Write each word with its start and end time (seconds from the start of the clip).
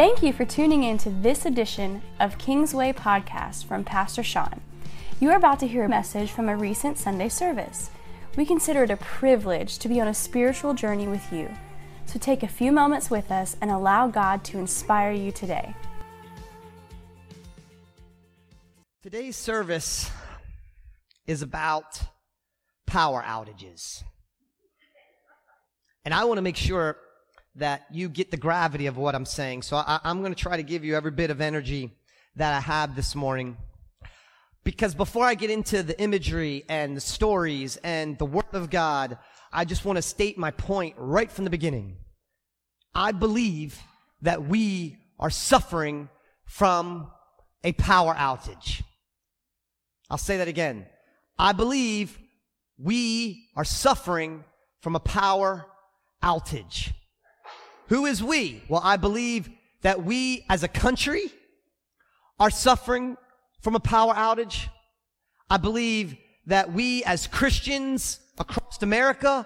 Thank 0.00 0.22
you 0.22 0.32
for 0.32 0.46
tuning 0.46 0.84
in 0.84 0.96
to 0.96 1.10
this 1.10 1.44
edition 1.44 2.00
of 2.20 2.38
Kingsway 2.38 2.90
Podcast 2.94 3.66
from 3.66 3.84
Pastor 3.84 4.22
Sean. 4.22 4.62
You 5.20 5.28
are 5.28 5.36
about 5.36 5.60
to 5.60 5.66
hear 5.66 5.84
a 5.84 5.90
message 5.90 6.30
from 6.30 6.48
a 6.48 6.56
recent 6.56 6.96
Sunday 6.96 7.28
service. 7.28 7.90
We 8.34 8.46
consider 8.46 8.84
it 8.84 8.90
a 8.90 8.96
privilege 8.96 9.78
to 9.78 9.90
be 9.90 10.00
on 10.00 10.08
a 10.08 10.14
spiritual 10.14 10.72
journey 10.72 11.06
with 11.06 11.30
you. 11.30 11.50
So 12.06 12.18
take 12.18 12.42
a 12.42 12.48
few 12.48 12.72
moments 12.72 13.10
with 13.10 13.30
us 13.30 13.58
and 13.60 13.70
allow 13.70 14.08
God 14.08 14.42
to 14.44 14.58
inspire 14.58 15.12
you 15.12 15.32
today. 15.32 15.74
Today's 19.02 19.36
service 19.36 20.10
is 21.26 21.42
about 21.42 22.00
power 22.86 23.22
outages. 23.22 24.02
And 26.06 26.14
I 26.14 26.24
want 26.24 26.38
to 26.38 26.42
make 26.42 26.56
sure 26.56 26.96
that 27.56 27.86
you 27.90 28.08
get 28.08 28.30
the 28.30 28.36
gravity 28.36 28.86
of 28.86 28.96
what 28.96 29.14
I'm 29.14 29.26
saying. 29.26 29.62
So 29.62 29.76
I, 29.76 30.00
am 30.04 30.20
going 30.20 30.34
to 30.34 30.40
try 30.40 30.56
to 30.56 30.62
give 30.62 30.84
you 30.84 30.96
every 30.96 31.10
bit 31.10 31.30
of 31.30 31.40
energy 31.40 31.90
that 32.36 32.54
I 32.54 32.60
have 32.60 32.94
this 32.94 33.14
morning. 33.14 33.56
Because 34.62 34.94
before 34.94 35.24
I 35.24 35.34
get 35.34 35.50
into 35.50 35.82
the 35.82 36.00
imagery 36.00 36.64
and 36.68 36.96
the 36.96 37.00
stories 37.00 37.76
and 37.78 38.18
the 38.18 38.26
Word 38.26 38.52
of 38.52 38.70
God, 38.70 39.18
I 39.52 39.64
just 39.64 39.84
want 39.84 39.96
to 39.96 40.02
state 40.02 40.38
my 40.38 40.50
point 40.50 40.94
right 40.96 41.30
from 41.30 41.44
the 41.44 41.50
beginning. 41.50 41.96
I 42.94 43.12
believe 43.12 43.78
that 44.22 44.44
we 44.44 44.98
are 45.18 45.30
suffering 45.30 46.08
from 46.44 47.10
a 47.64 47.72
power 47.72 48.14
outage. 48.14 48.82
I'll 50.08 50.18
say 50.18 50.38
that 50.38 50.48
again. 50.48 50.86
I 51.38 51.52
believe 51.52 52.18
we 52.78 53.48
are 53.56 53.64
suffering 53.64 54.44
from 54.80 54.96
a 54.96 55.00
power 55.00 55.66
outage. 56.22 56.92
Who 57.90 58.06
is 58.06 58.22
we? 58.22 58.62
Well, 58.68 58.80
I 58.82 58.96
believe 58.96 59.50
that 59.82 60.04
we 60.04 60.46
as 60.48 60.62
a 60.62 60.68
country 60.68 61.24
are 62.38 62.50
suffering 62.50 63.16
from 63.62 63.74
a 63.74 63.80
power 63.80 64.14
outage. 64.14 64.68
I 65.50 65.56
believe 65.56 66.16
that 66.46 66.72
we 66.72 67.02
as 67.02 67.26
Christians 67.26 68.20
across 68.38 68.80
America 68.80 69.44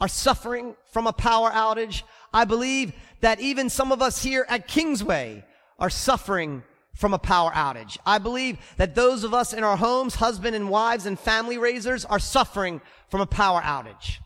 are 0.00 0.08
suffering 0.08 0.74
from 0.90 1.06
a 1.06 1.12
power 1.12 1.50
outage. 1.50 2.02
I 2.32 2.46
believe 2.46 2.94
that 3.20 3.40
even 3.40 3.68
some 3.68 3.92
of 3.92 4.00
us 4.00 4.22
here 4.22 4.46
at 4.48 4.66
Kingsway 4.66 5.44
are 5.78 5.90
suffering 5.90 6.62
from 6.94 7.12
a 7.12 7.18
power 7.18 7.50
outage. 7.50 7.98
I 8.06 8.16
believe 8.16 8.58
that 8.78 8.94
those 8.94 9.22
of 9.22 9.34
us 9.34 9.52
in 9.52 9.64
our 9.64 9.76
homes, 9.76 10.14
husband 10.14 10.56
and 10.56 10.70
wives 10.70 11.04
and 11.04 11.18
family 11.18 11.58
raisers 11.58 12.06
are 12.06 12.18
suffering 12.18 12.80
from 13.10 13.20
a 13.20 13.26
power 13.26 13.60
outage. 13.60 14.16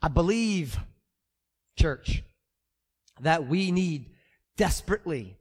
I 0.00 0.06
believe, 0.08 0.78
church, 1.76 2.22
that 3.20 3.48
we 3.48 3.70
need 3.70 4.10
desperately 4.56 5.36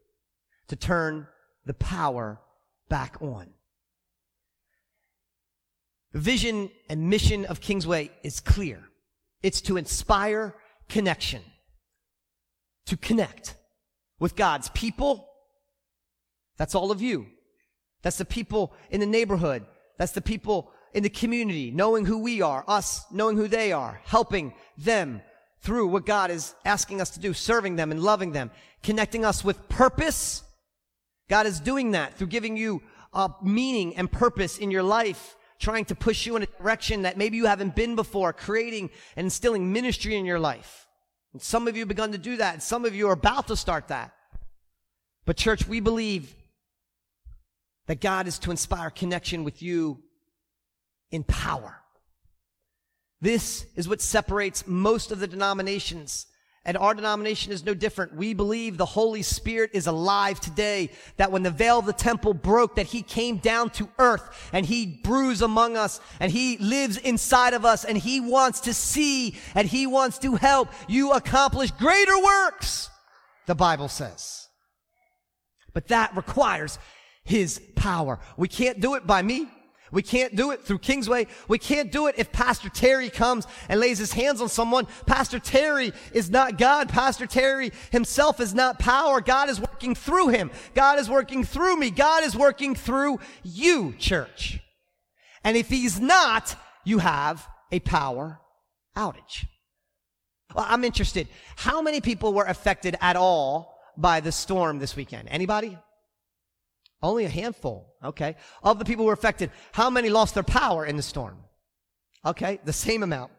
to 0.67 0.75
turn 0.75 1.27
the 1.65 1.73
power 1.73 2.39
back 2.89 3.17
on. 3.21 3.47
The 6.13 6.19
vision 6.19 6.69
and 6.89 7.09
mission 7.09 7.45
of 7.45 7.59
Kingsway 7.59 8.11
is 8.23 8.39
clear. 8.39 8.83
It's 9.43 9.61
to 9.61 9.77
inspire 9.77 10.55
connection, 10.87 11.41
to 12.85 12.95
connect 12.95 13.55
with 14.19 14.35
God's 14.35 14.69
people. 14.69 15.27
That's 16.57 16.75
all 16.75 16.91
of 16.91 17.01
you. 17.01 17.27
That's 18.01 18.17
the 18.17 18.25
people 18.25 18.73
in 18.89 19.01
the 19.01 19.05
neighborhood. 19.05 19.65
That's 19.97 20.13
the 20.13 20.21
people 20.21 20.71
in 20.93 21.03
the 21.03 21.09
community, 21.09 21.71
knowing 21.71 22.05
who 22.05 22.19
we 22.19 22.41
are, 22.41 22.63
us 22.67 23.05
knowing 23.11 23.35
who 23.35 23.49
they 23.49 23.73
are, 23.73 23.99
helping 24.05 24.53
them 24.77 25.21
through 25.65 25.87
what 25.87 26.05
God 26.05 26.29
is 26.29 26.53
asking 26.63 27.01
us 27.01 27.09
to 27.09 27.19
do, 27.19 27.33
serving 27.33 27.75
them 27.75 27.91
and 27.91 28.01
loving 28.01 28.31
them, 28.31 28.51
connecting 28.83 29.25
us 29.25 29.43
with 29.43 29.67
purpose. 29.67 30.43
God 31.27 31.47
is 31.47 31.59
doing 31.59 31.91
that 31.91 32.13
through 32.13 32.27
giving 32.27 32.55
you 32.55 32.83
a 33.13 33.31
meaning 33.41 33.95
and 33.95 34.11
purpose 34.11 34.59
in 34.59 34.69
your 34.69 34.83
life, 34.83 35.35
trying 35.59 35.85
to 35.85 35.95
push 35.95 36.27
you 36.27 36.35
in 36.35 36.43
a 36.43 36.45
direction 36.45 37.01
that 37.01 37.17
maybe 37.17 37.35
you 37.35 37.47
haven't 37.47 37.75
been 37.75 37.95
before, 37.95 38.31
creating 38.31 38.91
and 39.15 39.25
instilling 39.25 39.73
ministry 39.73 40.15
in 40.15 40.25
your 40.25 40.39
life. 40.39 40.85
And 41.33 41.41
some 41.41 41.67
of 41.67 41.75
you 41.75 41.81
have 41.81 41.89
begun 41.89 42.11
to 42.11 42.19
do 42.19 42.37
that, 42.37 42.53
and 42.53 42.63
some 42.63 42.85
of 42.85 42.93
you 42.93 43.09
are 43.09 43.13
about 43.13 43.47
to 43.47 43.55
start 43.55 43.87
that. 43.87 44.13
But 45.25 45.35
church, 45.35 45.67
we 45.67 45.79
believe 45.79 46.35
that 47.87 48.01
God 48.01 48.27
is 48.27 48.37
to 48.39 48.51
inspire 48.51 48.91
connection 48.91 49.43
with 49.43 49.63
you 49.63 50.03
in 51.09 51.23
power. 51.23 51.81
This 53.21 53.65
is 53.75 53.87
what 53.87 54.01
separates 54.01 54.67
most 54.67 55.11
of 55.11 55.19
the 55.19 55.27
denominations. 55.27 56.27
And 56.67 56.77
our 56.77 56.95
denomination 56.95 57.51
is 57.51 57.63
no 57.63 57.75
different. 57.75 58.15
We 58.15 58.33
believe 58.33 58.77
the 58.77 58.85
Holy 58.85 59.21
Spirit 59.21 59.69
is 59.73 59.85
alive 59.85 60.39
today, 60.39 60.89
that 61.17 61.31
when 61.31 61.43
the 61.43 61.51
veil 61.51 61.77
of 61.77 61.85
the 61.85 61.93
temple 61.93 62.33
broke, 62.33 62.75
that 62.75 62.87
he 62.87 63.03
came 63.03 63.37
down 63.37 63.69
to 63.71 63.87
earth 63.99 64.49
and 64.51 64.65
he 64.65 64.99
brews 65.03 65.43
among 65.43 65.77
us 65.77 66.01
and 66.19 66.31
he 66.31 66.57
lives 66.57 66.97
inside 66.97 67.53
of 67.53 67.65
us 67.65 67.85
and 67.85 67.99
he 67.99 68.19
wants 68.19 68.61
to 68.61 68.73
see 68.73 69.37
and 69.53 69.67
he 69.67 69.85
wants 69.85 70.17
to 70.19 70.35
help 70.35 70.69
you 70.87 71.11
accomplish 71.11 71.69
greater 71.69 72.17
works, 72.19 72.89
the 73.45 73.53
Bible 73.53 73.87
says. 73.87 74.47
But 75.71 75.89
that 75.89 76.15
requires 76.15 76.79
his 77.23 77.61
power. 77.75 78.19
We 78.37 78.47
can't 78.47 78.79
do 78.79 78.95
it 78.95 79.05
by 79.05 79.21
me. 79.21 79.47
We 79.95 80.03
can't 80.03 80.35
do 80.35 80.51
it 80.51 80.61
through 80.61 80.79
Kingsway. 80.79 81.25
We 81.47 81.57
can't 81.57 81.89
do 81.89 82.07
it 82.07 82.15
if 82.17 82.33
Pastor 82.33 82.67
Terry 82.67 83.09
comes 83.09 83.47
and 83.69 83.79
lays 83.79 83.97
his 83.97 84.11
hands 84.11 84.41
on 84.41 84.49
someone. 84.49 84.87
Pastor 85.05 85.39
Terry 85.39 85.93
is 86.11 86.29
not 86.29 86.57
God. 86.57 86.89
Pastor 86.89 87.25
Terry 87.25 87.71
himself 87.91 88.41
is 88.41 88.53
not 88.53 88.77
power. 88.77 89.21
God 89.21 89.49
is 89.49 89.57
working 89.57 89.95
through 89.95 90.27
him. 90.27 90.51
God 90.73 90.99
is 90.99 91.09
working 91.09 91.45
through 91.45 91.77
me. 91.77 91.91
God 91.91 92.25
is 92.25 92.35
working 92.35 92.75
through 92.75 93.19
you, 93.41 93.93
church. 93.97 94.59
And 95.45 95.55
if 95.55 95.69
he's 95.69 95.97
not, 95.97 96.57
you 96.83 96.97
have 96.97 97.47
a 97.71 97.79
power 97.79 98.41
outage. 98.97 99.45
Well, 100.53 100.65
I'm 100.67 100.83
interested. 100.83 101.29
How 101.55 101.81
many 101.81 102.01
people 102.01 102.33
were 102.33 102.43
affected 102.43 102.97
at 102.99 103.15
all 103.15 103.79
by 103.95 104.19
the 104.19 104.33
storm 104.33 104.79
this 104.79 104.97
weekend? 104.97 105.29
Anybody? 105.31 105.77
Only 107.01 107.25
a 107.25 107.29
handful. 107.29 107.93
Okay. 108.03 108.35
Of 108.63 108.79
the 108.79 108.85
people 108.85 109.03
who 109.03 109.07
were 109.07 109.13
affected, 109.13 109.51
how 109.71 109.89
many 109.89 110.09
lost 110.09 110.33
their 110.33 110.43
power 110.43 110.85
in 110.85 110.95
the 110.97 111.03
storm? 111.03 111.37
Okay. 112.25 112.59
The 112.63 112.73
same 112.73 113.03
amount. 113.03 113.31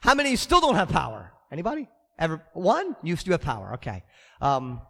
How 0.00 0.14
many 0.14 0.36
still 0.36 0.60
don't 0.60 0.76
have 0.76 0.88
power? 0.88 1.32
Anybody? 1.50 1.88
Ever? 2.18 2.42
One? 2.52 2.96
You 3.02 3.16
still 3.16 3.32
have 3.32 3.42
power. 3.42 3.74
Okay. 3.74 4.04
Um, 4.40 4.80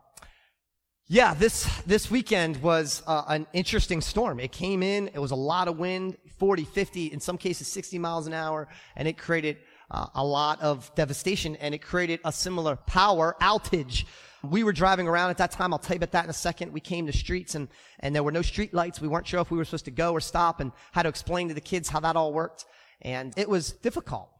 yeah, 1.11 1.33
this, 1.33 1.67
this 1.87 2.11
weekend 2.11 2.62
was 2.62 3.03
uh, 3.07 3.25
an 3.28 3.47
interesting 3.55 4.03
storm. 4.03 4.39
It 4.41 4.53
came 4.53 4.83
in, 4.83 5.09
it 5.09 5.19
was 5.19 5.31
a 5.31 5.37
lot 5.37 5.67
of 5.67 5.78
wind, 5.78 6.19
40, 6.39 6.65
50, 6.65 7.07
in 7.07 7.19
some 7.19 7.39
cases 7.39 7.67
60 7.67 7.99
miles 7.99 8.27
an 8.27 8.34
hour, 8.34 8.69
and 8.95 9.09
it 9.09 9.17
created 9.17 9.57
uh, 9.91 10.09
a 10.15 10.25
lot 10.25 10.61
of 10.61 10.95
devastation 10.95 11.57
and 11.57 11.75
it 11.75 11.78
created 11.78 12.21
a 12.25 12.33
similar 12.33 12.77
power 12.77 13.37
outage 13.41 14.05
we 14.43 14.62
were 14.62 14.72
driving 14.72 15.09
around 15.09 15.31
at 15.31 15.38
that 15.38 15.50
time. 15.50 15.72
I'll 15.72 15.78
tell 15.78 15.94
you 15.94 15.99
about 15.99 16.12
that 16.12 16.25
in 16.25 16.31
a 16.31 16.34
second. 16.34 16.72
We 16.72 16.81
came 16.81 17.06
to 17.06 17.12
streets 17.12 17.54
and, 17.54 17.69
and 18.00 18.15
there 18.15 18.22
were 18.22 18.32
no 18.32 18.43
street 18.43 18.72
lights. 18.72 19.00
We 19.00 19.09
weren't 19.09 19.26
sure 19.26 19.41
if 19.41 19.50
we 19.50 19.59
were 19.59 19.65
supposed 19.65 19.87
to 19.87 19.91
go 19.91 20.12
or 20.12 20.21
stop 20.21 20.60
and 20.60 20.72
how 20.93 21.03
to 21.03 21.09
explain 21.09 21.49
to 21.49 21.54
the 21.54 21.60
kids 21.60 21.88
how 21.88 22.00
that 22.00 22.16
all 22.16 22.32
worked. 22.32 22.65
And 23.03 23.32
it 23.37 23.48
was 23.48 23.72
difficult. 23.72 24.31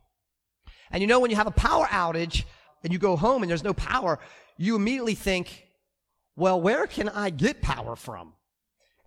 And 0.91 1.03
you 1.03 1.07
know, 1.07 1.21
when 1.21 1.31
you 1.31 1.37
have 1.37 1.47
a 1.47 1.53
power 1.53 1.87
outage 1.87 2.45
and 2.83 2.93
you 2.93 2.99
go 2.99 3.17
home 3.17 3.43
and 3.43 3.51
there's 3.51 3.65
no 3.65 3.75
power, 3.75 4.19
you 4.57 4.77
immediately 4.77 5.15
think, 5.15 5.67
well, 6.37 6.61
where 6.61 6.87
can 6.87 7.09
I 7.09 7.31
get 7.31 7.61
power 7.61 7.97
from? 7.97 8.35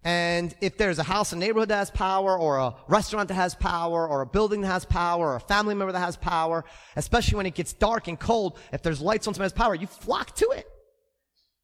And 0.03 0.56
if 0.62 0.78
there's 0.78 0.97
a 0.97 1.03
house 1.03 1.31
in 1.31 1.38
a 1.38 1.46
neighborhood 1.46 1.69
that 1.69 1.78
has 1.78 1.91
power, 1.91 2.38
or 2.38 2.57
a 2.57 2.75
restaurant 2.88 3.27
that 3.27 3.36
has 3.36 3.54
power, 3.54 4.07
or 4.07 4.21
a 4.21 4.25
building 4.25 4.62
that 4.62 4.68
has 4.68 4.83
power, 4.83 5.27
or 5.27 5.36
a 5.36 5.39
family 5.39 5.75
member 5.75 5.92
that 5.92 6.00
has 6.00 6.18
power, 6.18 6.66
especially 6.95 7.38
when 7.38 7.45
it 7.45 7.54
gets 7.54 7.71
dark 7.74 8.07
and 8.07 8.19
cold, 8.19 8.57
if 8.74 8.81
there's 8.81 9.00
lights 9.00 9.27
on 9.27 9.36
somebody's 9.36 9.54
power, 9.54 9.75
you 9.75 9.86
flock 9.86 10.36
to 10.36 10.50
it. 10.51 10.70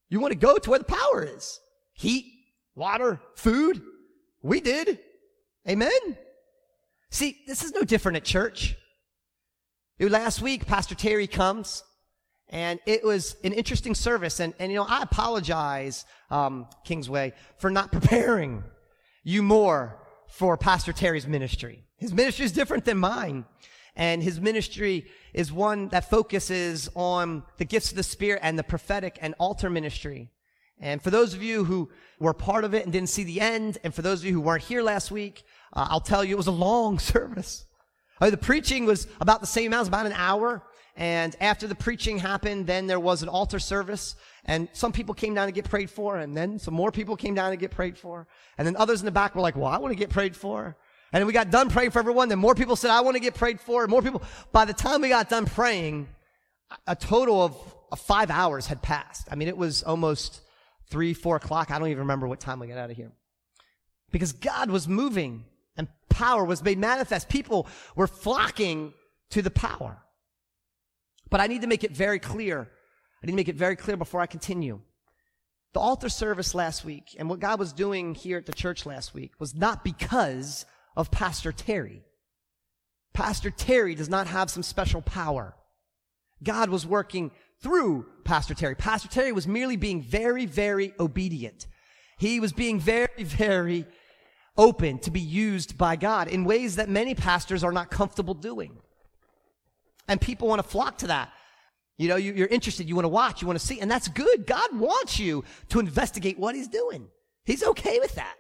You 0.10 0.20
want 0.20 0.32
to 0.32 0.38
go 0.38 0.58
to 0.58 0.70
where 0.70 0.80
the 0.80 0.86
power 0.86 1.24
is. 1.24 1.60
Heat, 1.94 2.26
water, 2.76 3.20
food. 3.36 3.82
We 4.42 4.62
did. 4.62 5.00
Amen. 5.68 6.18
See, 7.10 7.38
this 7.48 7.64
is 7.64 7.74
no 7.74 7.84
different 7.84 8.18
at 8.18 8.24
church. 8.24 8.76
Last 10.00 10.42
week, 10.42 10.68
Pastor 10.68 10.96
Terry 10.96 11.28
comes 11.28 11.84
and 12.50 12.80
it 12.86 13.04
was 13.04 13.36
an 13.44 13.54
interesting 13.54 13.96
service. 13.96 14.40
And, 14.40 14.54
and 14.60 14.72
you 14.72 14.78
know, 14.78 14.86
I 14.88 15.02
apologize, 15.02 16.06
um, 16.30 16.68
Kingsway, 16.86 17.34
for 17.58 17.70
not 17.70 17.92
preparing 17.92 18.64
you 19.24 19.44
more 19.44 19.98
for 20.30 20.58
Pastor 20.58 20.94
Terry's 20.94 21.28
ministry. 21.28 21.84
His 21.98 22.14
ministry 22.14 22.46
is 22.46 22.52
different 22.52 22.86
than 22.86 22.98
mine. 22.98 23.46
And 23.98 24.22
his 24.22 24.40
ministry 24.40 25.08
is 25.34 25.52
one 25.52 25.88
that 25.90 26.08
focuses 26.08 26.88
on 26.96 27.44
the 27.58 27.66
gifts 27.66 27.90
of 27.90 27.98
the 27.98 28.04
Spirit 28.04 28.42
and 28.44 28.58
the 28.58 28.64
prophetic 28.64 29.18
and 29.22 29.34
altar 29.40 29.72
ministry. 29.72 30.30
And 30.80 31.02
for 31.02 31.10
those 31.10 31.34
of 31.34 31.42
you 31.42 31.66
who 31.66 31.90
were 32.20 32.36
part 32.36 32.64
of 32.64 32.76
it 32.76 32.84
and 32.84 32.94
didn't 32.94 33.10
see 33.10 33.24
the 33.24 33.42
end, 33.42 33.80
and 33.84 33.94
for 33.94 34.04
those 34.04 34.20
of 34.20 34.26
you 34.26 34.34
who 34.34 34.42
weren't 34.42 34.64
here 34.64 34.84
last 34.84 35.10
week, 35.10 35.44
uh, 35.74 35.88
I'll 35.90 36.00
tell 36.00 36.24
you 36.24 36.36
it 36.36 36.38
was 36.38 36.46
a 36.46 36.52
long 36.52 37.00
service. 37.14 37.66
Uh, 38.22 38.30
the 38.30 38.38
preaching 38.38 38.86
was 38.86 39.08
about 39.20 39.42
the 39.42 39.48
same 39.48 39.68
amount, 39.68 39.80
it 39.80 39.82
was 39.82 39.88
about 39.88 40.06
an 40.06 40.14
hour, 40.14 40.62
And 40.96 41.36
after 41.42 41.68
the 41.68 41.76
preaching 41.76 42.20
happened, 42.20 42.68
then 42.68 42.86
there 42.86 43.00
was 43.00 43.24
an 43.24 43.30
altar 43.30 43.60
service 43.60 44.16
and 44.46 44.70
some 44.74 44.92
people 44.92 45.16
came 45.16 45.34
down 45.34 45.48
to 45.48 45.52
get 45.52 45.66
prayed 45.66 45.90
for. 45.90 46.18
And 46.18 46.38
then 46.38 46.60
some 46.60 46.76
more 46.76 46.92
people 46.92 47.16
came 47.16 47.34
down 47.34 47.50
to 47.50 47.58
get 47.58 47.72
prayed 47.72 47.98
for. 47.98 48.28
And 48.60 48.66
then 48.68 48.76
others 48.76 49.02
in 49.02 49.06
the 49.06 49.12
back 49.12 49.34
were 49.34 49.42
like, 49.42 49.56
well, 49.56 49.66
I 49.66 49.78
want 49.78 49.92
to 49.92 49.98
get 49.98 50.12
prayed 50.12 50.36
for. 50.36 50.78
And 51.14 51.26
we 51.26 51.34
got 51.34 51.52
done 51.52 51.70
praying 51.70 51.92
for 51.92 52.00
everyone. 52.00 52.30
Then 52.30 52.40
more 52.40 52.56
people 52.56 52.76
said, 52.76 52.92
I 52.92 53.02
want 53.02 53.16
to 53.16 53.22
get 53.22 53.34
prayed 53.34 53.60
for. 53.60 53.88
More 53.88 54.02
people, 54.02 54.22
by 54.52 54.66
the 54.66 54.74
time 54.74 55.02
we 55.02 55.10
got 55.10 55.30
done 55.30 55.46
praying, 55.46 56.08
a 56.86 56.96
total 56.96 57.44
of, 57.44 57.56
of 57.92 58.00
five 58.00 58.30
hours 58.30 58.68
had 58.68 58.82
passed. 58.82 59.28
I 59.32 59.36
mean, 59.36 59.48
it 59.48 59.58
was 59.58 59.84
almost 59.84 60.42
three, 60.90 61.14
four 61.14 61.38
o'clock. 61.38 61.72
I 61.72 61.80
don't 61.80 61.88
even 61.88 62.00
remember 62.00 62.28
what 62.28 62.40
time 62.40 62.60
we 62.60 62.68
got 62.68 62.78
out 62.78 62.90
of 62.90 62.98
here. 62.98 63.12
Because 64.12 64.34
God 64.34 64.70
was 64.70 64.88
moving 64.88 65.46
and 65.78 65.88
power 66.10 66.44
was 66.44 66.64
made 66.64 66.78
manifest. 66.78 67.30
People 67.30 67.68
were 67.96 68.08
flocking 68.08 68.94
to 69.32 69.42
the 69.42 69.52
power. 69.52 69.98
But 71.30 71.40
I 71.40 71.48
need 71.48 71.62
to 71.62 71.68
make 71.68 71.84
it 71.84 71.92
very 71.92 72.20
clear. 72.20 72.62
I 73.22 73.26
need 73.26 73.34
to 73.34 73.36
make 73.36 73.50
it 73.50 73.56
very 73.56 73.76
clear 73.76 73.98
before 73.98 74.22
I 74.22 74.26
continue. 74.26 74.80
The 75.74 75.80
altar 75.80 76.10
service 76.10 76.56
last 76.56 76.86
week 76.86 77.16
and 77.20 77.30
what 77.30 77.40
God 77.40 77.60
was 77.60 77.74
doing 77.74 78.16
here 78.16 78.38
at 78.38 78.46
the 78.46 78.54
church 78.54 78.86
last 78.86 79.14
week 79.14 79.34
was 79.40 79.54
not 79.54 79.84
because 79.84 80.66
of 80.98 81.12
Pastor 81.12 81.54
Terry. 81.54 82.04
Pastor 83.14 83.52
Terry 83.52 83.96
does 83.96 84.10
not 84.10 84.28
have 84.28 84.50
some 84.50 84.64
special 84.64 85.02
power. 85.02 85.56
God 86.44 86.70
was 86.70 86.86
working 86.86 87.32
through 87.62 88.08
Pastor 88.26 88.54
Terry. 88.54 88.76
Pastor 88.76 89.08
Terry 89.08 89.32
was 89.32 89.48
merely 89.48 89.78
being 89.78 90.02
very, 90.02 90.46
very 90.46 90.94
obedient. 91.00 91.68
He 92.18 92.40
was 92.40 92.52
being 92.52 92.80
very, 92.80 93.24
very 93.24 93.86
open 94.58 94.98
to 95.00 95.12
be 95.12 95.20
used 95.20 95.78
by 95.78 95.96
God 95.96 96.28
in 96.28 96.44
ways 96.44 96.76
that 96.78 96.90
many 96.90 97.14
pastors 97.14 97.64
are 97.64 97.72
not 97.72 97.92
comfortable 97.92 98.34
doing. 98.34 98.78
And 100.08 100.20
people 100.20 100.48
want 100.48 100.62
to 100.62 100.68
flock 100.68 100.98
to 101.00 101.08
that. 101.08 101.32
You 101.98 102.08
know, 102.10 102.16
you, 102.16 102.44
are 102.44 102.48
interested, 102.48 102.88
you 102.88 102.96
want 102.96 103.06
to 103.06 103.10
watch, 103.10 103.42
you 103.42 103.48
want 103.48 103.60
to 103.60 103.66
see, 103.66 103.80
and 103.80 103.90
that's 103.90 104.08
good. 104.08 104.46
God 104.46 104.78
wants 104.78 105.20
you 105.20 105.44
to 105.70 105.80
investigate 105.80 106.40
what 106.40 106.56
He's 106.56 106.68
doing. 106.68 107.08
He's 107.44 107.64
okay 107.64 108.00
with 108.00 108.16
that. 108.16 108.36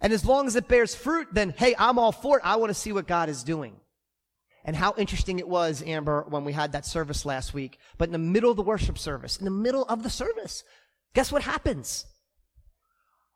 And 0.00 0.12
as 0.12 0.24
long 0.24 0.46
as 0.46 0.56
it 0.56 0.68
bears 0.68 0.94
fruit, 0.94 1.28
then 1.32 1.54
hey, 1.56 1.74
I'm 1.78 1.98
all 1.98 2.12
for 2.12 2.38
it. 2.38 2.44
I 2.44 2.56
want 2.56 2.70
to 2.70 2.74
see 2.74 2.92
what 2.92 3.06
God 3.06 3.28
is 3.28 3.42
doing. 3.42 3.76
And 4.64 4.76
how 4.76 4.94
interesting 4.98 5.38
it 5.38 5.48
was, 5.48 5.82
Amber, 5.82 6.24
when 6.28 6.44
we 6.44 6.52
had 6.52 6.72
that 6.72 6.84
service 6.84 7.24
last 7.24 7.54
week. 7.54 7.78
But 7.98 8.08
in 8.08 8.12
the 8.12 8.18
middle 8.18 8.50
of 8.50 8.56
the 8.56 8.62
worship 8.62 8.98
service, 8.98 9.38
in 9.38 9.44
the 9.44 9.50
middle 9.50 9.84
of 9.84 10.02
the 10.02 10.10
service, 10.10 10.64
guess 11.14 11.32
what 11.32 11.42
happens? 11.42 12.04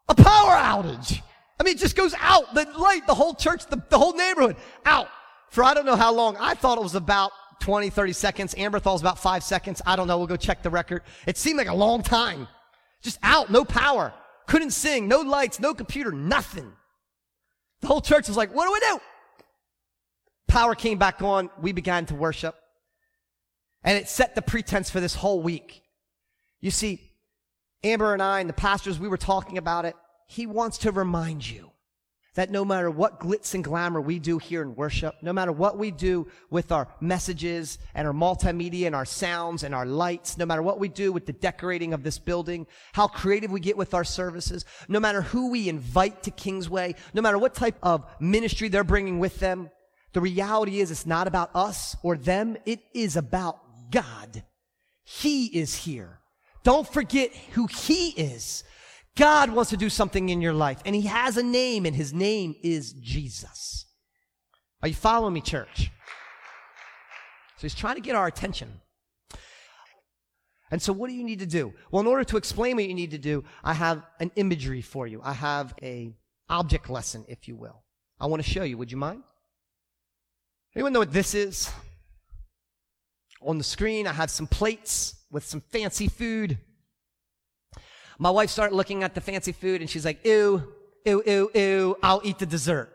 A 0.09 0.15
power 0.15 0.53
outage. 0.53 1.23
I 1.59 1.65
mean, 1.65 1.77
it 1.77 1.79
just 1.79 1.97
goes 1.97 2.15
out. 2.21 2.55
The 2.55 2.67
light, 2.77 3.07
the 3.07 3.15
whole 3.15 3.35
church, 3.35 3.67
the, 3.67 3.83
the 3.89 3.99
whole 3.99 4.15
neighborhood, 4.15 4.57
out. 4.85 5.09
For 5.51 5.65
I 5.65 5.73
don't 5.73 5.87
know 5.87 5.97
how 5.97 6.13
long. 6.13 6.37
I 6.39 6.55
thought 6.55 6.79
it 6.79 6.83
was 6.83 6.95
about 6.95 7.33
20, 7.61 7.89
30 7.91 8.13
seconds. 8.13 8.55
Amber 8.59 8.79
thought 8.79 8.91
it 8.91 8.95
was 8.95 9.03
about 9.03 9.19
five 9.19 9.43
seconds. 9.43 9.81
I 9.87 9.97
don't 9.97 10.09
know. 10.09 10.19
We'll 10.19 10.27
go 10.27 10.37
check 10.37 10.63
the 10.63 10.71
record. 10.71 11.03
It 11.27 11.39
seemed 11.39 11.57
like 11.57 11.69
a 11.69 11.75
long 11.75 12.03
time. 12.03 12.49
Just 13.03 13.19
out, 13.23 13.51
no 13.51 13.65
power. 13.65 14.13
Couldn't 14.47 14.73
sing, 14.73 15.09
no 15.09 15.21
lights, 15.21 15.61
no 15.61 15.75
computer, 15.75 16.13
nothing. 16.13 16.73
The 17.81 17.87
whole 17.87 18.01
church 18.01 18.29
was 18.29 18.37
like, 18.37 18.55
what 18.55 18.67
do 18.67 18.73
we 18.73 18.81
do? 18.81 19.01
Power 20.49 20.75
came 20.75 20.99
back 20.99 21.23
on. 21.23 21.51
We 21.61 21.73
began 21.73 22.07
to 22.07 22.15
worship. 22.15 22.55
And 23.83 23.99
it 23.99 24.09
set 24.09 24.35
the 24.35 24.43
pretense 24.43 24.91
for 24.91 25.01
this 25.01 25.15
whole 25.15 25.43
week. 25.43 25.83
You 26.61 26.71
see, 26.71 27.11
Amber 27.83 28.15
and 28.15 28.23
I 28.23 28.41
and 28.41 28.49
the 28.49 28.55
pastors, 28.55 28.99
we 28.99 29.09
were 29.09 29.19
talking 29.19 29.59
about 29.59 29.85
it. 29.85 29.95
He 30.27 30.47
wants 30.47 30.79
to 30.79 30.93
remind 30.93 31.49
you 31.49 31.71
that 32.35 32.51
no 32.51 32.65
matter 32.65 32.91
what 32.91 33.21
glitz 33.21 33.55
and 33.55 33.63
glamour 33.63 34.01
we 34.01 34.19
do 34.19 34.39
here 34.39 34.63
in 34.63 34.75
worship, 34.75 35.15
no 35.23 35.33
matter 35.33 35.53
what 35.53 35.79
we 35.79 35.91
do 35.91 36.27
with 36.51 36.73
our 36.73 36.89
messages 37.01 37.79
and 37.95 38.07
our 38.07 38.13
multimedia 38.13 38.87
and 38.87 38.95
our 38.95 39.05
sounds 39.05 39.63
and 39.63 39.75
our 39.75 39.87
lights, 39.87 40.37
no 40.37 40.45
matter 40.45 40.63
what 40.63 40.81
we 40.81 40.89
do 40.89 41.13
with 41.13 41.27
the 41.27 41.33
decorating 41.33 41.93
of 41.93 42.03
this 42.03 42.19
building, 42.19 42.67
how 42.93 43.07
creative 43.07 43.51
we 43.51 43.61
get 43.61 43.77
with 43.77 43.95
our 43.95 44.05
services, 44.05 44.65
no 44.89 44.99
matter 44.99 45.23
who 45.23 45.51
we 45.51 45.69
invite 45.69 46.23
to 46.25 46.31
Kingsway, 46.31 46.95
no 47.13 47.23
matter 47.23 47.39
what 47.39 47.55
type 47.55 47.77
of 47.83 48.05
ministry 48.21 48.69
they're 48.69 48.85
bringing 48.85 49.19
with 49.19 49.39
them, 49.39 49.71
the 50.13 50.21
reality 50.21 50.81
is 50.81 50.91
it's 50.91 51.07
not 51.07 51.27
about 51.27 51.51
us 51.55 51.97
or 52.03 52.17
them. 52.17 52.57
It 52.65 52.81
is 52.95 53.17
about 53.17 53.59
God. 53.91 54.45
He 55.03 55.47
is 55.47 55.75
here. 55.75 56.21
Don't 56.63 56.89
forget 56.89 57.31
who 57.53 57.67
He 57.67 58.11
is. 58.11 58.65
God 59.17 59.51
wants 59.51 59.71
to 59.71 59.77
do 59.77 59.89
something 59.89 60.29
in 60.29 60.41
your 60.41 60.53
life, 60.53 60.81
and 60.85 60.95
He 60.95 61.03
has 61.03 61.37
a 61.37 61.43
name, 61.43 61.87
and 61.87 61.95
His 61.95 62.13
name 62.13 62.57
is 62.63 62.93
Jesus. 62.95 63.87
Are 64.83 64.89
you 64.89 64.95
following 64.95 65.35
me, 65.35 65.41
church? 65.41 65.91
So 67.57 67.63
He's 67.63 67.75
trying 67.75 67.95
to 67.95 68.01
get 68.01 68.17
our 68.17 68.27
attention. 68.27 68.81
And 70.71 70.83
so, 70.83 70.93
what 70.93 71.09
do 71.09 71.15
you 71.15 71.23
need 71.23 71.39
to 71.39 71.47
do? 71.47 71.73
Well, 71.91 72.01
in 72.01 72.07
order 72.09 72.25
to 72.25 72.37
explain 72.37 72.75
what 72.77 72.87
you 72.87 72.95
need 72.95 73.13
to 73.13 73.19
do, 73.19 73.45
I 73.63 73.75
have 73.75 74.03
an 74.19 74.33
imagery 74.35 74.83
for 74.83 75.07
you. 75.07 75.21
I 75.23 75.33
have 75.33 75.75
a 75.83 76.13
object 76.49 76.91
lesson, 76.91 77.25
if 77.29 77.47
you 77.47 77.55
will. 77.55 77.85
I 78.19 78.27
want 78.27 78.43
to 78.43 78.49
show 78.49 78.65
you. 78.65 78.77
Would 78.79 78.91
you 78.91 78.97
mind? 78.97 79.23
Anyone 80.75 80.93
know 80.93 80.99
what 80.99 81.13
this 81.13 81.35
is? 81.35 81.71
On 83.41 83.59
the 83.59 83.65
screen, 83.65 84.09
I 84.09 84.13
have 84.13 84.31
some 84.31 84.47
plates 84.49 85.15
with 85.31 85.45
some 85.45 85.61
fancy 85.61 86.09
food. 86.09 86.59
My 88.19 88.31
wife 88.31 88.51
started 88.51 88.75
looking 88.75 89.03
at 89.03 89.15
the 89.15 89.21
fancy 89.21 89.53
food 89.53 89.81
and 89.81 89.91
she's 89.91 90.05
like, 90.05 90.25
ew, 90.25 90.63
ew, 91.05 91.23
ew, 91.27 91.51
ew, 91.55 91.97
I'll 92.03 92.21
eat 92.25 92.39
the 92.39 92.47
dessert. 92.47 92.91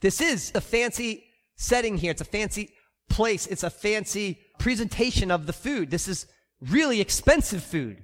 This 0.00 0.20
is 0.20 0.52
a 0.54 0.60
fancy 0.60 1.24
setting 1.56 1.96
here. 1.96 2.10
It's 2.10 2.20
a 2.20 2.26
fancy 2.26 2.74
place. 3.08 3.46
It's 3.46 3.62
a 3.62 3.70
fancy 3.70 4.38
presentation 4.58 5.30
of 5.30 5.46
the 5.46 5.52
food. 5.52 5.90
This 5.90 6.08
is 6.08 6.26
really 6.60 7.00
expensive 7.00 7.62
food. 7.62 8.02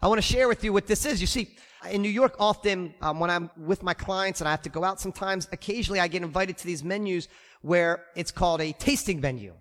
I 0.00 0.08
want 0.08 0.18
to 0.18 0.22
share 0.22 0.48
with 0.48 0.62
you 0.62 0.72
what 0.72 0.86
this 0.86 1.06
is. 1.06 1.20
You 1.20 1.26
see, 1.26 1.56
in 1.90 2.02
New 2.02 2.10
York, 2.10 2.36
often 2.38 2.94
um, 3.00 3.20
when 3.20 3.30
I'm 3.30 3.50
with 3.56 3.82
my 3.82 3.94
clients 3.94 4.40
and 4.40 4.48
I 4.48 4.50
have 4.50 4.62
to 4.62 4.68
go 4.68 4.84
out 4.84 5.00
sometimes, 5.00 5.48
occasionally 5.50 6.00
I 6.00 6.08
get 6.08 6.22
invited 6.22 6.58
to 6.58 6.66
these 6.66 6.84
menus 6.84 7.28
where 7.62 8.04
it's 8.14 8.30
called 8.30 8.60
a 8.60 8.72
tasting 8.72 9.20
menu. 9.20 9.54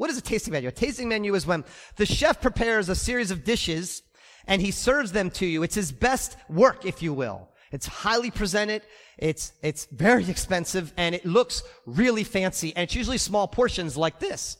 What 0.00 0.08
is 0.08 0.16
a 0.16 0.22
tasting 0.22 0.52
menu? 0.52 0.66
A 0.66 0.72
tasting 0.72 1.10
menu 1.10 1.34
is 1.34 1.46
when 1.46 1.62
the 1.96 2.06
chef 2.06 2.40
prepares 2.40 2.88
a 2.88 2.94
series 2.94 3.30
of 3.30 3.44
dishes 3.44 4.02
and 4.46 4.62
he 4.62 4.70
serves 4.70 5.12
them 5.12 5.30
to 5.32 5.44
you. 5.44 5.62
It's 5.62 5.74
his 5.74 5.92
best 5.92 6.38
work, 6.48 6.86
if 6.86 7.02
you 7.02 7.12
will. 7.12 7.50
It's 7.70 7.84
highly 7.84 8.30
presented. 8.30 8.80
It's, 9.18 9.52
it's 9.62 9.84
very 9.92 10.26
expensive 10.30 10.94
and 10.96 11.14
it 11.14 11.26
looks 11.26 11.62
really 11.84 12.24
fancy. 12.24 12.74
And 12.74 12.84
it's 12.84 12.94
usually 12.94 13.18
small 13.18 13.46
portions 13.46 13.94
like 13.94 14.20
this. 14.20 14.56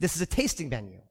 This 0.00 0.16
is 0.16 0.22
a 0.22 0.26
tasting 0.26 0.70
menu. 0.70 1.02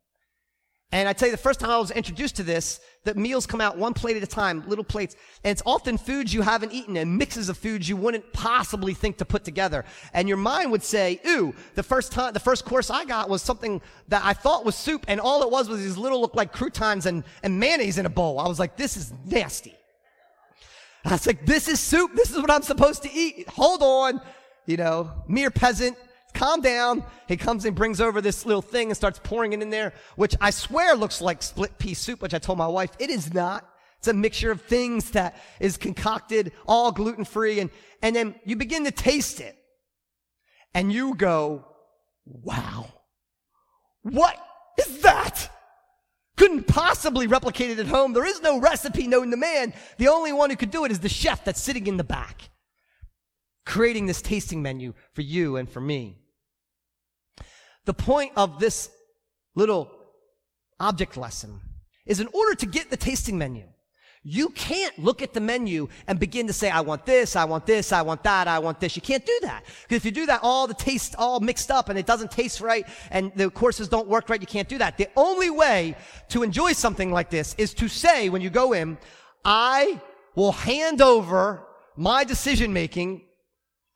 And 0.94 1.10
I 1.10 1.14
tell 1.14 1.28
you, 1.28 1.32
the 1.32 1.42
first 1.42 1.60
time 1.60 1.72
I 1.72 1.80
was 1.80 1.90
introduced 1.90 2.36
to 2.36 2.44
this, 2.44 2.80
the 3.04 3.16
meals 3.16 3.48
come 3.48 3.60
out 3.60 3.80
one 3.80 3.96
plate 3.96 4.16
at 4.16 4.22
a 4.22 4.28
time, 4.28 4.64
little 4.68 4.84
plates. 4.84 5.16
And 5.44 5.52
it's 5.52 5.64
often 5.66 5.98
foods 5.98 6.32
you 6.32 6.44
haven't 6.44 6.72
eaten 6.72 6.98
and 6.98 7.18
mixes 7.18 7.50
of 7.50 7.58
foods 7.58 7.90
you 7.90 7.98
wouldn't 7.98 8.32
possibly 8.32 8.94
think 8.94 9.18
to 9.18 9.26
put 9.26 9.44
together. 9.44 9.86
And 10.14 10.28
your 10.28 10.38
mind 10.38 10.72
would 10.72 10.84
say, 10.84 11.20
ooh, 11.28 11.56
the 11.74 11.82
first 11.82 12.12
time, 12.12 12.34
the 12.34 12.40
first 12.40 12.64
course 12.64 12.92
I 12.92 13.06
got 13.06 13.28
was 13.28 13.42
something 13.42 13.82
that 14.10 14.22
I 14.24 14.34
thought 14.34 14.66
was 14.66 14.76
soup. 14.76 15.06
And 15.08 15.20
all 15.20 15.42
it 15.42 15.50
was 15.50 15.68
was 15.68 15.80
these 15.80 15.98
little 15.98 16.22
look 16.22 16.36
like 16.36 16.54
croutons 16.54 17.08
and, 17.08 17.24
and 17.42 17.60
mayonnaise 17.60 17.98
in 17.98 18.06
a 18.06 18.10
bowl. 18.10 18.38
I 18.38 18.48
was 18.48 18.60
like, 18.60 18.78
this 18.78 18.96
is 18.96 19.12
nasty. 19.26 19.74
I 21.06 21.14
was 21.14 21.26
like, 21.26 21.44
this 21.48 21.68
is 21.68 21.80
soup. 21.80 22.12
This 22.14 22.30
is 22.30 22.38
what 22.38 22.52
I'm 22.52 22.62
supposed 22.62 23.02
to 23.02 23.12
eat. 23.12 23.50
Hold 23.50 23.82
on. 23.82 24.22
You 24.68 24.78
know, 24.78 25.12
mere 25.28 25.50
peasant 25.50 25.98
calm 26.44 26.60
down. 26.60 27.04
He 27.28 27.38
comes 27.38 27.64
and 27.64 27.76
brings 27.76 28.02
over 28.02 28.20
this 28.20 28.46
little 28.46 28.62
thing 28.62 28.90
and 28.90 28.98
starts 28.98 29.20
pouring 29.24 29.54
it 29.54 29.62
in 29.62 29.70
there, 29.70 29.94
which 30.18 30.36
I 30.42 30.50
swear 30.50 30.94
looks 30.96 31.22
like 31.22 31.42
split 31.42 31.78
pea 31.78 31.94
soup, 31.94 32.22
which 32.22 32.34
I 32.34 32.40
told 32.40 32.58
my 32.58 32.68
wife 32.68 32.92
it 33.00 33.10
is 33.10 33.34
not. 33.34 33.70
It's 34.00 34.10
a 34.10 34.14
mixture 34.14 34.52
of 34.52 34.62
things 34.62 35.12
that 35.12 35.42
is 35.62 35.78
concocted, 35.78 36.52
all 36.68 36.92
gluten 36.92 37.24
free. 37.24 37.62
And, 37.62 37.70
and 38.02 38.14
then 38.14 38.36
you 38.44 38.58
begin 38.58 38.84
to 38.84 38.92
taste 38.92 39.40
it 39.40 39.56
and 40.74 40.92
you 40.92 41.16
go, 41.16 41.66
wow, 42.26 42.88
what 44.02 44.36
is 44.78 45.02
that? 45.04 45.50
Couldn't 46.36 46.68
possibly 46.68 47.28
replicate 47.28 47.72
it 47.72 47.80
at 47.80 47.88
home. 47.88 48.12
There 48.12 48.26
is 48.26 48.42
no 48.42 48.60
recipe 48.60 49.08
known 49.08 49.32
to 49.32 49.38
man. 49.38 49.74
The 49.98 50.10
only 50.10 50.34
one 50.34 50.50
who 50.50 50.58
could 50.58 50.72
do 50.72 50.84
it 50.84 50.92
is 50.92 51.00
the 51.00 51.08
chef 51.08 51.46
that's 51.46 51.62
sitting 51.62 51.88
in 51.88 51.96
the 51.96 52.04
back, 52.04 52.50
creating 53.66 54.08
this 54.08 54.22
tasting 54.22 54.62
menu 54.62 54.94
for 55.14 55.22
you 55.22 55.56
and 55.56 55.70
for 55.70 55.80
me. 55.80 56.23
The 57.86 57.94
point 57.94 58.32
of 58.36 58.60
this 58.60 58.90
little 59.56 59.92
object 60.80 61.18
lesson 61.18 61.60
is 62.06 62.20
in 62.20 62.28
order 62.34 62.56
to 62.56 62.66
get 62.66 62.90
the 62.90 62.98
tasting 62.98 63.38
menu, 63.38 63.66
you 64.26 64.50
can't 64.50 64.98
look 64.98 65.22
at 65.22 65.34
the 65.34 65.42
menu 65.42 65.90
and 66.08 66.18
begin 66.18 66.48
to 66.48 66.54
say, 66.54 66.70
I 66.70 66.80
want 66.80 67.06
this, 67.06 67.36
I 67.36 67.44
want 67.44 67.66
this, 67.66 67.92
I 67.92 68.02
want 68.02 68.24
that, 68.24 68.48
I 68.48 68.60
want 68.60 68.80
this. 68.80 68.96
You 68.96 69.02
can't 69.02 69.26
do 69.26 69.38
that. 69.42 69.66
Because 69.82 69.98
if 69.98 70.06
you 70.06 70.12
do 70.12 70.26
that, 70.28 70.40
all 70.44 70.66
the 70.66 70.74
taste 70.74 71.16
all 71.18 71.42
mixed 71.42 71.70
up 71.70 71.90
and 71.90 72.00
it 72.00 72.06
doesn't 72.06 72.32
taste 72.32 72.62
right 72.62 72.88
and 73.12 73.34
the 73.36 73.50
courses 73.50 73.90
don't 73.90 74.08
work 74.08 74.30
right, 74.30 74.40
you 74.40 74.48
can't 74.48 74.70
do 74.70 74.78
that. 74.78 74.98
The 74.98 75.10
only 75.18 75.50
way 75.50 75.98
to 76.30 76.42
enjoy 76.42 76.72
something 76.72 77.12
like 77.12 77.30
this 77.30 77.54
is 77.58 77.74
to 77.76 77.90
say 77.90 78.30
when 78.30 78.42
you 78.42 78.50
go 78.50 78.72
in, 78.72 78.98
I 79.44 80.02
will 80.36 80.54
hand 80.54 81.02
over 81.02 81.68
my 81.98 82.24
decision 82.24 82.72
making 82.72 83.24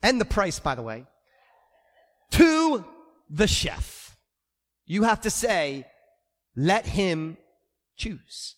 and 0.03 0.19
the 0.19 0.25
price, 0.25 0.59
by 0.59 0.75
the 0.75 0.81
way, 0.81 1.05
to 2.31 2.85
the 3.29 3.47
chef. 3.47 4.15
You 4.85 5.03
have 5.03 5.21
to 5.21 5.29
say, 5.29 5.85
let 6.55 6.85
him 6.85 7.37
choose. 7.97 8.55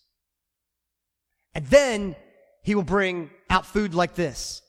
And 1.54 1.66
then 1.68 2.16
he 2.64 2.76
will 2.76 2.84
bring 2.84 3.32
out 3.50 3.66
food 3.66 3.94
like 3.94 4.16
this. 4.16 4.62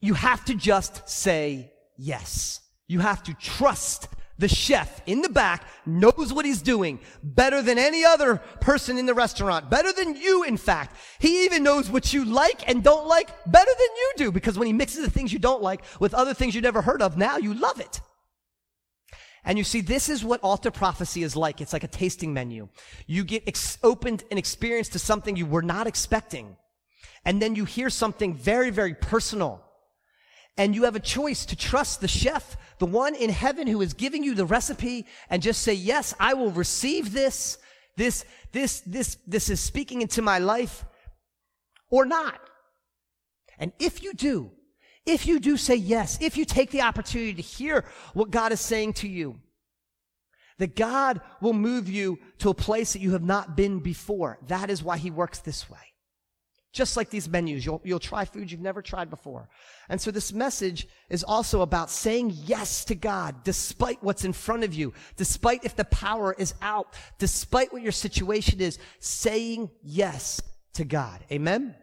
You 0.00 0.14
have 0.14 0.44
to 0.46 0.54
just 0.54 1.08
say 1.08 1.72
yes. 1.96 2.60
You 2.86 3.00
have 3.00 3.22
to 3.24 3.34
trust 3.34 4.08
the 4.38 4.48
chef 4.48 5.00
in 5.06 5.22
the 5.22 5.28
back 5.28 5.64
knows 5.86 6.32
what 6.32 6.44
he's 6.44 6.60
doing 6.60 6.98
better 7.22 7.62
than 7.62 7.78
any 7.78 8.04
other 8.04 8.36
person 8.60 8.98
in 8.98 9.06
the 9.06 9.14
restaurant, 9.14 9.70
better 9.70 9.92
than 9.92 10.16
you, 10.16 10.42
in 10.42 10.56
fact. 10.56 10.96
He 11.20 11.44
even 11.44 11.62
knows 11.62 11.88
what 11.88 12.12
you 12.12 12.24
like 12.24 12.68
and 12.68 12.82
don't 12.82 13.06
like 13.06 13.28
better 13.46 13.70
than 13.70 13.96
you 13.96 14.12
do 14.16 14.32
because 14.32 14.58
when 14.58 14.66
he 14.66 14.72
mixes 14.72 15.04
the 15.04 15.10
things 15.10 15.32
you 15.32 15.38
don't 15.38 15.62
like 15.62 15.84
with 16.00 16.14
other 16.14 16.34
things 16.34 16.54
you 16.54 16.60
never 16.60 16.82
heard 16.82 17.00
of, 17.00 17.16
now 17.16 17.36
you 17.36 17.54
love 17.54 17.80
it. 17.80 18.00
And 19.44 19.58
you 19.58 19.64
see, 19.64 19.80
this 19.80 20.08
is 20.08 20.24
what 20.24 20.40
altar 20.40 20.70
prophecy 20.70 21.22
is 21.22 21.36
like. 21.36 21.60
It's 21.60 21.72
like 21.72 21.84
a 21.84 21.88
tasting 21.88 22.32
menu. 22.32 22.68
You 23.06 23.24
get 23.24 23.44
ex- 23.46 23.78
opened 23.82 24.24
and 24.30 24.38
experienced 24.38 24.92
to 24.92 24.98
something 24.98 25.36
you 25.36 25.46
were 25.46 25.62
not 25.62 25.86
expecting. 25.86 26.56
And 27.24 27.40
then 27.42 27.54
you 27.54 27.64
hear 27.64 27.90
something 27.90 28.34
very, 28.34 28.70
very 28.70 28.94
personal. 28.94 29.62
And 30.56 30.74
you 30.74 30.84
have 30.84 30.96
a 30.96 31.00
choice 31.00 31.44
to 31.46 31.56
trust 31.56 32.00
the 32.00 32.08
chef, 32.08 32.56
the 32.78 32.86
one 32.86 33.14
in 33.14 33.28
heaven 33.28 33.66
who 33.66 33.82
is 33.82 33.92
giving 33.92 34.24
you 34.24 34.34
the 34.34 34.46
recipe 34.46 35.06
and 35.28 35.42
just 35.42 35.62
say, 35.62 35.74
yes, 35.74 36.14
I 36.18 36.34
will 36.34 36.50
receive 36.50 37.12
this. 37.12 37.58
This, 37.96 38.24
this, 38.52 38.80
this, 38.80 39.18
this 39.26 39.50
is 39.50 39.60
speaking 39.60 40.00
into 40.02 40.22
my 40.22 40.38
life 40.38 40.84
or 41.90 42.06
not. 42.06 42.40
And 43.58 43.72
if 43.78 44.02
you 44.02 44.14
do, 44.14 44.50
if 45.06 45.26
you 45.26 45.38
do 45.38 45.56
say 45.56 45.74
yes, 45.74 46.18
if 46.20 46.36
you 46.36 46.44
take 46.44 46.70
the 46.70 46.82
opportunity 46.82 47.34
to 47.34 47.42
hear 47.42 47.84
what 48.14 48.30
God 48.30 48.52
is 48.52 48.60
saying 48.60 48.94
to 48.94 49.08
you, 49.08 49.40
that 50.58 50.76
God 50.76 51.20
will 51.40 51.52
move 51.52 51.88
you 51.88 52.18
to 52.38 52.48
a 52.48 52.54
place 52.54 52.92
that 52.92 53.02
you 53.02 53.12
have 53.12 53.24
not 53.24 53.56
been 53.56 53.80
before. 53.80 54.38
That 54.46 54.70
is 54.70 54.82
why 54.82 54.98
he 54.98 55.10
works 55.10 55.40
this 55.40 55.68
way. 55.68 55.78
Just 56.72 56.96
like 56.96 57.08
these 57.08 57.28
menus, 57.28 57.64
you'll, 57.64 57.80
you'll 57.84 58.00
try 58.00 58.24
foods 58.24 58.50
you've 58.50 58.60
never 58.60 58.82
tried 58.82 59.08
before. 59.08 59.48
And 59.88 60.00
so 60.00 60.10
this 60.10 60.32
message 60.32 60.88
is 61.08 61.22
also 61.22 61.60
about 61.60 61.88
saying 61.88 62.32
yes 62.34 62.84
to 62.86 62.96
God 62.96 63.44
despite 63.44 64.02
what's 64.02 64.24
in 64.24 64.32
front 64.32 64.64
of 64.64 64.74
you, 64.74 64.92
despite 65.16 65.64
if 65.64 65.76
the 65.76 65.84
power 65.84 66.34
is 66.36 66.54
out, 66.62 66.94
despite 67.18 67.72
what 67.72 67.82
your 67.82 67.92
situation 67.92 68.60
is, 68.60 68.78
saying 68.98 69.70
yes 69.84 70.42
to 70.72 70.84
God. 70.84 71.24
Amen? 71.30 71.76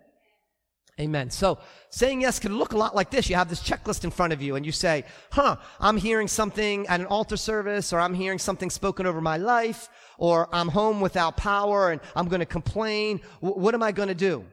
Amen. 1.00 1.32
So 1.32 1.58
saying 1.90 2.22
yes 2.22 2.38
can 2.38 2.58
look 2.58 2.74
a 2.74 2.78
lot 2.78 2.96
like 2.96 3.10
this. 3.10 3.30
You 3.30 3.36
have 3.36 3.50
this 3.50 3.64
checklist 3.64 4.04
in 4.04 4.12
front 4.12 4.34
of 4.34 4.42
you 4.42 4.56
and 4.56 4.66
you 4.66 4.72
say, 4.72 5.06
huh, 5.32 5.56
I'm 5.80 5.98
hearing 5.98 6.28
something 6.28 6.86
at 6.88 7.00
an 7.00 7.06
altar 7.08 7.38
service 7.38 7.92
or 7.94 8.00
I'm 8.00 8.14
hearing 8.14 8.38
something 8.38 8.70
spoken 8.70 9.06
over 9.06 9.22
my 9.22 9.38
life 9.38 9.90
or 10.18 10.54
I'm 10.54 10.68
home 10.68 11.02
without 11.02 11.38
power 11.38 11.92
and 11.92 12.02
I'm 12.16 12.28
going 12.28 12.42
to 12.42 12.46
complain. 12.46 13.22
W- 13.42 13.60
what 13.60 13.74
am 13.74 13.82
I 13.82 13.92
going 13.92 14.10
to 14.10 14.16
do? 14.16 14.46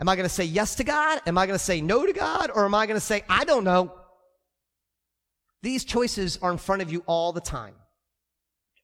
Am 0.00 0.08
I 0.08 0.14
going 0.14 0.28
to 0.28 0.34
say 0.34 0.44
yes 0.44 0.76
to 0.76 0.84
God? 0.84 1.20
Am 1.26 1.36
I 1.36 1.46
going 1.46 1.58
to 1.58 1.64
say 1.64 1.80
no 1.80 2.06
to 2.06 2.12
God? 2.12 2.50
Or 2.54 2.64
am 2.64 2.74
I 2.74 2.86
going 2.86 3.00
to 3.00 3.04
say, 3.04 3.24
I 3.28 3.44
don't 3.44 3.64
know? 3.64 3.92
These 5.62 5.84
choices 5.84 6.38
are 6.40 6.52
in 6.52 6.58
front 6.58 6.82
of 6.82 6.92
you 6.92 7.02
all 7.06 7.32
the 7.32 7.40
time. 7.40 7.74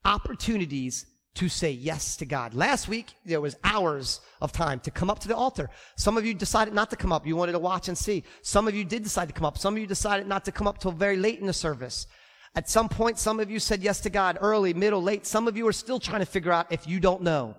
Opportunities 0.04 1.06
to 1.35 1.49
say 1.49 1.71
yes 1.71 2.17
to 2.19 2.26
God. 2.26 2.55
Last 2.55 2.88
week, 2.88 3.14
there 3.25 3.41
was 3.41 3.57
hours 3.64 4.21
of 4.41 4.53
time 4.53 4.79
to 4.81 4.91
come 4.91 5.11
up 5.11 5.19
to 5.21 5.29
the 5.29 5.37
altar. 5.37 5.69
Some 5.97 6.17
of 6.17 6.25
you 6.25 6.33
decided 6.33 6.75
not 6.75 6.91
to 6.91 6.97
come 6.97 7.12
up. 7.12 7.26
You 7.26 7.37
wanted 7.37 7.53
to 7.53 7.59
watch 7.59 7.88
and 7.88 7.99
see. 7.99 8.23
Some 8.43 8.69
of 8.69 8.75
you 8.75 8.85
did 8.85 9.03
decide 9.03 9.29
to 9.29 9.35
come 9.35 9.45
up. 9.45 9.59
Some 9.59 9.75
of 9.75 9.81
you 9.81 9.87
decided 9.87 10.29
not 10.29 10.45
to 10.45 10.53
come 10.53 10.69
up 10.69 10.79
till 10.79 10.93
very 10.93 11.17
late 11.17 11.41
in 11.41 11.47
the 11.47 11.53
service. 11.53 12.07
At 12.55 12.69
some 12.69 12.88
point, 12.88 13.19
some 13.19 13.41
of 13.41 13.50
you 13.50 13.59
said 13.59 13.83
yes 13.83 14.00
to 14.03 14.11
God 14.11 14.38
early, 14.41 14.75
middle, 14.75 15.03
late. 15.03 15.26
Some 15.26 15.49
of 15.49 15.57
you 15.57 15.67
are 15.67 15.73
still 15.73 15.99
trying 15.99 16.21
to 16.21 16.26
figure 16.26 16.53
out 16.53 16.71
if 16.71 16.87
you 16.87 17.00
don't 17.00 17.23
know. 17.23 17.57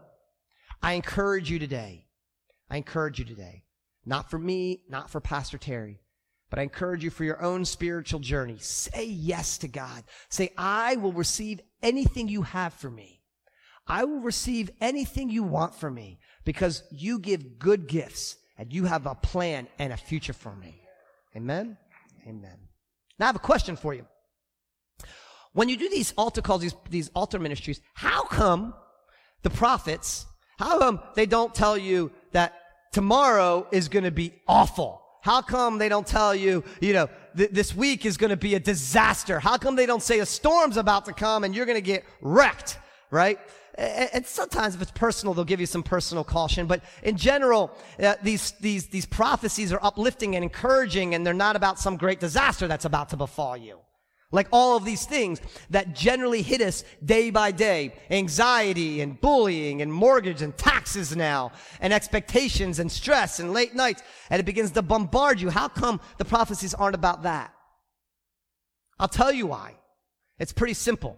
I 0.82 0.94
encourage 0.94 1.50
you 1.52 1.60
today. 1.60 2.06
I 2.70 2.78
encourage 2.78 3.20
you 3.20 3.26
today. 3.26 3.64
Not 4.06 4.30
for 4.30 4.40
me, 4.40 4.84
not 4.88 5.10
for 5.10 5.20
Pastor 5.20 5.58
Terry, 5.58 6.00
but 6.50 6.60
I 6.60 6.62
encourage 6.62 7.04
you 7.04 7.10
for 7.10 7.24
your 7.24 7.42
own 7.42 7.66
spiritual 7.66 8.20
journey. 8.20 8.58
Say 8.60 9.06
yes 9.06 9.58
to 9.60 9.68
God. 9.68 10.04
Say, 10.30 10.52
I 10.58 10.96
will 10.96 11.12
receive 11.12 11.60
anything 11.82 12.28
you 12.30 12.44
have 12.44 12.74
for 12.74 12.90
me. 12.90 13.15
I 13.88 14.04
will 14.04 14.20
receive 14.20 14.72
anything 14.82 15.30
you 15.30 15.44
want 15.44 15.76
from 15.76 15.94
me 15.94 16.20
because 16.44 16.84
you 16.92 17.20
give 17.20 17.60
good 17.60 17.88
gifts 17.88 18.38
and 18.58 18.74
you 18.74 18.86
have 18.86 19.06
a 19.06 19.16
plan 19.16 19.68
and 19.80 19.94
a 19.94 19.98
future 19.98 20.34
for 20.34 20.56
me. 20.56 20.82
Amen? 21.36 21.78
Amen. 22.28 22.58
Now 23.20 23.26
I 23.26 23.28
have 23.28 23.36
a 23.36 23.40
question 23.40 23.76
for 23.76 23.94
you. 23.94 24.06
When 25.54 25.70
you 25.70 25.78
do 25.78 25.90
these 25.90 26.14
altar 26.18 26.42
calls, 26.42 26.62
these, 26.62 26.76
these 26.90 27.10
altar 27.16 27.40
ministries, 27.40 27.80
how 27.94 28.24
come 28.24 28.74
the 29.44 29.50
prophets, 29.50 30.26
how 30.58 30.80
come 30.80 31.00
they 31.16 31.26
don't 31.26 31.54
tell 31.54 31.78
you 31.78 32.12
that 32.32 32.54
tomorrow 32.92 33.68
is 33.72 33.88
going 33.88 34.04
to 34.04 34.12
be 34.12 34.34
awful? 34.48 35.02
How 35.22 35.42
come 35.42 35.78
they 35.78 35.90
don't 35.90 36.06
tell 36.06 36.36
you, 36.36 36.64
you 36.82 36.94
know, 36.94 37.10
th- 37.36 37.52
this 37.52 37.74
week 37.74 38.06
is 38.06 38.18
going 38.18 38.30
to 38.32 38.38
be 38.38 38.56
a 38.56 38.60
disaster? 38.60 39.40
How 39.40 39.58
come 39.58 39.76
they 39.76 39.86
don't 39.86 40.04
say 40.04 40.20
a 40.20 40.26
storm's 40.26 40.78
about 40.78 41.06
to 41.06 41.14
come 41.14 41.44
and 41.44 41.56
you're 41.56 41.66
going 41.66 41.78
to 41.78 41.82
get 41.82 42.04
wrecked, 42.22 42.78
right? 43.10 43.40
And 43.78 44.26
sometimes 44.26 44.76
if 44.76 44.82
it's 44.82 44.92
personal, 44.92 45.34
they'll 45.34 45.44
give 45.44 45.60
you 45.60 45.66
some 45.66 45.84
personal 45.84 46.24
caution. 46.24 46.66
But 46.66 46.82
in 47.04 47.18
general, 47.18 47.76
uh, 48.02 48.16
these, 48.24 48.52
these, 48.62 48.88
these 48.88 49.06
prophecies 49.06 49.74
are 49.74 49.80
uplifting 49.82 50.36
and 50.36 50.44
encouraging, 50.44 51.14
and 51.14 51.26
they're 51.26 51.34
not 51.34 51.56
about 51.56 51.80
some 51.80 51.98
great 51.98 52.20
disaster 52.20 52.68
that's 52.68 52.86
about 52.86 53.10
to 53.10 53.18
befall 53.18 53.58
you. 53.58 53.80
Like 54.32 54.48
all 54.52 54.76
of 54.76 54.86
these 54.86 55.06
things 55.06 55.40
that 55.70 55.94
generally 55.94 56.42
hit 56.42 56.62
us 56.62 56.84
day 57.04 57.30
by 57.30 57.52
day. 57.52 57.94
Anxiety 58.10 59.02
and 59.02 59.20
bullying 59.20 59.82
and 59.82 59.94
mortgage 59.94 60.42
and 60.42 60.58
taxes 60.58 61.16
now 61.16 61.52
and 61.80 61.94
expectations 61.94 62.80
and 62.80 62.92
stress 62.92 63.40
and 63.40 63.54
late 63.54 63.76
nights. 63.76 64.04
And 64.30 64.40
it 64.40 64.46
begins 64.46 64.72
to 64.72 64.82
bombard 64.82 65.40
you. 65.40 65.50
How 65.50 65.68
come 65.68 66.02
the 66.18 66.26
prophecies 66.26 66.74
aren't 66.74 66.96
about 66.96 67.24
that? 67.24 67.54
I'll 69.00 69.08
tell 69.08 69.32
you 69.32 69.48
why. 69.48 69.76
It's 70.40 70.54
pretty 70.54 70.74
simple. 70.74 71.18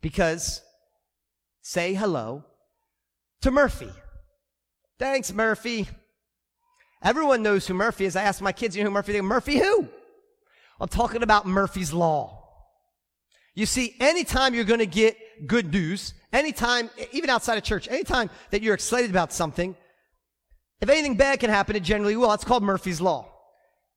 Because 0.00 0.62
say 1.64 1.94
hello 1.94 2.44
to 3.40 3.50
Murphy. 3.50 3.88
Thanks, 4.98 5.32
Murphy. 5.32 5.88
Everyone 7.02 7.42
knows 7.42 7.66
who 7.66 7.74
Murphy 7.74 8.04
is. 8.04 8.16
I 8.16 8.22
asked 8.22 8.42
my 8.42 8.52
kids, 8.52 8.76
you 8.76 8.84
know 8.84 8.90
who 8.90 8.94
Murphy 8.94 9.16
is? 9.16 9.22
Murphy 9.22 9.58
who? 9.58 9.88
I'm 10.78 10.88
talking 10.88 11.22
about 11.22 11.46
Murphy's 11.46 11.92
Law. 11.92 12.42
You 13.54 13.66
see, 13.66 13.94
anytime 13.98 14.54
you're 14.54 14.64
going 14.64 14.80
to 14.80 14.86
get 14.86 15.16
good 15.46 15.72
news, 15.72 16.12
anytime, 16.32 16.90
even 17.12 17.30
outside 17.30 17.56
of 17.56 17.64
church, 17.64 17.88
anytime 17.88 18.28
that 18.50 18.62
you're 18.62 18.74
excited 18.74 19.10
about 19.10 19.32
something, 19.32 19.74
if 20.80 20.90
anything 20.90 21.16
bad 21.16 21.40
can 21.40 21.50
happen, 21.50 21.76
it 21.76 21.82
generally 21.82 22.16
will. 22.16 22.32
It's 22.32 22.44
called 22.44 22.62
Murphy's 22.62 23.00
Law. 23.00 23.30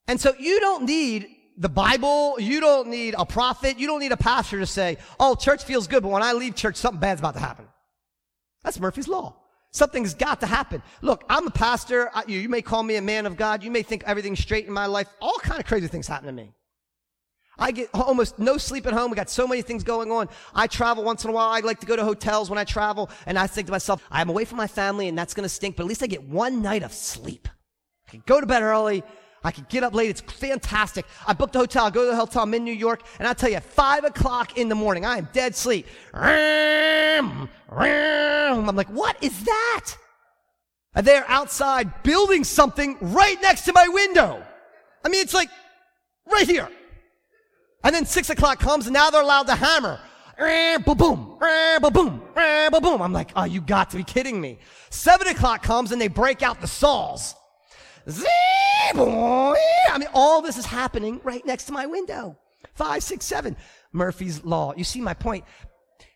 And 0.08 0.22
so 0.22 0.34
you 0.40 0.60
don't 0.62 0.86
need 0.86 1.28
the 1.58 1.70
Bible. 1.70 2.36
You 2.40 2.60
don't 2.60 2.88
need 2.88 3.16
a 3.18 3.26
prophet. 3.26 3.80
You 3.80 3.88
don't 3.88 4.00
need 4.00 4.12
a 4.12 4.18
pastor 4.18 4.60
to 4.60 4.66
say, 4.66 4.98
oh, 5.20 5.36
church 5.36 5.64
feels 5.64 5.88
good, 5.88 6.04
but 6.04 6.10
when 6.10 6.24
I 6.24 6.34
leave 6.34 6.56
church, 6.56 6.76
something 6.76 7.00
bad's 7.00 7.20
about 7.20 7.34
to 7.34 7.40
happen. 7.40 7.66
That's 8.64 8.80
Murphy's 8.80 9.08
Law. 9.08 9.36
Something's 9.72 10.14
got 10.14 10.40
to 10.42 10.48
happen. 10.48 10.82
Look, 11.02 11.24
I'm 11.30 11.46
a 11.48 11.52
pastor. 11.52 12.10
I, 12.14 12.24
you, 12.28 12.40
you 12.40 12.50
may 12.50 12.62
call 12.62 12.84
me 12.84 12.96
a 12.96 13.02
man 13.02 13.26
of 13.26 13.36
God. 13.36 13.64
You 13.64 13.72
may 13.72 13.84
think 13.84 14.04
everything's 14.06 14.40
straight 14.40 14.66
in 14.66 14.74
my 14.74 14.86
life. 14.86 15.08
All 15.22 15.38
kind 15.40 15.60
of 15.60 15.66
crazy 15.66 15.88
things 15.88 16.08
happen 16.08 16.28
to 16.28 16.32
me. 16.32 16.54
I 17.60 17.72
get 17.72 17.90
almost 17.94 18.38
no 18.38 18.58
sleep 18.58 18.86
at 18.86 18.94
home. 18.94 19.10
We 19.10 19.16
got 19.16 19.30
so 19.30 19.48
many 19.48 19.64
things 19.64 19.84
going 19.84 20.12
on. 20.12 20.30
I 20.54 20.68
travel 20.68 21.04
once 21.04 21.24
in 21.24 21.32
a 21.32 21.34
while. 21.34 21.50
I 21.50 21.60
like 21.62 21.80
to 21.80 21.88
go 21.88 21.96
to 21.96 22.04
hotels 22.04 22.50
when 22.50 22.60
I 22.60 22.64
travel. 22.64 23.10
And 23.26 23.38
I 23.38 23.48
think 23.48 23.68
to 23.68 23.72
myself, 23.72 24.04
I'm 24.12 24.30
away 24.30 24.46
from 24.46 24.58
my 24.58 24.68
family 24.68 25.08
and 25.08 25.18
that's 25.18 25.34
going 25.34 25.44
to 25.44 25.50
stink, 25.50 25.76
but 25.76 25.84
at 25.84 25.90
least 25.90 26.04
I 26.04 26.08
get 26.08 26.24
one 26.24 26.62
night 26.62 26.84
of 26.84 26.94
sleep. 26.94 27.48
I 28.08 28.12
can 28.12 28.24
go 28.26 28.40
to 28.40 28.48
bed 28.48 28.62
early. 28.62 29.04
I 29.44 29.52
can 29.52 29.66
get 29.70 29.84
up 29.84 29.94
late. 29.94 30.10
It's 30.10 30.22
fantastic. 30.22 31.06
I 31.26 31.34
booked 31.34 31.56
a 31.56 31.60
hotel. 31.60 31.86
I 31.86 31.90
go 31.90 32.06
to 32.06 32.12
the 32.12 32.16
hotel. 32.16 32.44
I'm 32.44 32.54
in 32.54 32.64
New 32.64 32.74
York. 32.74 33.04
And 33.20 33.28
I 33.28 33.34
tell 33.34 33.50
you, 33.50 33.60
five 33.60 34.04
o'clock 34.04 34.58
in 34.58 34.68
the 34.70 34.76
morning, 34.76 35.06
I 35.06 35.18
am 35.18 35.30
dead 35.32 35.56
sleep. 35.56 35.88
I'm 36.14 37.50
like, 38.76 38.90
what 38.90 39.24
is 39.24 39.44
that? 39.44 39.86
And 40.96 41.06
they're 41.06 41.30
outside 41.30 42.04
building 42.04 42.44
something 42.44 42.98
right 43.00 43.40
next 43.42 43.66
to 43.66 43.74
my 43.74 43.88
window. 43.88 44.44
I 45.06 45.10
mean, 45.10 45.22
it's 45.22 45.34
like 45.34 45.50
right 46.26 46.48
here. 46.48 46.70
And 47.84 47.94
then 47.94 48.06
six 48.06 48.30
o'clock 48.30 48.60
comes 48.60 48.88
and 48.88 48.94
now 48.94 49.12
they're 49.12 49.22
allowed 49.22 49.48
to 49.48 49.56
hammer. 49.56 50.00
Boom, 50.38 50.84
boom, 50.98 51.38
boom, 51.80 52.82
boom. 52.84 53.02
I'm 53.02 53.14
like, 53.14 53.32
oh, 53.36 53.46
you 53.46 53.62
got 53.62 53.92
to 53.92 53.98
be 53.98 54.04
kidding 54.04 54.42
me. 54.42 54.60
Seven 54.90 55.28
o'clock 55.28 55.64
comes 55.64 55.92
and 55.92 56.02
they 56.02 56.08
break 56.08 56.42
out 56.44 56.60
the 56.62 56.68
saws. 56.68 57.36
I 58.08 59.98
mean, 59.98 60.08
all 60.14 60.42
this 60.42 60.58
is 60.58 60.66
happening 60.66 61.20
right 61.24 61.46
next 61.46 61.66
to 61.66 61.74
my 61.74 61.86
window. 61.86 62.38
Five, 62.74 63.04
six, 63.04 63.26
seven. 63.26 63.56
Murphy's 63.92 64.44
Law. 64.44 64.74
You 64.76 64.84
see 64.84 65.02
my 65.02 65.14
point? 65.14 65.44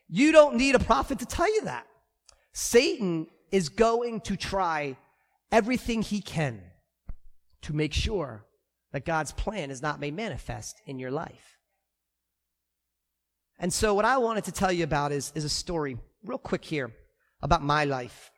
You 0.07 0.31
don't 0.31 0.55
need 0.55 0.75
a 0.75 0.79
prophet 0.79 1.19
to 1.19 1.25
tell 1.25 1.53
you 1.53 1.62
that. 1.65 1.86
Satan 2.53 3.27
is 3.51 3.69
going 3.69 4.21
to 4.21 4.36
try 4.36 4.98
everything 5.51 6.01
he 6.01 6.21
can 6.21 6.62
to 7.63 7.74
make 7.74 7.93
sure 7.93 8.45
that 8.91 9.05
God's 9.05 9.31
plan 9.31 9.71
is 9.71 9.81
not 9.81 10.00
made 10.00 10.15
manifest 10.15 10.81
in 10.86 11.00
your 11.00 11.12
life. 11.12 11.57
And 13.60 13.71
so 13.71 13.93
what 13.93 14.05
I 14.05 14.17
wanted 14.17 14.45
to 14.45 14.51
tell 14.51 14.71
you 14.71 14.83
about 14.83 15.12
is, 15.12 15.31
is 15.36 15.43
a 15.43 15.50
story, 15.50 15.98
real 16.24 16.38
quick 16.38 16.65
here, 16.65 16.91
about 17.41 17.63
my 17.63 17.86
life 17.86 18.31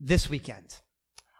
this 0.00 0.30
weekend. 0.30 0.76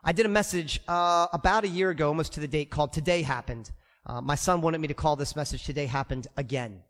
I 0.05 0.11
did 0.11 0.27
a 0.27 0.29
message 0.29 0.81
uh, 0.89 1.29
about 1.33 1.63
a 1.63 1.69
year 1.69 1.91
ago, 1.91 2.09
almost 2.09 2.33
to 2.33 2.41
the 2.41 2.49
date, 2.49 2.71
called 2.71 2.93
Today 2.93 3.23
Happened. 3.23 3.71
Uh, 4.05 4.21
my 4.21 4.35
son 4.35 4.61
wanted 4.61 4.81
me 4.81 4.89
to 4.89 4.95
call 4.95 5.15
this 5.15 5.37
message 5.37 5.63
Today 5.63 5.87
Happened 5.87 6.27
Again. 6.37 6.83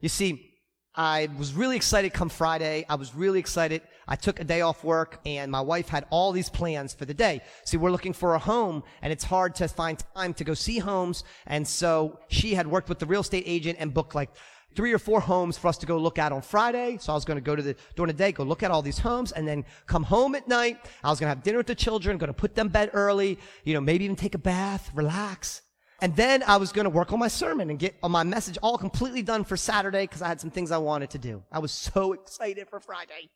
You 0.00 0.08
see, 0.08 0.52
I 0.94 1.28
was 1.36 1.52
really 1.52 1.74
excited 1.74 2.12
come 2.12 2.28
Friday. 2.28 2.86
I 2.88 2.94
was 2.94 3.12
really 3.12 3.40
excited. 3.40 3.82
I 4.06 4.14
took 4.14 4.38
a 4.38 4.44
day 4.44 4.60
off 4.60 4.84
work 4.84 5.20
and 5.26 5.50
my 5.50 5.60
wife 5.60 5.88
had 5.88 6.06
all 6.10 6.30
these 6.30 6.48
plans 6.48 6.94
for 6.94 7.06
the 7.06 7.12
day. 7.12 7.40
See, 7.64 7.76
we're 7.76 7.90
looking 7.90 8.12
for 8.12 8.34
a 8.34 8.38
home 8.38 8.84
and 9.02 9.12
it's 9.12 9.24
hard 9.24 9.56
to 9.56 9.66
find 9.66 10.00
time 10.14 10.32
to 10.34 10.44
go 10.44 10.54
see 10.54 10.78
homes. 10.78 11.24
And 11.44 11.66
so 11.66 12.20
she 12.28 12.54
had 12.54 12.68
worked 12.68 12.88
with 12.88 13.00
the 13.00 13.06
real 13.06 13.22
estate 13.22 13.44
agent 13.46 13.78
and 13.80 13.92
booked 13.92 14.14
like 14.14 14.30
three 14.76 14.92
or 14.92 14.98
four 14.98 15.20
homes 15.20 15.56
for 15.56 15.68
us 15.68 15.78
to 15.78 15.86
go 15.86 15.96
look 15.96 16.18
at 16.18 16.30
on 16.30 16.42
Friday. 16.42 16.98
So 17.00 17.12
I 17.12 17.16
was 17.16 17.24
going 17.24 17.38
to 17.38 17.42
go 17.42 17.56
to 17.56 17.62
the, 17.62 17.74
during 17.96 18.08
the 18.08 18.12
day, 18.12 18.30
go 18.30 18.44
look 18.44 18.62
at 18.62 18.70
all 18.70 18.82
these 18.82 18.98
homes 18.98 19.32
and 19.32 19.48
then 19.48 19.64
come 19.86 20.04
home 20.04 20.34
at 20.34 20.46
night. 20.46 20.78
I 21.02 21.10
was 21.10 21.18
going 21.18 21.26
to 21.26 21.34
have 21.34 21.42
dinner 21.42 21.58
with 21.58 21.66
the 21.66 21.74
children, 21.74 22.18
going 22.18 22.28
to 22.28 22.34
put 22.34 22.54
them 22.54 22.68
bed 22.68 22.90
early, 22.92 23.38
you 23.64 23.74
know, 23.74 23.80
maybe 23.80 24.04
even 24.04 24.16
take 24.16 24.34
a 24.34 24.38
bath, 24.38 24.90
relax. 24.94 25.62
And 26.02 26.14
then 26.14 26.42
I 26.46 26.58
was 26.58 26.72
going 26.72 26.84
to 26.84 26.90
work 26.90 27.12
on 27.12 27.18
my 27.18 27.28
sermon 27.28 27.70
and 27.70 27.78
get 27.78 27.96
on 28.02 28.10
my 28.10 28.22
message 28.22 28.58
all 28.62 28.76
completely 28.76 29.22
done 29.22 29.44
for 29.44 29.56
Saturday 29.56 30.02
because 30.02 30.20
I 30.20 30.28
had 30.28 30.40
some 30.40 30.50
things 30.50 30.70
I 30.70 30.78
wanted 30.78 31.10
to 31.10 31.18
do. 31.18 31.42
I 31.50 31.58
was 31.58 31.72
so 31.72 32.12
excited 32.12 32.68
for 32.68 32.80
Friday. 32.80 33.30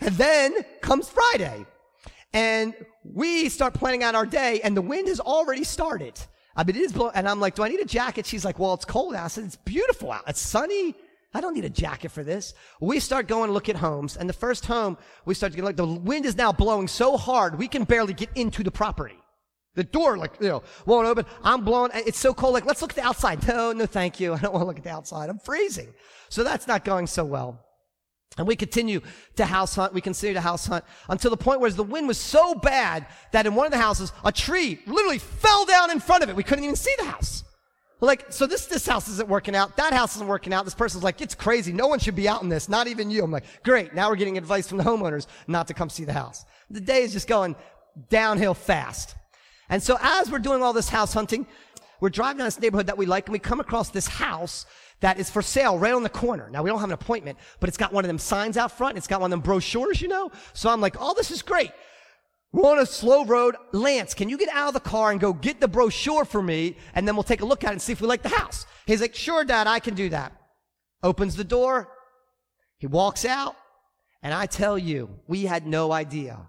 And 0.00 0.14
then 0.14 0.54
comes 0.82 1.08
Friday 1.08 1.66
and 2.32 2.74
we 3.02 3.48
start 3.48 3.74
planning 3.74 4.02
out 4.02 4.14
our 4.14 4.26
day 4.26 4.60
and 4.62 4.76
the 4.76 4.82
wind 4.82 5.08
has 5.08 5.18
already 5.18 5.64
started. 5.64 6.20
I 6.56 6.64
mean, 6.64 6.76
it 6.76 6.82
is 6.82 6.92
blowing 6.92 7.12
and 7.14 7.28
I'm 7.28 7.38
like, 7.38 7.54
do 7.54 7.62
I 7.62 7.68
need 7.68 7.80
a 7.80 7.84
jacket? 7.84 8.26
She's 8.26 8.44
like, 8.44 8.58
well, 8.58 8.74
it's 8.74 8.84
cold 8.84 9.14
out. 9.14 9.24
I 9.24 9.28
said, 9.28 9.44
it's 9.44 9.56
beautiful 9.56 10.10
out. 10.10 10.24
It's 10.26 10.40
sunny. 10.40 10.94
I 11.34 11.40
don't 11.42 11.54
need 11.54 11.66
a 11.66 11.70
jacket 11.70 12.10
for 12.10 12.24
this. 12.24 12.54
We 12.80 12.98
start 12.98 13.28
going 13.28 13.48
to 13.48 13.52
look 13.52 13.68
at 13.68 13.76
homes 13.76 14.16
and 14.16 14.28
the 14.28 14.32
first 14.32 14.64
home 14.64 14.96
we 15.26 15.34
start 15.34 15.52
to 15.52 15.56
get 15.56 15.64
like 15.64 15.76
the 15.76 15.86
wind 15.86 16.24
is 16.24 16.36
now 16.36 16.52
blowing 16.52 16.88
so 16.88 17.18
hard 17.18 17.58
we 17.58 17.68
can 17.68 17.84
barely 17.84 18.14
get 18.14 18.30
into 18.34 18.62
the 18.62 18.70
property. 18.70 19.18
The 19.74 19.84
door, 19.84 20.16
like, 20.16 20.32
you 20.40 20.48
know, 20.48 20.62
won't 20.86 21.06
open. 21.06 21.26
I'm 21.44 21.62
blowing. 21.62 21.90
It's 21.94 22.18
so 22.18 22.32
cold. 22.32 22.54
Like, 22.54 22.64
let's 22.64 22.80
look 22.80 22.92
at 22.92 22.96
the 22.96 23.04
outside. 23.04 23.46
No, 23.48 23.72
no, 23.72 23.84
thank 23.84 24.18
you. 24.18 24.32
I 24.32 24.38
don't 24.38 24.54
want 24.54 24.62
to 24.62 24.66
look 24.66 24.78
at 24.78 24.84
the 24.84 24.90
outside. 24.90 25.28
I'm 25.28 25.38
freezing. 25.38 25.92
So 26.30 26.42
that's 26.42 26.66
not 26.66 26.82
going 26.82 27.06
so 27.06 27.26
well. 27.26 27.65
And 28.38 28.46
we 28.46 28.56
continue 28.56 29.00
to 29.36 29.46
house 29.46 29.74
hunt. 29.74 29.94
We 29.94 30.00
continue 30.00 30.34
to 30.34 30.40
house 30.40 30.66
hunt 30.66 30.84
until 31.08 31.30
the 31.30 31.36
point 31.36 31.60
where 31.60 31.70
the 31.70 31.82
wind 31.82 32.06
was 32.06 32.18
so 32.18 32.54
bad 32.54 33.06
that 33.32 33.46
in 33.46 33.54
one 33.54 33.66
of 33.66 33.72
the 33.72 33.78
houses, 33.78 34.12
a 34.24 34.32
tree 34.32 34.78
literally 34.86 35.18
fell 35.18 35.64
down 35.64 35.90
in 35.90 36.00
front 36.00 36.22
of 36.22 36.28
it. 36.28 36.36
We 36.36 36.42
couldn't 36.42 36.64
even 36.64 36.76
see 36.76 36.94
the 36.98 37.06
house. 37.06 37.44
Like, 38.00 38.30
so 38.30 38.46
this, 38.46 38.66
this 38.66 38.86
house 38.86 39.08
isn't 39.08 39.28
working 39.28 39.56
out. 39.56 39.78
That 39.78 39.94
house 39.94 40.16
isn't 40.16 40.28
working 40.28 40.52
out. 40.52 40.66
This 40.66 40.74
person's 40.74 41.02
like, 41.02 41.22
it's 41.22 41.34
crazy. 41.34 41.72
No 41.72 41.86
one 41.86 41.98
should 41.98 42.14
be 42.14 42.28
out 42.28 42.42
in 42.42 42.50
this. 42.50 42.68
Not 42.68 42.88
even 42.88 43.10
you. 43.10 43.24
I'm 43.24 43.30
like, 43.30 43.44
great. 43.64 43.94
Now 43.94 44.10
we're 44.10 44.16
getting 44.16 44.36
advice 44.36 44.68
from 44.68 44.76
the 44.78 44.84
homeowners 44.84 45.26
not 45.46 45.68
to 45.68 45.74
come 45.74 45.88
see 45.88 46.04
the 46.04 46.12
house. 46.12 46.44
The 46.68 46.80
day 46.80 47.02
is 47.02 47.14
just 47.14 47.26
going 47.26 47.56
downhill 48.10 48.52
fast. 48.52 49.14
And 49.70 49.82
so 49.82 49.96
as 50.00 50.30
we're 50.30 50.40
doing 50.40 50.62
all 50.62 50.74
this 50.74 50.90
house 50.90 51.14
hunting, 51.14 51.46
we're 52.00 52.10
driving 52.10 52.38
down 52.38 52.46
this 52.46 52.60
neighborhood 52.60 52.86
that 52.86 52.98
we 52.98 53.06
like 53.06 53.26
and 53.26 53.32
we 53.32 53.38
come 53.38 53.60
across 53.60 53.90
this 53.90 54.06
house 54.06 54.66
that 55.00 55.18
is 55.18 55.28
for 55.28 55.42
sale 55.42 55.78
right 55.78 55.92
on 55.92 56.02
the 56.02 56.08
corner. 56.08 56.48
Now 56.50 56.62
we 56.62 56.70
don't 56.70 56.80
have 56.80 56.88
an 56.88 56.94
appointment, 56.94 57.38
but 57.60 57.68
it's 57.68 57.76
got 57.76 57.92
one 57.92 58.04
of 58.04 58.08
them 58.08 58.18
signs 58.18 58.56
out 58.56 58.72
front. 58.72 58.96
It's 58.96 59.06
got 59.06 59.20
one 59.20 59.32
of 59.32 59.38
them 59.38 59.44
brochures, 59.44 60.00
you 60.00 60.08
know? 60.08 60.30
So 60.54 60.70
I'm 60.70 60.80
like, 60.80 60.96
oh, 60.98 61.14
this 61.14 61.30
is 61.30 61.42
great. 61.42 61.70
We're 62.52 62.70
on 62.70 62.78
a 62.78 62.86
slow 62.86 63.24
road. 63.24 63.56
Lance, 63.72 64.14
can 64.14 64.28
you 64.28 64.38
get 64.38 64.48
out 64.48 64.68
of 64.68 64.74
the 64.74 64.80
car 64.80 65.10
and 65.10 65.20
go 65.20 65.32
get 65.32 65.60
the 65.60 65.68
brochure 65.68 66.24
for 66.24 66.42
me? 66.42 66.76
And 66.94 67.06
then 67.06 67.14
we'll 67.14 67.22
take 67.22 67.42
a 67.42 67.44
look 67.44 67.64
at 67.64 67.70
it 67.70 67.72
and 67.72 67.82
see 67.82 67.92
if 67.92 68.00
we 68.00 68.06
like 68.06 68.22
the 68.22 68.30
house. 68.30 68.64
He's 68.86 69.00
like, 69.00 69.14
sure, 69.14 69.44
dad, 69.44 69.66
I 69.66 69.78
can 69.78 69.94
do 69.94 70.08
that. 70.08 70.32
Opens 71.02 71.36
the 71.36 71.44
door. 71.44 71.88
He 72.78 72.86
walks 72.86 73.24
out. 73.24 73.56
And 74.22 74.32
I 74.32 74.46
tell 74.46 74.78
you, 74.78 75.10
we 75.26 75.44
had 75.44 75.66
no 75.66 75.92
idea 75.92 76.48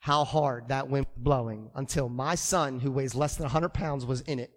how 0.00 0.24
hard 0.24 0.68
that 0.68 0.88
wind 0.88 1.06
was 1.06 1.22
blowing 1.24 1.70
until 1.74 2.08
my 2.08 2.34
son, 2.34 2.78
who 2.78 2.92
weighs 2.92 3.14
less 3.14 3.36
than 3.36 3.44
100 3.44 3.70
pounds, 3.70 4.04
was 4.04 4.20
in 4.20 4.38
it. 4.38 4.52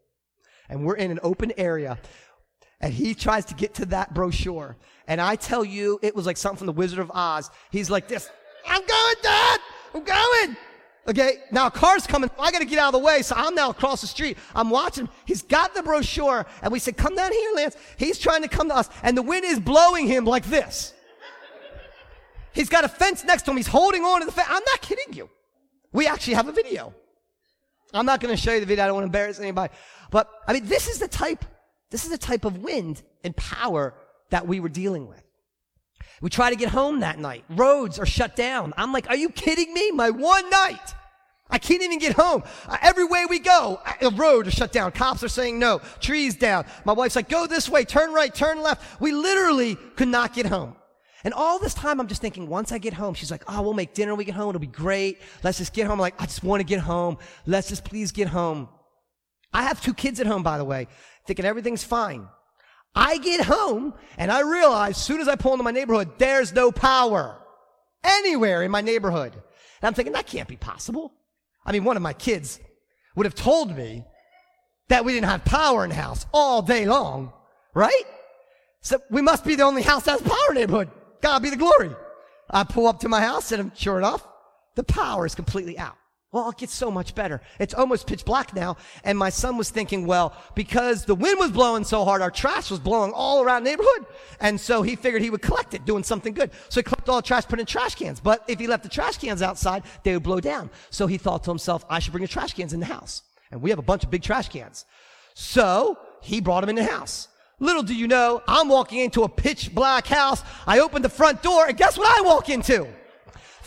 And 0.70 0.86
we're 0.86 0.96
in 0.96 1.12
an 1.12 1.20
open 1.24 1.52
area. 1.58 2.00
And 2.82 2.94
he 2.94 3.14
tries 3.14 3.46
to 3.46 3.54
get 3.56 3.74
to 3.76 3.86
that 3.88 4.14
brochure. 4.14 4.78
And 5.08 5.20
I 5.20 5.36
tell 5.36 5.66
you, 5.66 6.00
it 6.02 6.16
was 6.16 6.26
like 6.26 6.38
something 6.38 6.60
from 6.60 6.68
the 6.68 6.74
Wizard 6.74 7.00
of 7.00 7.12
Oz. 7.14 7.50
He's 7.72 7.90
like 7.90 8.08
this. 8.08 8.30
I'm 8.68 8.86
going, 8.86 9.16
Dad! 9.22 9.60
I'm 9.94 10.04
going! 10.04 10.58
Okay, 11.08 11.38
now 11.52 11.66
a 11.68 11.72
car's 11.72 12.06
coming. 12.06 12.30
I 12.38 12.52
gotta 12.52 12.66
get 12.66 12.78
out 12.78 12.94
of 12.94 13.02
the 13.02 13.06
way. 13.06 13.24
So 13.24 13.34
I'm 13.36 13.56
now 13.56 13.72
across 13.72 14.02
the 14.02 14.08
street. 14.08 14.38
I'm 14.54 14.70
watching. 14.70 15.10
He's 15.26 15.42
got 15.42 15.74
the 15.74 15.82
brochure. 15.82 16.46
And 16.62 16.72
we 16.72 16.78
said, 16.78 16.98
come 16.98 17.16
down 17.16 17.32
here, 17.32 17.52
Lance. 17.56 17.76
He's 17.98 18.20
trying 18.20 18.44
to 18.44 18.48
come 18.48 18.70
to 18.70 18.76
us. 18.76 18.90
And 19.02 19.18
the 19.18 19.24
wind 19.24 19.44
is 19.44 19.60
blowing 19.60 20.06
him 20.06 20.26
like 20.26 20.46
this. 20.46 20.94
He's 22.52 22.70
got 22.70 22.84
a 22.84 22.88
fence 22.88 23.24
next 23.24 23.44
to 23.44 23.52
him. 23.52 23.58
He's 23.58 23.68
holding 23.68 24.04
on 24.04 24.20
to 24.20 24.26
the 24.26 24.32
fence. 24.32 24.50
I'm 24.52 24.64
not 24.68 24.82
kidding 24.82 25.14
you. 25.14 25.30
We 25.92 26.06
actually 26.06 26.36
have 26.36 26.48
a 26.48 26.52
video. 26.52 26.94
I'm 27.92 28.06
not 28.06 28.22
to 28.22 28.38
show 28.38 28.54
you 28.54 28.60
the 28.60 28.68
video. 28.68 28.84
I 28.84 28.88
don't 28.88 28.96
want 28.96 29.04
to 29.04 29.08
embarrass 29.08 29.40
anybody. 29.40 29.74
But 30.12 30.30
I 30.48 30.54
mean, 30.54 30.66
this 30.66 30.88
is 30.88 31.00
the 31.00 31.08
type, 31.08 31.46
this 31.92 32.06
is 32.06 32.12
the 32.12 32.18
type 32.18 32.46
of 32.46 32.60
wind 32.60 33.02
and 33.24 33.36
power 33.36 33.94
that 34.30 34.48
we 34.48 34.60
were 34.60 34.70
dealing 34.70 35.08
with. 35.08 35.24
We 36.22 36.30
try 36.30 36.50
to 36.50 36.56
get 36.56 36.70
home 36.70 37.00
that 37.00 37.18
night. 37.18 37.46
Roads 37.50 37.98
are 38.00 38.06
shut 38.06 38.36
down. 38.36 38.74
I'm 38.78 38.92
like, 38.92 39.10
are 39.10 39.16
you 39.16 39.30
kidding 39.30 39.74
me? 39.74 39.92
My 39.92 40.10
one 40.10 40.50
night. 40.50 40.96
I 41.52 41.58
can't 41.58 41.82
even 41.82 41.98
get 41.98 42.14
home. 42.14 42.44
Uh, 42.68 42.78
every 42.82 43.06
way 43.06 43.26
we 43.26 43.40
go, 43.40 43.82
a 44.02 44.10
road 44.12 44.46
is 44.46 44.54
shut 44.54 44.72
down. 44.72 44.92
Cops 44.92 45.24
are 45.24 45.30
saying 45.30 45.58
no. 45.58 45.82
Trees 46.00 46.36
down. 46.36 46.66
My 46.86 46.94
wife's 46.94 47.16
like, 47.16 47.28
go 47.28 47.48
this 47.48 47.68
way, 47.68 47.86
turn 47.86 48.14
right, 48.14 48.34
turn 48.34 48.62
left. 48.62 49.02
We 49.02 49.12
literally 49.12 49.76
could 49.96 50.10
not 50.10 50.34
get 50.34 50.46
home. 50.46 50.76
And 51.24 51.34
all 51.34 51.58
this 51.58 51.74
time, 51.74 52.00
I'm 52.00 52.08
just 52.08 52.22
thinking, 52.22 52.48
once 52.48 52.72
I 52.72 52.78
get 52.78 52.94
home, 52.94 53.14
she's 53.14 53.32
like, 53.32 53.44
oh, 53.48 53.62
we'll 53.62 53.74
make 53.74 53.94
dinner 53.94 54.12
when 54.12 54.20
we 54.20 54.26
get 54.26 54.36
home. 54.36 54.50
It'll 54.50 54.60
be 54.60 54.68
great. 54.68 55.20
Let's 55.44 55.58
just 55.58 55.74
get 55.74 55.86
home. 55.86 55.94
I'm 55.94 56.00
like, 56.00 56.22
I 56.22 56.26
just 56.26 56.44
want 56.44 56.62
to 56.62 56.64
get 56.64 56.80
home. 56.80 57.18
Let's 57.46 57.68
just 57.68 57.84
please 57.84 58.12
get 58.12 58.28
home. 58.28 58.70
I 59.54 59.64
have 59.64 59.82
two 59.82 59.94
kids 59.94 60.20
at 60.20 60.28
home, 60.28 60.44
by 60.44 60.58
the 60.58 60.66
way, 60.66 60.88
thinking 61.26 61.46
everything's 61.46 61.84
fine. 61.84 62.28
I 62.96 63.18
get 63.18 63.46
home 63.46 63.94
and 64.18 64.32
I 64.32 64.42
realize 64.42 64.92
as 64.92 65.04
soon 65.04 65.22
as 65.22 65.28
I 65.28 65.36
pull 65.36 65.54
into 65.54 65.64
my 65.64 65.72
neighborhood, 65.72 66.12
there's 66.18 66.54
no 66.54 66.72
power 66.72 67.38
anywhere 68.04 68.64
in 68.64 68.72
my 68.72 68.82
neighborhood. 68.82 69.34
And 69.34 69.88
I'm 69.88 69.94
thinking, 69.94 70.14
that 70.14 70.28
can't 70.28 70.48
be 70.48 70.56
possible. 70.56 71.14
I 71.66 71.72
mean, 71.72 71.84
one 71.84 71.98
of 71.98 72.04
my 72.04 72.14
kids 72.14 72.60
would 73.16 73.26
have 73.26 73.36
told 73.36 73.76
me 73.76 74.04
that 74.90 75.06
we 75.06 75.14
didn't 75.14 75.30
have 75.30 75.46
power 75.46 75.84
in 75.84 75.90
the 75.90 75.96
house 75.96 76.26
all 76.34 76.62
day 76.62 76.86
long, 76.86 77.32
right? 77.74 78.04
So 78.82 79.00
we 79.10 79.22
must 79.22 79.46
be 79.46 79.56
the 79.56 79.64
only 79.64 79.82
house 79.82 80.04
that 80.04 80.20
has 80.20 80.22
power 80.22 80.54
neighborhood. 80.54 80.90
God 81.22 81.44
be 81.44 81.50
the 81.50 81.58
glory. 81.58 81.92
I 82.50 82.64
pull 82.64 82.88
up 82.88 83.02
to 83.02 83.10
my 83.10 83.22
house 83.22 83.52
and 83.52 83.72
sure 83.78 83.98
enough, 83.98 84.26
the 84.76 84.84
power 84.84 85.26
is 85.26 85.36
completely 85.36 85.78
out. 85.78 85.98
Well, 86.32 86.52
it 86.52 86.58
gets 86.58 86.76
so 86.76 86.92
much 86.92 87.16
better. 87.16 87.42
It's 87.58 87.74
almost 87.74 88.06
pitch 88.06 88.24
black 88.24 88.54
now. 88.54 88.78
And 89.04 89.18
my 89.18 89.30
son 89.30 89.58
was 89.58 89.72
thinking, 89.72 90.06
well, 90.06 90.36
because 90.54 91.06
the 91.06 91.16
wind 91.16 91.40
was 91.40 91.50
blowing 91.50 91.84
so 91.84 92.06
hard, 92.06 92.22
our 92.22 92.30
trash 92.30 92.70
was 92.70 92.80
blowing 92.80 93.12
all 93.14 93.42
around 93.42 93.64
the 93.64 93.72
neighborhood. 93.72 94.06
And 94.40 94.62
so 94.62 94.84
he 94.84 94.96
figured 94.96 95.24
he 95.24 95.32
would 95.32 95.42
collect 95.42 95.74
it, 95.74 95.86
doing 95.86 96.04
something 96.04 96.36
good. 96.36 96.52
So 96.70 96.82
he 96.82 96.84
collected 96.84 97.10
all 97.10 97.18
the 97.18 97.24
trash, 97.24 97.48
put 97.48 97.60
in 97.60 97.66
trash 97.66 97.96
cans. 97.96 98.20
But 98.20 98.44
if 98.48 98.60
he 98.60 98.68
left 98.68 98.84
the 98.84 98.90
trash 98.90 99.18
cans 99.18 99.42
outside, 99.42 99.84
they 100.04 100.14
would 100.14 100.22
blow 100.22 100.40
down. 100.40 100.70
So 100.92 101.08
he 101.08 101.18
thought 101.18 101.44
to 101.46 101.52
himself, 101.52 101.84
I 101.90 101.98
should 101.98 102.12
bring 102.12 102.24
the 102.24 102.28
trash 102.28 102.54
cans 102.54 102.74
in 102.74 102.80
the 102.80 102.86
house. 102.86 103.24
And 103.50 103.60
we 103.60 103.72
have 103.72 103.80
a 103.80 103.84
bunch 103.84 104.04
of 104.04 104.12
big 104.12 104.22
trash 104.22 104.50
cans. 104.50 104.86
So 105.34 105.98
he 106.22 106.42
brought 106.42 106.62
them 106.62 106.70
in 106.70 106.76
the 106.76 106.84
house. 106.84 107.28
Little 107.60 107.84
do 107.84 107.96
you 107.96 108.08
know, 108.08 108.44
I'm 108.48 108.70
walking 108.70 109.00
into 109.00 109.24
a 109.24 109.30
pitch 109.30 109.74
black 109.74 110.06
house. 110.06 110.44
I 110.68 110.80
open 110.80 111.02
the 111.02 111.10
front 111.10 111.42
door 111.42 111.66
and 111.68 111.76
guess 111.76 111.98
what 111.98 112.08
I 112.08 112.22
walk 112.22 112.50
into? 112.50 112.88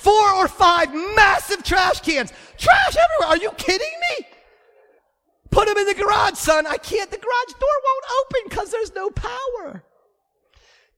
Four 0.02 0.32
or 0.34 0.48
five 0.48 0.92
massive 1.14 1.62
trash 1.62 2.00
cans. 2.00 2.32
Trash 2.58 2.96
everywhere. 2.96 3.28
Are 3.28 3.36
you 3.36 3.52
kidding 3.52 4.00
me? 4.18 4.26
Put 5.52 5.68
them 5.68 5.78
in 5.78 5.86
the 5.86 5.94
garage, 5.94 6.34
son. 6.34 6.66
I 6.66 6.76
can't. 6.76 7.08
The 7.08 7.18
garage 7.18 7.60
door 7.60 7.68
won't 7.84 8.04
open 8.20 8.40
because 8.48 8.70
there's 8.72 8.92
no 8.94 9.10
power. 9.10 9.84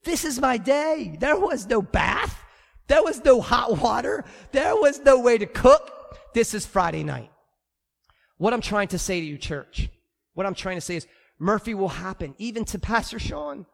This 0.05 0.25
is 0.25 0.41
my 0.41 0.57
day. 0.57 1.19
There 1.21 1.39
was 1.39 1.67
no 1.67 1.83
bath. 1.83 2.43
There 2.87 3.03
was 3.03 3.23
no 3.23 3.43
hot 3.43 3.79
water. 3.79 4.25
There 4.53 4.75
was 4.75 5.01
no 5.01 5.21
way 5.21 5.37
to 5.37 5.47
cook. 5.47 6.17
This 6.33 6.55
is 6.55 6.65
Friday 6.65 7.05
night. 7.05 7.31
What 8.39 8.55
I'm 8.55 8.63
trying 8.63 8.89
to 8.89 8.99
say 8.99 9.21
to 9.21 9.27
you, 9.27 9.37
church, 9.37 9.91
what 10.33 10.47
I'm 10.47 10.55
trying 10.55 10.79
to 10.79 10.81
say 10.81 10.97
is 10.97 11.07
Murphy 11.39 11.75
will 11.75 11.89
happen, 11.89 12.35
even 12.39 12.65
to 12.67 12.79
Pastor 12.79 13.19
Sean. 13.19 13.67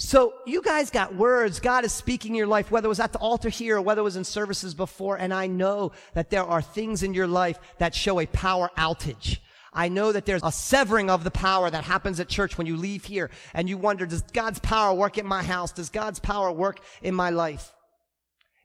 So 0.00 0.34
you 0.46 0.62
guys 0.62 0.90
got 0.90 1.16
words. 1.16 1.58
God 1.58 1.84
is 1.84 1.92
speaking 1.92 2.30
in 2.30 2.36
your 2.36 2.46
life, 2.46 2.70
whether 2.70 2.86
it 2.86 2.88
was 2.88 3.00
at 3.00 3.12
the 3.12 3.18
altar 3.18 3.48
here 3.48 3.78
or 3.78 3.82
whether 3.82 4.00
it 4.00 4.04
was 4.04 4.14
in 4.14 4.22
services 4.22 4.72
before. 4.72 5.16
And 5.16 5.34
I 5.34 5.48
know 5.48 5.90
that 6.14 6.30
there 6.30 6.44
are 6.44 6.62
things 6.62 7.02
in 7.02 7.14
your 7.14 7.26
life 7.26 7.58
that 7.78 7.96
show 7.96 8.20
a 8.20 8.26
power 8.26 8.70
outage. 8.78 9.38
I 9.72 9.88
know 9.88 10.12
that 10.12 10.24
there's 10.24 10.44
a 10.44 10.52
severing 10.52 11.10
of 11.10 11.24
the 11.24 11.32
power 11.32 11.68
that 11.68 11.82
happens 11.82 12.20
at 12.20 12.28
church 12.28 12.56
when 12.56 12.68
you 12.68 12.76
leave 12.76 13.06
here 13.06 13.28
and 13.52 13.68
you 13.68 13.76
wonder, 13.76 14.06
does 14.06 14.22
God's 14.22 14.60
power 14.60 14.94
work 14.94 15.18
in 15.18 15.26
my 15.26 15.42
house? 15.42 15.72
Does 15.72 15.90
God's 15.90 16.20
power 16.20 16.52
work 16.52 16.78
in 17.02 17.12
my 17.12 17.30
life? 17.30 17.72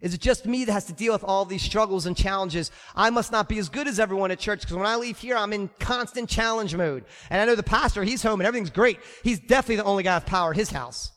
Is 0.02 0.14
it 0.14 0.22
just 0.22 0.46
me 0.46 0.66
that 0.66 0.74
has 0.74 0.86
to 0.86 0.94
deal 0.94 1.14
with 1.14 1.24
all 1.24 1.46
these 1.46 1.64
struggles 1.64 2.06
and 2.06 2.16
challenges? 2.16 2.70
I 2.96 3.10
must 3.10 3.32
not 3.32 3.50
be 3.50 3.58
as 3.58 3.70
good 3.70 3.88
as 3.88 4.00
everyone 4.00 4.30
at 4.30 4.38
church 4.38 4.62
because 4.62 4.78
when 4.78 4.86
I 4.86 4.98
leave 4.98 5.18
here, 5.18 5.36
I'm 5.36 5.54
in 5.54 5.72
constant 5.80 6.30
challenge 6.30 6.76
mode. 6.76 7.06
And 7.32 7.42
I 7.42 7.46
know 7.46 7.56
the 7.56 7.64
pastor, 7.64 8.04
he's 8.04 8.22
home 8.22 8.40
and 8.40 8.46
everything's 8.48 8.70
great. 8.70 9.00
He's 9.24 9.40
definitely 9.40 9.78
the 9.78 9.86
only 9.86 10.04
guy 10.04 10.16
with 10.16 10.28
power 10.28 10.52
at 10.52 10.58
his 10.58 10.70
house. 10.70 11.13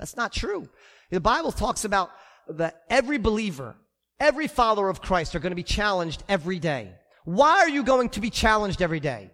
That's 0.00 0.16
not 0.16 0.32
true. 0.32 0.66
The 1.10 1.20
Bible 1.20 1.52
talks 1.52 1.84
about 1.84 2.10
that 2.48 2.82
every 2.88 3.18
believer, 3.18 3.76
every 4.18 4.48
follower 4.48 4.88
of 4.88 5.02
Christ 5.02 5.36
are 5.36 5.40
going 5.40 5.50
to 5.50 5.56
be 5.56 5.62
challenged 5.62 6.24
every 6.26 6.58
day. 6.58 6.94
Why 7.24 7.58
are 7.58 7.68
you 7.68 7.84
going 7.84 8.08
to 8.10 8.20
be 8.20 8.30
challenged 8.30 8.80
every 8.80 8.98
day? 8.98 9.30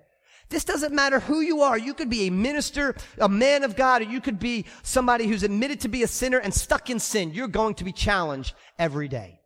This 0.48 0.64
doesn't 0.64 0.92
matter 0.92 1.20
who 1.20 1.40
you 1.40 1.62
are. 1.62 1.78
You 1.78 1.94
could 1.94 2.10
be 2.10 2.26
a 2.26 2.30
minister, 2.30 2.96
a 3.18 3.28
man 3.28 3.62
of 3.62 3.76
God, 3.76 4.02
or 4.02 4.06
you 4.06 4.20
could 4.20 4.40
be 4.40 4.66
somebody 4.82 5.28
who's 5.28 5.44
admitted 5.44 5.80
to 5.82 5.88
be 5.88 6.02
a 6.02 6.08
sinner 6.08 6.38
and 6.38 6.52
stuck 6.52 6.90
in 6.90 6.98
sin. 6.98 7.32
You're 7.32 7.48
going 7.48 7.74
to 7.76 7.84
be 7.84 7.92
challenged 7.92 8.54
every 8.76 9.06
day. 9.06 9.40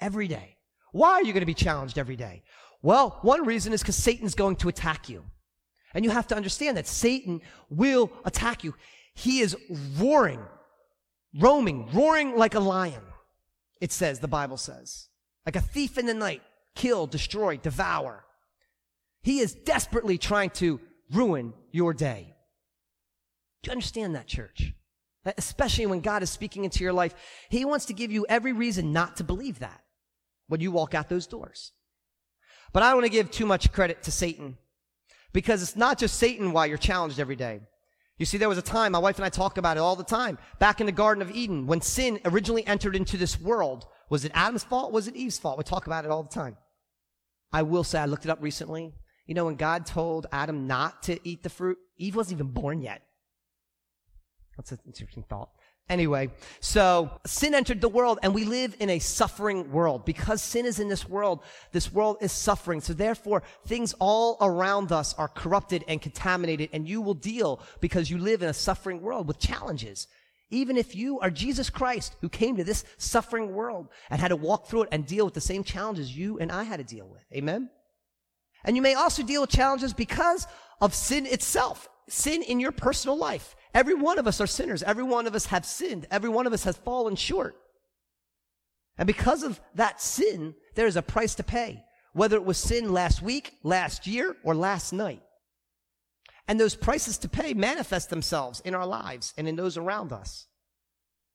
Every 0.00 0.28
day. 0.28 0.56
Why 0.92 1.12
are 1.12 1.22
you 1.22 1.32
going 1.32 1.40
to 1.40 1.46
be 1.46 1.54
challenged 1.54 1.98
every 1.98 2.16
day? 2.16 2.42
Well, 2.82 3.18
one 3.22 3.46
reason 3.46 3.72
is 3.72 3.80
because 3.80 3.96
Satan's 3.96 4.34
going 4.34 4.56
to 4.56 4.68
attack 4.68 5.08
you. 5.08 5.24
And 5.94 6.04
you 6.04 6.10
have 6.10 6.26
to 6.28 6.36
understand 6.36 6.76
that 6.76 6.86
Satan 6.86 7.40
will 7.68 8.12
attack 8.24 8.64
you. 8.64 8.74
He 9.14 9.40
is 9.40 9.56
roaring, 9.98 10.40
roaming, 11.38 11.88
roaring 11.92 12.36
like 12.36 12.54
a 12.54 12.60
lion. 12.60 13.02
It 13.80 13.92
says, 13.92 14.20
the 14.20 14.28
Bible 14.28 14.56
says, 14.56 15.08
like 15.46 15.56
a 15.56 15.60
thief 15.60 15.98
in 15.98 16.06
the 16.06 16.14
night, 16.14 16.42
kill, 16.74 17.06
destroy, 17.06 17.56
devour. 17.56 18.24
He 19.22 19.40
is 19.40 19.54
desperately 19.54 20.18
trying 20.18 20.50
to 20.50 20.80
ruin 21.12 21.52
your 21.72 21.92
day. 21.92 22.34
Do 23.62 23.68
you 23.68 23.72
understand 23.72 24.14
that, 24.14 24.26
church? 24.26 24.72
Especially 25.24 25.86
when 25.86 26.00
God 26.00 26.22
is 26.22 26.30
speaking 26.30 26.64
into 26.64 26.82
your 26.82 26.92
life, 26.92 27.14
He 27.50 27.64
wants 27.64 27.86
to 27.86 27.92
give 27.92 28.10
you 28.10 28.24
every 28.28 28.52
reason 28.52 28.92
not 28.92 29.16
to 29.16 29.24
believe 29.24 29.58
that 29.58 29.82
when 30.46 30.60
you 30.60 30.72
walk 30.72 30.94
out 30.94 31.08
those 31.08 31.26
doors. 31.26 31.72
But 32.72 32.82
I 32.82 32.86
don't 32.86 32.96
want 32.96 33.06
to 33.06 33.12
give 33.12 33.30
too 33.30 33.46
much 33.46 33.72
credit 33.72 34.02
to 34.04 34.12
Satan 34.12 34.56
because 35.32 35.62
it's 35.62 35.76
not 35.76 35.98
just 35.98 36.18
Satan 36.18 36.52
why 36.52 36.66
you're 36.66 36.78
challenged 36.78 37.20
every 37.20 37.36
day. 37.36 37.60
You 38.20 38.26
see, 38.26 38.36
there 38.36 38.50
was 38.50 38.58
a 38.58 38.62
time, 38.62 38.92
my 38.92 38.98
wife 38.98 39.16
and 39.16 39.24
I 39.24 39.30
talk 39.30 39.56
about 39.56 39.78
it 39.78 39.80
all 39.80 39.96
the 39.96 40.04
time, 40.04 40.36
back 40.58 40.78
in 40.78 40.84
the 40.84 40.92
Garden 40.92 41.22
of 41.22 41.30
Eden, 41.30 41.66
when 41.66 41.80
sin 41.80 42.20
originally 42.26 42.66
entered 42.66 42.94
into 42.94 43.16
this 43.16 43.40
world. 43.40 43.86
Was 44.10 44.26
it 44.26 44.32
Adam's 44.34 44.62
fault? 44.62 44.92
Was 44.92 45.08
it 45.08 45.16
Eve's 45.16 45.38
fault? 45.38 45.56
We 45.56 45.64
talk 45.64 45.86
about 45.86 46.04
it 46.04 46.10
all 46.10 46.22
the 46.22 46.28
time. 46.28 46.58
I 47.50 47.62
will 47.62 47.82
say, 47.82 47.98
I 47.98 48.04
looked 48.04 48.26
it 48.26 48.30
up 48.30 48.42
recently. 48.42 48.92
You 49.26 49.34
know, 49.34 49.46
when 49.46 49.54
God 49.56 49.86
told 49.86 50.26
Adam 50.32 50.66
not 50.66 51.02
to 51.04 51.18
eat 51.26 51.42
the 51.42 51.48
fruit, 51.48 51.78
Eve 51.96 52.14
wasn't 52.14 52.36
even 52.36 52.52
born 52.52 52.82
yet. 52.82 53.00
That's 54.54 54.72
an 54.72 54.80
interesting 54.84 55.24
thought. 55.26 55.48
Anyway, 55.90 56.30
so 56.60 57.10
sin 57.26 57.52
entered 57.52 57.80
the 57.80 57.88
world 57.88 58.20
and 58.22 58.32
we 58.32 58.44
live 58.44 58.76
in 58.78 58.88
a 58.90 59.00
suffering 59.00 59.72
world. 59.72 60.04
Because 60.04 60.40
sin 60.40 60.64
is 60.64 60.78
in 60.78 60.88
this 60.88 61.08
world, 61.08 61.40
this 61.72 61.92
world 61.92 62.18
is 62.20 62.30
suffering. 62.30 62.80
So 62.80 62.92
therefore, 62.92 63.42
things 63.66 63.92
all 63.98 64.36
around 64.40 64.92
us 64.92 65.14
are 65.14 65.26
corrupted 65.26 65.84
and 65.88 66.00
contaminated 66.00 66.70
and 66.72 66.88
you 66.88 67.02
will 67.02 67.14
deal 67.14 67.60
because 67.80 68.08
you 68.08 68.18
live 68.18 68.40
in 68.40 68.48
a 68.48 68.54
suffering 68.54 69.02
world 69.02 69.26
with 69.26 69.40
challenges. 69.40 70.06
Even 70.50 70.76
if 70.76 70.94
you 70.94 71.18
are 71.18 71.30
Jesus 71.30 71.70
Christ 71.70 72.14
who 72.20 72.28
came 72.28 72.56
to 72.56 72.64
this 72.64 72.84
suffering 72.96 73.52
world 73.52 73.88
and 74.10 74.20
had 74.20 74.28
to 74.28 74.36
walk 74.36 74.68
through 74.68 74.82
it 74.82 74.90
and 74.92 75.04
deal 75.04 75.24
with 75.24 75.34
the 75.34 75.40
same 75.40 75.64
challenges 75.64 76.16
you 76.16 76.38
and 76.38 76.52
I 76.52 76.62
had 76.62 76.76
to 76.76 76.84
deal 76.84 77.08
with. 77.08 77.24
Amen? 77.34 77.68
And 78.64 78.76
you 78.76 78.82
may 78.82 78.94
also 78.94 79.24
deal 79.24 79.40
with 79.40 79.50
challenges 79.50 79.92
because 79.92 80.46
of 80.80 80.94
sin 80.94 81.26
itself, 81.26 81.88
sin 82.10 82.42
in 82.42 82.60
your 82.60 82.72
personal 82.72 83.16
life. 83.16 83.56
Every 83.72 83.94
one 83.94 84.18
of 84.18 84.26
us 84.26 84.40
are 84.40 84.46
sinners. 84.46 84.82
Every 84.82 85.04
one 85.04 85.26
of 85.26 85.34
us 85.34 85.46
have 85.46 85.64
sinned. 85.64 86.06
Every 86.10 86.28
one 86.28 86.46
of 86.46 86.52
us 86.52 86.64
has 86.64 86.76
fallen 86.76 87.16
short. 87.16 87.56
And 88.98 89.06
because 89.06 89.42
of 89.42 89.60
that 89.74 90.00
sin, 90.00 90.54
there 90.74 90.86
is 90.86 90.96
a 90.96 91.02
price 91.02 91.34
to 91.36 91.42
pay, 91.42 91.84
whether 92.12 92.36
it 92.36 92.44
was 92.44 92.58
sin 92.58 92.92
last 92.92 93.22
week, 93.22 93.54
last 93.62 94.06
year, 94.06 94.36
or 94.44 94.54
last 94.54 94.92
night. 94.92 95.22
And 96.46 96.58
those 96.58 96.74
prices 96.74 97.16
to 97.18 97.28
pay 97.28 97.54
manifest 97.54 98.10
themselves 98.10 98.60
in 98.60 98.74
our 98.74 98.86
lives 98.86 99.32
and 99.38 99.46
in 99.46 99.56
those 99.56 99.76
around 99.76 100.12
us. 100.12 100.46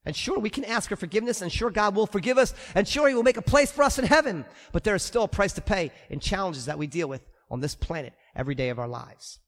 And 0.05 0.15
sure, 0.15 0.37
we 0.37 0.51
can 0.51 0.65
ask 0.65 0.89
for 0.89 0.95
forgiveness, 0.95 1.41
and 1.41 1.51
sure, 1.51 1.71
God 1.71 1.95
will 1.95 2.05
forgive 2.05 2.37
us, 2.37 2.53
and 2.75 2.87
sure, 2.87 3.07
He 3.07 3.15
will 3.15 3.23
make 3.23 3.37
a 3.37 3.41
place 3.41 3.71
for 3.71 3.81
us 3.81 3.97
in 3.97 4.05
heaven. 4.05 4.45
But 4.71 4.83
there 4.83 4.93
is 4.93 5.01
still 5.01 5.23
a 5.23 5.27
price 5.27 5.53
to 5.53 5.61
pay 5.61 5.91
in 6.09 6.19
challenges 6.19 6.65
that 6.65 6.77
we 6.77 6.85
deal 6.85 7.07
with 7.07 7.21
on 7.49 7.61
this 7.61 7.73
planet 7.73 8.13
every 8.35 8.53
day 8.53 8.69
of 8.69 8.77
our 8.77 8.87
lives. 8.87 9.39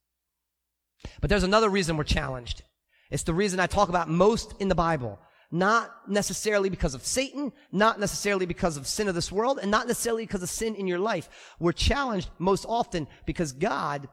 But 1.22 1.30
there's 1.30 1.44
another 1.44 1.70
reason 1.70 1.98
we're 1.98 2.04
challenged. 2.04 2.64
It's 3.12 3.24
the 3.24 3.34
reason 3.34 3.60
I 3.60 3.68
talk 3.68 3.90
about 3.90 4.10
most 4.10 4.54
in 4.60 4.68
the 4.68 4.76
Bible. 4.76 5.20
Not 5.50 6.10
necessarily 6.10 6.70
because 6.70 6.94
of 6.94 7.06
Satan, 7.06 7.54
not 7.72 8.00
necessarily 8.00 8.46
because 8.46 8.76
of 8.76 8.86
sin 8.86 9.08
of 9.08 9.16
this 9.16 9.32
world, 9.32 9.60
and 9.62 9.72
not 9.72 9.88
necessarily 9.88 10.26
because 10.26 10.44
of 10.44 10.50
sin 10.50 10.76
in 10.76 10.88
your 10.88 11.00
life. 11.00 11.30
We're 11.60 11.72
challenged 11.72 12.30
most 12.38 12.66
often 12.68 13.08
because 13.26 13.54
God 13.54 14.10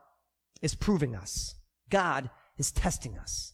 is 0.62 0.76
proving 0.76 1.16
us. 1.16 1.56
God 1.90 2.30
is 2.56 2.70
testing 2.70 3.18
us. 3.18 3.52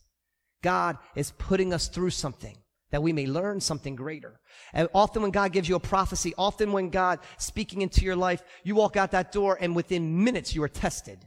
God 0.62 0.98
is 1.16 1.32
putting 1.38 1.72
us 1.72 1.88
through 1.88 2.10
something 2.10 2.58
that 2.90 3.02
we 3.02 3.12
may 3.12 3.26
learn 3.26 3.60
something 3.60 3.96
greater. 3.96 4.40
And 4.72 4.88
often 4.94 5.22
when 5.22 5.30
God 5.30 5.52
gives 5.52 5.68
you 5.68 5.76
a 5.76 5.80
prophecy, 5.80 6.34
often 6.36 6.72
when 6.72 6.90
God 6.90 7.20
speaking 7.38 7.82
into 7.82 8.04
your 8.04 8.16
life, 8.16 8.42
you 8.64 8.74
walk 8.74 8.96
out 8.96 9.12
that 9.12 9.32
door 9.32 9.56
and 9.60 9.74
within 9.74 10.22
minutes 10.22 10.54
you 10.54 10.62
are 10.62 10.68
tested. 10.68 11.24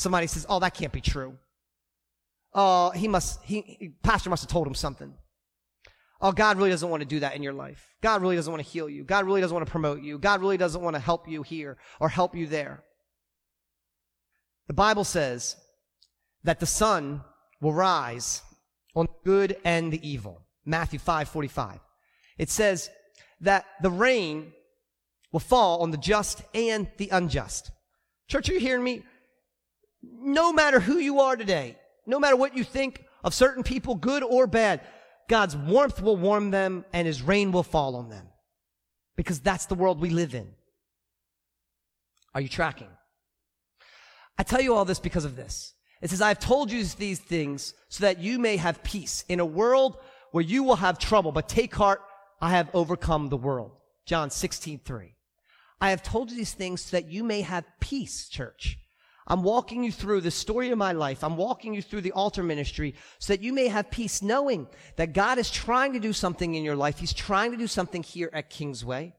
Somebody 0.00 0.28
says, 0.28 0.46
Oh, 0.48 0.60
that 0.60 0.72
can't 0.72 0.94
be 0.94 1.02
true. 1.02 1.36
Oh, 2.54 2.88
he 2.88 3.06
must, 3.06 3.44
he, 3.44 3.92
pastor 4.02 4.30
must 4.30 4.42
have 4.42 4.50
told 4.50 4.66
him 4.66 4.74
something. 4.74 5.12
Oh, 6.22 6.32
God 6.32 6.56
really 6.56 6.70
doesn't 6.70 6.88
want 6.88 7.02
to 7.02 7.06
do 7.06 7.20
that 7.20 7.36
in 7.36 7.42
your 7.42 7.52
life. 7.52 7.86
God 8.00 8.22
really 8.22 8.34
doesn't 8.34 8.50
want 8.50 8.64
to 8.64 8.70
heal 8.70 8.88
you. 8.88 9.04
God 9.04 9.26
really 9.26 9.42
doesn't 9.42 9.54
want 9.54 9.66
to 9.66 9.70
promote 9.70 10.00
you. 10.00 10.18
God 10.18 10.40
really 10.40 10.56
doesn't 10.56 10.80
want 10.80 10.96
to 10.96 11.00
help 11.00 11.28
you 11.28 11.42
here 11.42 11.76
or 12.00 12.08
help 12.08 12.34
you 12.34 12.46
there. 12.46 12.82
The 14.68 14.72
Bible 14.72 15.04
says 15.04 15.56
that 16.44 16.60
the 16.60 16.66
sun 16.66 17.22
will 17.60 17.74
rise 17.74 18.40
on 18.96 19.04
the 19.04 19.30
good 19.30 19.58
and 19.66 19.92
the 19.92 20.08
evil. 20.08 20.46
Matthew 20.64 20.98
5 20.98 21.28
45. 21.28 21.78
It 22.38 22.48
says 22.48 22.88
that 23.42 23.66
the 23.82 23.90
rain 23.90 24.54
will 25.30 25.40
fall 25.40 25.82
on 25.82 25.90
the 25.90 25.98
just 25.98 26.40
and 26.54 26.90
the 26.96 27.10
unjust. 27.10 27.70
Church, 28.28 28.48
are 28.48 28.54
you 28.54 28.60
hearing 28.60 28.82
me? 28.82 29.02
No 30.02 30.52
matter 30.52 30.80
who 30.80 30.98
you 30.98 31.20
are 31.20 31.36
today, 31.36 31.76
no 32.06 32.18
matter 32.18 32.36
what 32.36 32.56
you 32.56 32.64
think 32.64 33.04
of 33.22 33.34
certain 33.34 33.62
people, 33.62 33.94
good 33.94 34.22
or 34.22 34.46
bad, 34.46 34.80
God's 35.28 35.56
warmth 35.56 36.02
will 36.02 36.16
warm 36.16 36.50
them 36.50 36.84
and 36.92 37.06
his 37.06 37.22
rain 37.22 37.52
will 37.52 37.62
fall 37.62 37.96
on 37.96 38.08
them. 38.08 38.26
Because 39.16 39.40
that's 39.40 39.66
the 39.66 39.74
world 39.74 40.00
we 40.00 40.10
live 40.10 40.34
in. 40.34 40.48
Are 42.34 42.40
you 42.40 42.48
tracking? 42.48 42.88
I 44.38 44.42
tell 44.42 44.60
you 44.60 44.74
all 44.74 44.84
this 44.84 45.00
because 45.00 45.24
of 45.24 45.36
this. 45.36 45.74
It 46.00 46.10
says, 46.10 46.22
I've 46.22 46.38
told 46.38 46.72
you 46.72 46.82
these 46.84 47.18
things 47.18 47.74
so 47.88 48.02
that 48.02 48.20
you 48.20 48.38
may 48.38 48.56
have 48.56 48.82
peace 48.82 49.24
in 49.28 49.38
a 49.38 49.44
world 49.44 49.98
where 50.32 50.44
you 50.44 50.62
will 50.62 50.76
have 50.76 50.98
trouble, 50.98 51.32
but 51.32 51.48
take 51.48 51.74
heart, 51.74 52.00
I 52.40 52.50
have 52.50 52.70
overcome 52.72 53.28
the 53.28 53.36
world. 53.36 53.72
John 54.06 54.30
16, 54.30 54.80
3. 54.84 55.14
I 55.80 55.90
have 55.90 56.02
told 56.02 56.30
you 56.30 56.36
these 56.36 56.54
things 56.54 56.82
so 56.82 56.96
that 56.96 57.10
you 57.10 57.22
may 57.22 57.42
have 57.42 57.64
peace, 57.80 58.28
church. 58.28 58.78
I'm 59.30 59.44
walking 59.44 59.84
you 59.84 59.92
through 59.92 60.22
the 60.22 60.30
story 60.32 60.72
of 60.72 60.78
my 60.78 60.90
life. 60.90 61.22
I'm 61.22 61.36
walking 61.36 61.72
you 61.72 61.82
through 61.82 62.00
the 62.00 62.10
altar 62.10 62.42
ministry 62.42 62.96
so 63.20 63.32
that 63.32 63.40
you 63.40 63.52
may 63.52 63.68
have 63.68 63.88
peace 63.88 64.22
knowing 64.22 64.66
that 64.96 65.12
God 65.12 65.38
is 65.38 65.52
trying 65.52 65.92
to 65.92 66.00
do 66.00 66.12
something 66.12 66.56
in 66.56 66.64
your 66.64 66.74
life. 66.74 66.98
He's 66.98 67.12
trying 67.12 67.52
to 67.52 67.56
do 67.56 67.68
something 67.68 68.02
here 68.02 68.28
at 68.32 68.50
Kingsway. 68.50 69.14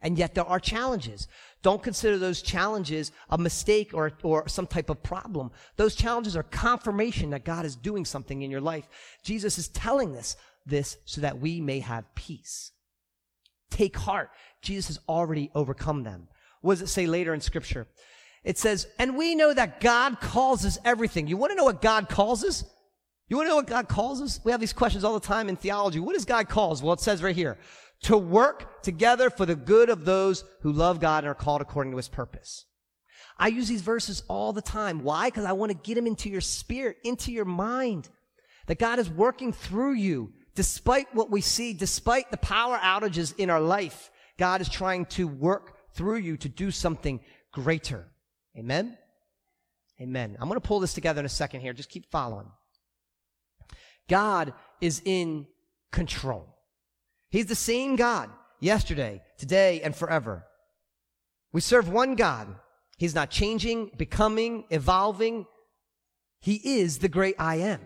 And 0.00 0.18
yet 0.18 0.34
there 0.34 0.44
are 0.44 0.58
challenges. 0.58 1.28
Don't 1.62 1.80
consider 1.80 2.18
those 2.18 2.42
challenges 2.42 3.12
a 3.30 3.38
mistake 3.38 3.92
or, 3.94 4.10
or 4.24 4.48
some 4.48 4.66
type 4.66 4.90
of 4.90 5.00
problem. 5.00 5.52
Those 5.76 5.94
challenges 5.94 6.36
are 6.36 6.42
confirmation 6.42 7.30
that 7.30 7.44
God 7.44 7.64
is 7.64 7.76
doing 7.76 8.04
something 8.04 8.42
in 8.42 8.50
your 8.50 8.60
life. 8.60 8.88
Jesus 9.22 9.58
is 9.58 9.68
telling 9.68 10.16
us 10.16 10.34
this 10.66 10.96
so 11.04 11.20
that 11.20 11.38
we 11.38 11.60
may 11.60 11.78
have 11.78 12.12
peace. 12.16 12.72
Take 13.70 13.96
heart. 13.96 14.30
Jesus 14.60 14.88
has 14.88 15.00
already 15.08 15.52
overcome 15.54 16.02
them. 16.02 16.26
What 16.62 16.74
does 16.74 16.82
it 16.82 16.88
say 16.88 17.06
later 17.06 17.32
in 17.32 17.40
scripture? 17.40 17.86
It 18.44 18.58
says, 18.58 18.88
and 18.98 19.16
we 19.16 19.34
know 19.34 19.54
that 19.54 19.80
God 19.80 20.20
causes 20.20 20.78
everything. 20.84 21.28
You 21.28 21.36
want 21.36 21.52
to 21.52 21.56
know 21.56 21.64
what 21.64 21.80
God 21.80 22.08
causes? 22.08 22.64
You 23.28 23.36
want 23.36 23.46
to 23.46 23.50
know 23.50 23.56
what 23.56 23.66
God 23.66 23.88
calls 23.88 24.20
us? 24.20 24.40
We 24.44 24.50
have 24.50 24.60
these 24.60 24.72
questions 24.72 25.04
all 25.04 25.14
the 25.14 25.26
time 25.26 25.48
in 25.48 25.56
theology. 25.56 26.00
What 26.00 26.14
does 26.14 26.24
God 26.24 26.48
calls? 26.48 26.82
Well, 26.82 26.92
it 26.92 27.00
says 27.00 27.22
right 27.22 27.36
here, 27.36 27.58
to 28.02 28.18
work 28.18 28.82
together 28.82 29.30
for 29.30 29.46
the 29.46 29.54
good 29.54 29.88
of 29.88 30.04
those 30.04 30.44
who 30.62 30.72
love 30.72 31.00
God 31.00 31.24
and 31.24 31.30
are 31.30 31.34
called 31.34 31.62
according 31.62 31.92
to 31.92 31.96
his 31.96 32.08
purpose. 32.08 32.66
I 33.38 33.48
use 33.48 33.68
these 33.68 33.82
verses 33.82 34.22
all 34.28 34.52
the 34.52 34.60
time. 34.60 35.02
Why? 35.02 35.28
Because 35.28 35.44
I 35.44 35.52
want 35.52 35.70
to 35.70 35.78
get 35.78 35.94
them 35.94 36.06
into 36.06 36.28
your 36.28 36.40
spirit, 36.40 36.98
into 37.04 37.32
your 37.32 37.44
mind. 37.44 38.08
That 38.66 38.78
God 38.78 38.98
is 38.98 39.08
working 39.08 39.52
through 39.52 39.94
you 39.94 40.32
despite 40.54 41.14
what 41.14 41.30
we 41.30 41.40
see, 41.40 41.72
despite 41.72 42.30
the 42.30 42.36
power 42.36 42.76
outages 42.76 43.34
in 43.38 43.50
our 43.50 43.60
life. 43.60 44.10
God 44.38 44.60
is 44.60 44.68
trying 44.68 45.06
to 45.06 45.26
work 45.26 45.76
through 45.94 46.18
you 46.18 46.36
to 46.38 46.48
do 46.48 46.70
something 46.70 47.20
greater. 47.52 48.11
Amen? 48.56 48.96
Amen. 50.00 50.36
I'm 50.40 50.48
going 50.48 50.60
to 50.60 50.66
pull 50.66 50.80
this 50.80 50.94
together 50.94 51.20
in 51.20 51.26
a 51.26 51.30
second 51.30 51.60
here. 51.60 51.72
Just 51.72 51.88
keep 51.88 52.10
following. 52.10 52.50
God 54.08 54.52
is 54.80 55.00
in 55.04 55.46
control. 55.90 56.46
He's 57.30 57.46
the 57.46 57.54
same 57.54 57.96
God 57.96 58.30
yesterday, 58.60 59.22
today, 59.38 59.80
and 59.80 59.94
forever. 59.94 60.44
We 61.52 61.60
serve 61.60 61.88
one 61.88 62.14
God. 62.14 62.48
He's 62.98 63.14
not 63.14 63.30
changing, 63.30 63.92
becoming, 63.96 64.64
evolving. 64.70 65.46
He 66.40 66.80
is 66.80 66.98
the 66.98 67.08
great 67.08 67.36
I 67.38 67.56
am. 67.56 67.80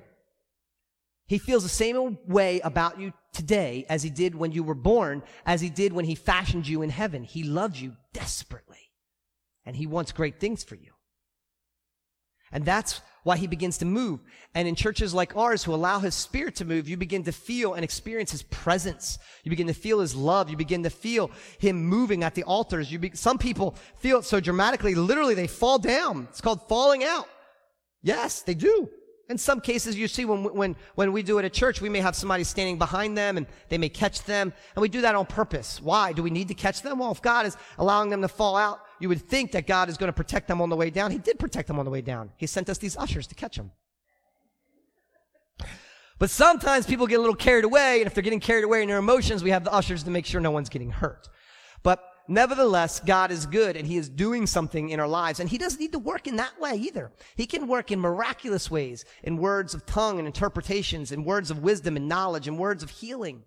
He 1.28 1.38
feels 1.38 1.62
the 1.62 1.68
same 1.68 2.18
way 2.26 2.60
about 2.60 3.00
you 3.00 3.12
today 3.32 3.84
as 3.88 4.02
he 4.02 4.10
did 4.10 4.34
when 4.34 4.52
you 4.52 4.62
were 4.62 4.74
born, 4.74 5.22
as 5.44 5.60
he 5.60 5.70
did 5.70 5.92
when 5.92 6.04
he 6.04 6.14
fashioned 6.14 6.66
you 6.66 6.82
in 6.82 6.90
heaven. 6.90 7.24
He 7.24 7.42
loves 7.42 7.80
you 7.80 7.96
desperately 8.12 8.65
and 9.66 9.76
he 9.76 9.86
wants 9.86 10.12
great 10.12 10.40
things 10.40 10.64
for 10.64 10.76
you. 10.76 10.92
And 12.52 12.64
that's 12.64 13.02
why 13.24 13.36
he 13.36 13.48
begins 13.48 13.78
to 13.78 13.84
move. 13.84 14.20
And 14.54 14.68
in 14.68 14.76
churches 14.76 15.12
like 15.12 15.36
ours 15.36 15.64
who 15.64 15.74
allow 15.74 15.98
his 15.98 16.14
spirit 16.14 16.54
to 16.56 16.64
move, 16.64 16.88
you 16.88 16.96
begin 16.96 17.24
to 17.24 17.32
feel 17.32 17.74
and 17.74 17.82
experience 17.82 18.30
his 18.30 18.44
presence. 18.44 19.18
You 19.42 19.50
begin 19.50 19.66
to 19.66 19.74
feel 19.74 19.98
his 19.98 20.14
love. 20.14 20.48
You 20.48 20.56
begin 20.56 20.84
to 20.84 20.90
feel 20.90 21.32
him 21.58 21.84
moving 21.84 22.22
at 22.22 22.36
the 22.36 22.44
altars. 22.44 22.90
You 22.90 23.00
be, 23.00 23.10
some 23.14 23.36
people 23.36 23.74
feel 23.96 24.20
it 24.20 24.24
so 24.24 24.38
dramatically, 24.38 24.94
literally 24.94 25.34
they 25.34 25.48
fall 25.48 25.78
down. 25.78 26.28
It's 26.30 26.40
called 26.40 26.68
falling 26.68 27.02
out. 27.02 27.28
Yes, 28.00 28.42
they 28.42 28.54
do. 28.54 28.88
In 29.28 29.38
some 29.38 29.60
cases, 29.60 29.96
you 29.96 30.06
see 30.06 30.24
when, 30.24 30.44
when, 30.44 30.76
when 30.94 31.12
we 31.12 31.24
do 31.24 31.38
it 31.38 31.44
at 31.44 31.52
church, 31.52 31.80
we 31.80 31.88
may 31.88 31.98
have 31.98 32.14
somebody 32.14 32.44
standing 32.44 32.78
behind 32.78 33.18
them 33.18 33.36
and 33.36 33.46
they 33.68 33.76
may 33.76 33.88
catch 33.88 34.22
them. 34.22 34.52
And 34.76 34.80
we 34.80 34.88
do 34.88 35.00
that 35.00 35.16
on 35.16 35.26
purpose. 35.26 35.82
Why? 35.82 36.12
Do 36.12 36.22
we 36.22 36.30
need 36.30 36.46
to 36.46 36.54
catch 36.54 36.82
them? 36.82 37.00
Well, 37.00 37.10
if 37.10 37.22
God 37.22 37.44
is 37.44 37.56
allowing 37.76 38.10
them 38.10 38.22
to 38.22 38.28
fall 38.28 38.56
out, 38.56 38.78
you 39.00 39.08
would 39.08 39.22
think 39.22 39.52
that 39.52 39.66
God 39.66 39.88
is 39.88 39.96
going 39.96 40.08
to 40.08 40.16
protect 40.16 40.48
them 40.48 40.60
on 40.60 40.70
the 40.70 40.76
way 40.76 40.90
down. 40.90 41.10
He 41.10 41.18
did 41.18 41.38
protect 41.38 41.68
them 41.68 41.78
on 41.78 41.84
the 41.84 41.90
way 41.90 42.00
down. 42.00 42.30
He 42.36 42.46
sent 42.46 42.68
us 42.68 42.78
these 42.78 42.96
ushers 42.96 43.26
to 43.28 43.34
catch 43.34 43.56
them. 43.56 43.72
But 46.18 46.30
sometimes 46.30 46.86
people 46.86 47.06
get 47.06 47.18
a 47.18 47.20
little 47.20 47.34
carried 47.34 47.64
away, 47.64 48.00
and 48.00 48.06
if 48.06 48.14
they're 48.14 48.22
getting 48.22 48.40
carried 48.40 48.64
away 48.64 48.82
in 48.82 48.88
their 48.88 48.96
emotions, 48.96 49.44
we 49.44 49.50
have 49.50 49.64
the 49.64 49.72
ushers 49.72 50.02
to 50.04 50.10
make 50.10 50.24
sure 50.24 50.40
no 50.40 50.50
one's 50.50 50.70
getting 50.70 50.90
hurt. 50.90 51.28
But 51.82 52.02
nevertheless, 52.26 53.00
God 53.00 53.30
is 53.30 53.44
good 53.44 53.76
and 53.76 53.86
He 53.86 53.98
is 53.98 54.08
doing 54.08 54.46
something 54.46 54.88
in 54.88 54.98
our 54.98 55.06
lives. 55.06 55.40
And 55.40 55.48
He 55.48 55.58
doesn't 55.58 55.78
need 55.78 55.92
to 55.92 55.98
work 55.98 56.26
in 56.26 56.36
that 56.36 56.58
way 56.58 56.74
either. 56.74 57.12
He 57.36 57.46
can 57.46 57.68
work 57.68 57.90
in 57.90 58.00
miraculous 58.00 58.70
ways, 58.70 59.04
in 59.22 59.36
words 59.36 59.74
of 59.74 59.84
tongue 59.84 60.18
and 60.18 60.26
interpretations, 60.26 61.12
in 61.12 61.22
words 61.22 61.50
of 61.50 61.58
wisdom 61.58 61.96
and 61.96 62.08
knowledge, 62.08 62.48
in 62.48 62.56
words 62.56 62.82
of 62.82 62.90
healing. 62.90 63.42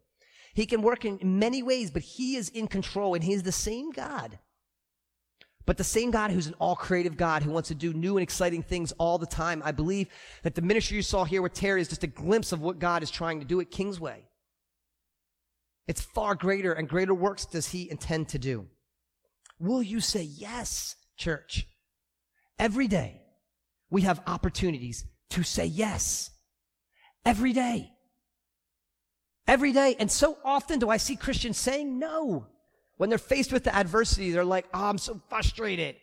He 0.54 0.68
can 0.68 0.84
work 0.84 1.06
in 1.06 1.20
many 1.24 1.64
ways, 1.64 1.90
but 1.90 2.04
He 2.04 2.36
is 2.36 2.50
in 2.50 2.68
control 2.68 3.16
and 3.16 3.24
He 3.24 3.34
is 3.34 3.44
the 3.44 3.52
same 3.52 3.92
God 3.92 4.38
but 5.66 5.78
the 5.78 5.84
same 5.84 6.12
God 6.12 6.32
who's 6.32 6.48
an 6.48 6.56
all 6.60 6.76
creative 6.76 7.16
God 7.16 7.44
who 7.44 7.52
wants 7.52 7.70
to 7.70 7.76
do 7.76 7.94
new 7.94 8.18
and 8.18 8.24
exciting 8.24 8.64
things 8.64 8.92
all 8.94 9.18
the 9.18 9.26
time, 9.26 9.62
I 9.64 9.72
believe 9.72 10.08
that 10.44 10.56
the 10.56 10.62
ministry 10.62 10.98
you 10.98 11.04
saw 11.04 11.24
here 11.24 11.42
with 11.42 11.54
Terry 11.54 11.82
is 11.82 11.88
just 11.88 12.04
a 12.04 12.08
glimpse 12.08 12.52
of 12.52 12.62
what 12.62 12.80
God 12.80 13.04
is 13.04 13.12
trying 13.12 13.40
to 13.40 13.46
do 13.46 13.62
at 13.62 13.70
Kingsway. 13.70 14.24
It's 15.88 16.02
far 16.02 16.36
greater 16.36 16.74
and 16.74 16.88
greater 16.88 17.14
works 17.14 17.46
does 17.46 17.70
he 17.70 17.90
intend 17.90 18.30
to 18.30 18.40
do. 18.40 18.68
Will 19.60 19.84
you 19.84 20.00
say 20.00 20.24
yes, 20.24 20.96
church? 21.18 21.68
Every 22.58 22.88
day 22.88 23.22
we 23.90 24.04
have 24.04 24.22
opportunities 24.28 25.06
to 25.32 25.44
say 25.44 25.66
yes. 25.66 26.32
Every 27.26 27.54
day. 27.54 27.92
Every 29.48 29.72
day. 29.72 29.96
And 30.00 30.12
so 30.12 30.38
often 30.44 30.80
do 30.80 30.90
I 30.90 30.98
see 30.98 31.16
Christians 31.16 31.58
saying 31.58 31.98
no. 31.98 32.48
When 33.00 33.08
they're 33.08 33.18
faced 33.18 33.54
with 33.54 33.64
the 33.64 33.74
adversity, 33.74 34.32
they're 34.32 34.44
like, 34.44 34.66
oh, 34.74 34.84
I'm 34.84 34.98
so 34.98 35.22
frustrated. 35.30 35.96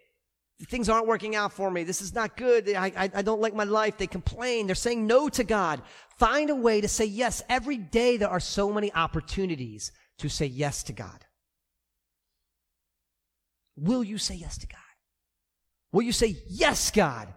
Things 0.71 0.89
aren't 0.89 1.07
working 1.07 1.37
out 1.37 1.53
for 1.53 1.71
me. 1.71 1.85
This 1.85 2.01
is 2.01 2.15
not 2.15 2.39
good. 2.39 2.75
I, 2.75 2.87
I, 2.97 3.11
I 3.17 3.21
don't 3.21 3.43
like 3.43 3.55
my 3.55 3.65
life. 3.65 3.99
They 3.99 4.07
complain. 4.07 4.67
They're 4.67 4.75
saying 4.75 5.07
no 5.07 5.29
to 5.29 5.45
God. 5.45 5.83
Find 6.19 6.49
a 6.49 6.55
way 6.55 6.81
to 6.81 6.89
say 6.89 7.05
yes. 7.05 7.43
Every 7.51 7.77
day 7.77 8.17
there 8.17 8.31
are 8.31 8.41
so 8.41 8.73
many 8.73 8.91
opportunities 8.95 9.93
to 10.21 10.31
say 10.31 10.47
yes 10.47 10.83
to 10.85 10.95
God. 10.95 11.27
Will 13.77 14.03
you 14.03 14.17
say 14.17 14.37
yes 14.37 14.57
to 14.57 14.67
God? 14.67 14.81
Will 15.93 16.01
you 16.01 16.13
say, 16.13 16.37
yes, 16.49 16.91
God, 16.91 17.29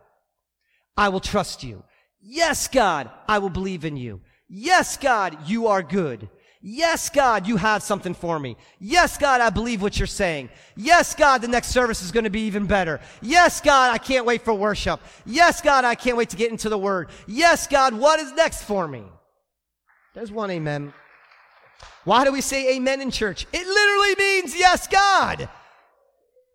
I 0.96 1.10
will 1.10 1.20
trust 1.20 1.66
you. 1.66 1.84
Yes, 2.22 2.70
God, 2.70 3.10
I 3.28 3.40
will 3.40 3.50
believe 3.50 3.84
in 3.84 3.98
you. 3.98 4.22
Yes, 4.48 4.96
God, 4.96 5.38
you 5.50 5.68
are 5.68 5.84
good. 5.84 6.30
Yes, 6.62 7.10
God, 7.10 7.48
you 7.48 7.56
have 7.56 7.82
something 7.82 8.14
for 8.14 8.38
me. 8.38 8.58
Yes, 8.80 9.18
God, 9.18 9.40
I 9.40 9.50
believe 9.50 9.82
what 9.82 9.98
you're 9.98 10.08
saying. 10.08 10.50
Yes, 10.76 11.16
God, 11.16 11.42
the 11.42 11.48
next 11.48 11.70
service 11.70 12.04
is 12.04 12.12
going 12.12 12.26
to 12.26 12.30
be 12.30 12.42
even 12.42 12.66
better. 12.66 13.00
Yes, 13.22 13.62
God, 13.62 13.94
I 13.94 13.98
can't 13.98 14.26
wait 14.26 14.42
for 14.42 14.54
worship. 14.54 15.00
Yes, 15.26 15.62
God, 15.62 15.86
I 15.86 15.96
can't 15.96 16.18
wait 16.18 16.30
to 16.32 16.36
get 16.36 16.52
into 16.52 16.68
the 16.68 16.78
word. 16.78 17.10
Yes, 17.28 17.66
God, 17.66 17.94
what 17.94 18.20
is 18.20 18.34
next 18.34 18.64
for 18.64 18.88
me? 18.90 19.04
There's 20.14 20.34
one 20.34 20.52
amen. 20.52 20.94
Why 22.04 22.26
do 22.26 22.34
we 22.34 22.42
say 22.42 22.76
amen 22.76 23.02
in 23.02 23.12
church? 23.12 23.48
It 23.54 23.66
literally 23.66 24.16
means 24.18 24.58
yes, 24.58 24.86
God. 24.88 25.48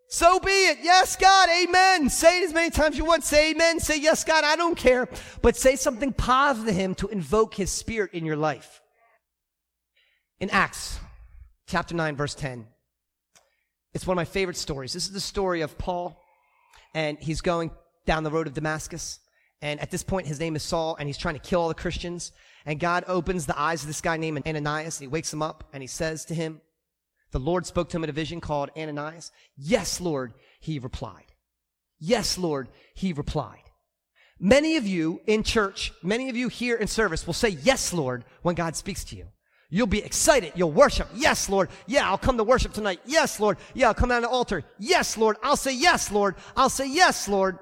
So 0.09 0.39
be 0.39 0.51
it. 0.51 0.79
Yes, 0.83 1.17
God. 1.17 1.49
Amen. 1.49 2.11
Say 2.11 2.43
it 2.43 2.45
as 2.45 2.53
many 2.53 2.71
times 2.71 2.95
as 2.95 2.99
you 2.99 3.05
want. 3.05 3.25
Say 3.25 3.53
amen. 3.53 3.81
Say 3.81 3.99
yes, 3.99 4.23
God. 4.23 4.45
I 4.45 4.55
don't 4.55 4.77
care. 4.77 5.09
But 5.41 5.57
say 5.57 5.77
something 5.77 6.13
positive 6.13 6.75
to 6.75 6.81
him 6.81 6.95
to 6.97 7.09
invoke 7.09 7.55
his 7.55 7.71
spirit 7.71 8.13
in 8.13 8.25
your 8.25 8.37
life. 8.37 8.83
In 10.45 10.51
Acts 10.51 11.01
chapter 11.67 11.95
9, 11.95 12.17
verse 12.17 12.35
10, 12.35 12.67
it's 13.95 14.07
one 14.07 14.15
of 14.15 14.17
my 14.19 14.27
favorite 14.27 14.59
stories. 14.59 14.93
This 14.93 15.07
is 15.07 15.13
the 15.13 15.19
story 15.19 15.63
of 15.63 15.79
Paul, 15.79 16.23
and 16.93 17.19
he's 17.19 17.41
going 17.41 17.71
down 18.05 18.25
the 18.25 18.31
road 18.31 18.47
of 18.47 18.53
Damascus. 18.53 19.21
And 19.63 19.81
at 19.81 19.91
this 19.91 20.03
point, 20.03 20.27
his 20.27 20.39
name 20.39 20.55
is 20.55 20.63
Saul, 20.63 20.97
and 20.97 21.09
he's 21.09 21.17
trying 21.17 21.37
to 21.37 21.41
kill 21.41 21.63
all 21.63 21.69
the 21.69 21.75
Christians. 21.75 22.31
And 22.67 22.79
God 22.79 23.05
opens 23.09 23.47
the 23.47 23.59
eyes 23.59 23.81
of 23.81 23.87
this 23.87 24.03
guy 24.03 24.19
named 24.19 24.47
Ananias, 24.47 24.99
and 24.99 25.09
he 25.09 25.11
wakes 25.11 25.33
him 25.33 25.41
up, 25.41 25.65
and 25.73 25.83
he 25.83 25.87
says 25.87 26.27
to 26.27 26.35
him, 26.35 26.61
The 27.31 27.41
Lord 27.41 27.65
spoke 27.65 27.89
to 27.89 27.97
him 27.97 28.05
in 28.05 28.11
a 28.11 28.13
vision 28.13 28.43
called 28.43 28.69
Ananias. 28.77 29.33
Yes, 29.57 29.99
Lord, 29.99 30.35
he 30.61 30.79
replied. 30.79 31.33
Yes, 31.99 32.37
Lord, 32.37 32.69
he 32.93 33.15
replied. 33.15 33.71
Many 34.39 34.77
of 34.77 34.87
you 34.87 35.23
in 35.27 35.43
church, 35.43 35.95
many 36.03 36.29
of 36.29 36.37
you 36.37 36.49
here 36.49 36.77
in 36.77 36.87
service 36.87 37.27
will 37.27 37.33
say, 37.33 37.49
Yes, 37.49 37.95
Lord, 37.95 38.27
when 38.43 38.55
God 38.55 38.77
speaks 38.77 39.05
to 39.05 39.17
you. 39.17 39.29
You'll 39.75 39.89
be 39.89 40.05
excited. 40.05 40.53
You'll 40.55 40.71
worship. 40.71 41.09
Yes, 41.17 41.49
Lord. 41.49 41.69
Yeah, 41.89 42.09
I'll 42.09 42.17
come 42.17 42.37
to 42.37 42.45
worship 42.45 42.73
tonight. 42.73 43.01
Yes, 43.05 43.41
Lord. 43.41 43.59
Yeah, 43.75 43.89
I'll 43.89 43.95
come 43.95 44.11
down 44.11 44.23
to 44.23 44.29
the 44.29 44.33
altar. 44.33 44.63
Yes, 44.79 45.19
Lord. 45.19 45.37
I'll 45.43 45.57
say 45.57 45.75
yes, 45.75 46.13
Lord. 46.13 46.37
I'll 46.57 46.69
say 46.69 46.89
yes, 46.89 47.27
Lord. 47.27 47.59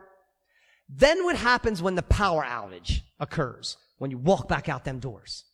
Then 0.90 1.24
what 1.24 1.36
happens 1.36 1.80
when 1.80 1.94
the 1.94 2.02
power 2.02 2.44
outage 2.44 3.00
occurs? 3.18 3.78
When 3.96 4.10
you 4.10 4.18
walk 4.18 4.46
back 4.46 4.68
out 4.68 4.84
them 4.84 4.98
doors? 4.98 5.46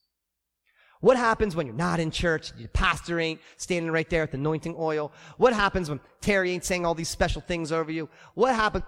What 1.00 1.16
happens 1.16 1.54
when 1.54 1.66
you're 1.66 1.76
not 1.76 2.00
in 2.00 2.10
church? 2.10 2.50
Your 2.58 2.70
pastor 2.70 3.20
ain't 3.20 3.40
standing 3.56 3.92
right 3.92 4.10
there 4.10 4.24
with 4.24 4.32
the 4.32 4.38
anointing 4.38 4.74
oil. 4.76 5.12
What 5.36 5.52
happens 5.52 5.88
when 5.88 6.00
Terry 6.20 6.50
ain't 6.50 6.64
saying 6.64 6.84
all 6.84 6.96
these 6.96 7.08
special 7.08 7.40
things 7.40 7.70
over 7.70 7.92
you? 7.92 8.08
What 8.34 8.56
happens 8.56 8.82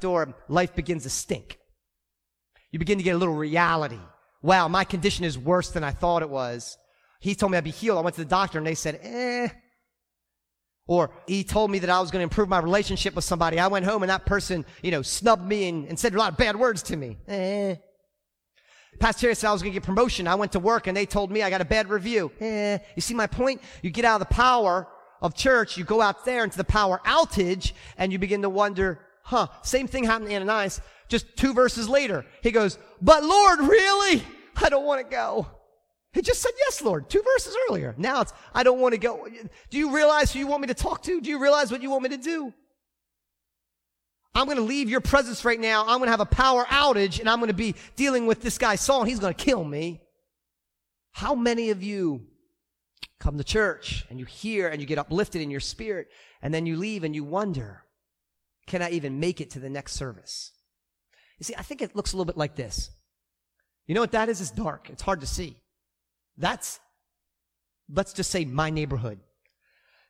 door 0.00 0.34
life 0.48 0.74
begins 0.74 1.02
to 1.02 1.10
stink? 1.10 1.58
You 2.70 2.78
begin 2.78 2.96
to 2.96 3.04
get 3.04 3.14
a 3.14 3.18
little 3.18 3.34
reality. 3.34 4.00
Wow, 4.40 4.68
my 4.68 4.84
condition 4.84 5.26
is 5.26 5.36
worse 5.36 5.68
than 5.68 5.84
I 5.84 5.90
thought 5.90 6.22
it 6.22 6.30
was. 6.30 6.78
He 7.20 7.34
told 7.34 7.52
me 7.52 7.58
I'd 7.58 7.64
be 7.64 7.70
healed. 7.70 7.98
I 7.98 8.00
went 8.00 8.16
to 8.16 8.22
the 8.22 8.28
doctor 8.28 8.58
and 8.58 8.66
they 8.66 8.74
said, 8.74 8.98
eh. 9.02 9.48
Or 10.86 11.12
he 11.28 11.44
told 11.44 11.70
me 11.70 11.78
that 11.80 11.90
I 11.90 12.00
was 12.00 12.10
going 12.10 12.20
to 12.20 12.24
improve 12.24 12.48
my 12.48 12.58
relationship 12.58 13.14
with 13.14 13.24
somebody. 13.24 13.60
I 13.60 13.68
went 13.68 13.84
home 13.84 14.02
and 14.02 14.10
that 14.10 14.26
person, 14.26 14.64
you 14.82 14.90
know, 14.90 15.02
snubbed 15.02 15.46
me 15.46 15.68
and, 15.68 15.86
and 15.86 15.98
said 15.98 16.14
a 16.14 16.18
lot 16.18 16.32
of 16.32 16.38
bad 16.38 16.56
words 16.56 16.82
to 16.84 16.96
me. 16.96 17.18
Eh. 17.28 17.76
Pastor 18.98 19.20
Terry 19.20 19.34
said 19.34 19.48
I 19.48 19.52
was 19.52 19.62
going 19.62 19.72
to 19.72 19.78
get 19.78 19.86
promotion. 19.86 20.26
I 20.26 20.34
went 20.34 20.52
to 20.52 20.58
work 20.58 20.86
and 20.86 20.96
they 20.96 21.06
told 21.06 21.30
me 21.30 21.42
I 21.42 21.50
got 21.50 21.60
a 21.60 21.66
bad 21.66 21.90
review. 21.90 22.32
Eh. 22.40 22.78
You 22.96 23.02
see 23.02 23.14
my 23.14 23.26
point? 23.26 23.60
You 23.82 23.90
get 23.90 24.04
out 24.04 24.20
of 24.20 24.28
the 24.28 24.34
power 24.34 24.88
of 25.22 25.34
church, 25.34 25.76
you 25.76 25.84
go 25.84 26.00
out 26.00 26.24
there 26.24 26.42
into 26.42 26.56
the 26.56 26.64
power 26.64 27.00
outage 27.04 27.72
and 27.98 28.10
you 28.10 28.18
begin 28.18 28.42
to 28.42 28.48
wonder, 28.48 29.00
huh, 29.22 29.48
same 29.62 29.86
thing 29.86 30.04
happened 30.04 30.30
to 30.30 30.36
Ananias. 30.36 30.80
Just 31.08 31.36
two 31.36 31.52
verses 31.52 31.88
later, 31.88 32.24
he 32.42 32.50
goes, 32.50 32.78
but 33.02 33.22
Lord, 33.22 33.60
really? 33.60 34.22
I 34.56 34.68
don't 34.70 34.86
want 34.86 35.02
to 35.02 35.10
go. 35.10 35.46
He 36.12 36.22
just 36.22 36.42
said, 36.42 36.52
Yes, 36.58 36.82
Lord, 36.82 37.08
two 37.08 37.22
verses 37.22 37.56
earlier. 37.68 37.94
Now 37.96 38.22
it's, 38.22 38.32
I 38.52 38.62
don't 38.62 38.80
want 38.80 38.94
to 38.94 38.98
go. 38.98 39.28
Do 39.70 39.78
you 39.78 39.94
realize 39.94 40.32
who 40.32 40.38
you 40.40 40.46
want 40.46 40.62
me 40.62 40.68
to 40.68 40.74
talk 40.74 41.02
to? 41.04 41.20
Do 41.20 41.30
you 41.30 41.40
realize 41.40 41.70
what 41.70 41.82
you 41.82 41.90
want 41.90 42.02
me 42.02 42.08
to 42.10 42.16
do? 42.16 42.52
I'm 44.34 44.46
going 44.46 44.58
to 44.58 44.62
leave 44.62 44.88
your 44.88 45.00
presence 45.00 45.44
right 45.44 45.58
now. 45.58 45.82
I'm 45.82 45.98
going 45.98 46.06
to 46.06 46.12
have 46.12 46.20
a 46.20 46.26
power 46.26 46.64
outage 46.64 47.20
and 47.20 47.28
I'm 47.28 47.38
going 47.38 47.48
to 47.48 47.54
be 47.54 47.74
dealing 47.96 48.26
with 48.26 48.42
this 48.42 48.58
guy 48.58 48.76
Saul 48.76 49.00
and 49.00 49.08
he's 49.08 49.18
going 49.18 49.34
to 49.34 49.44
kill 49.44 49.64
me. 49.64 50.00
How 51.12 51.34
many 51.34 51.70
of 51.70 51.82
you 51.82 52.26
come 53.18 53.38
to 53.38 53.44
church 53.44 54.06
and 54.08 54.18
you 54.18 54.24
hear 54.24 54.68
and 54.68 54.80
you 54.80 54.86
get 54.86 54.98
uplifted 54.98 55.42
in 55.42 55.50
your 55.50 55.60
spirit 55.60 56.08
and 56.42 56.54
then 56.54 56.64
you 56.64 56.76
leave 56.76 57.02
and 57.02 57.14
you 57.14 57.24
wonder, 57.24 57.84
can 58.66 58.82
I 58.82 58.90
even 58.90 59.18
make 59.18 59.40
it 59.40 59.50
to 59.50 59.60
the 59.60 59.68
next 59.68 59.94
service? 59.94 60.52
You 61.38 61.44
see, 61.44 61.54
I 61.56 61.62
think 61.62 61.82
it 61.82 61.96
looks 61.96 62.12
a 62.12 62.16
little 62.16 62.26
bit 62.26 62.36
like 62.36 62.54
this. 62.54 62.90
You 63.86 63.94
know 63.94 64.00
what 64.00 64.12
that 64.12 64.28
is? 64.28 64.40
It's 64.40 64.50
dark. 64.50 64.88
It's 64.90 65.02
hard 65.02 65.20
to 65.20 65.26
see. 65.26 65.56
That's, 66.36 66.80
let's 67.92 68.12
just 68.12 68.30
say, 68.30 68.44
my 68.44 68.70
neighborhood. 68.70 69.20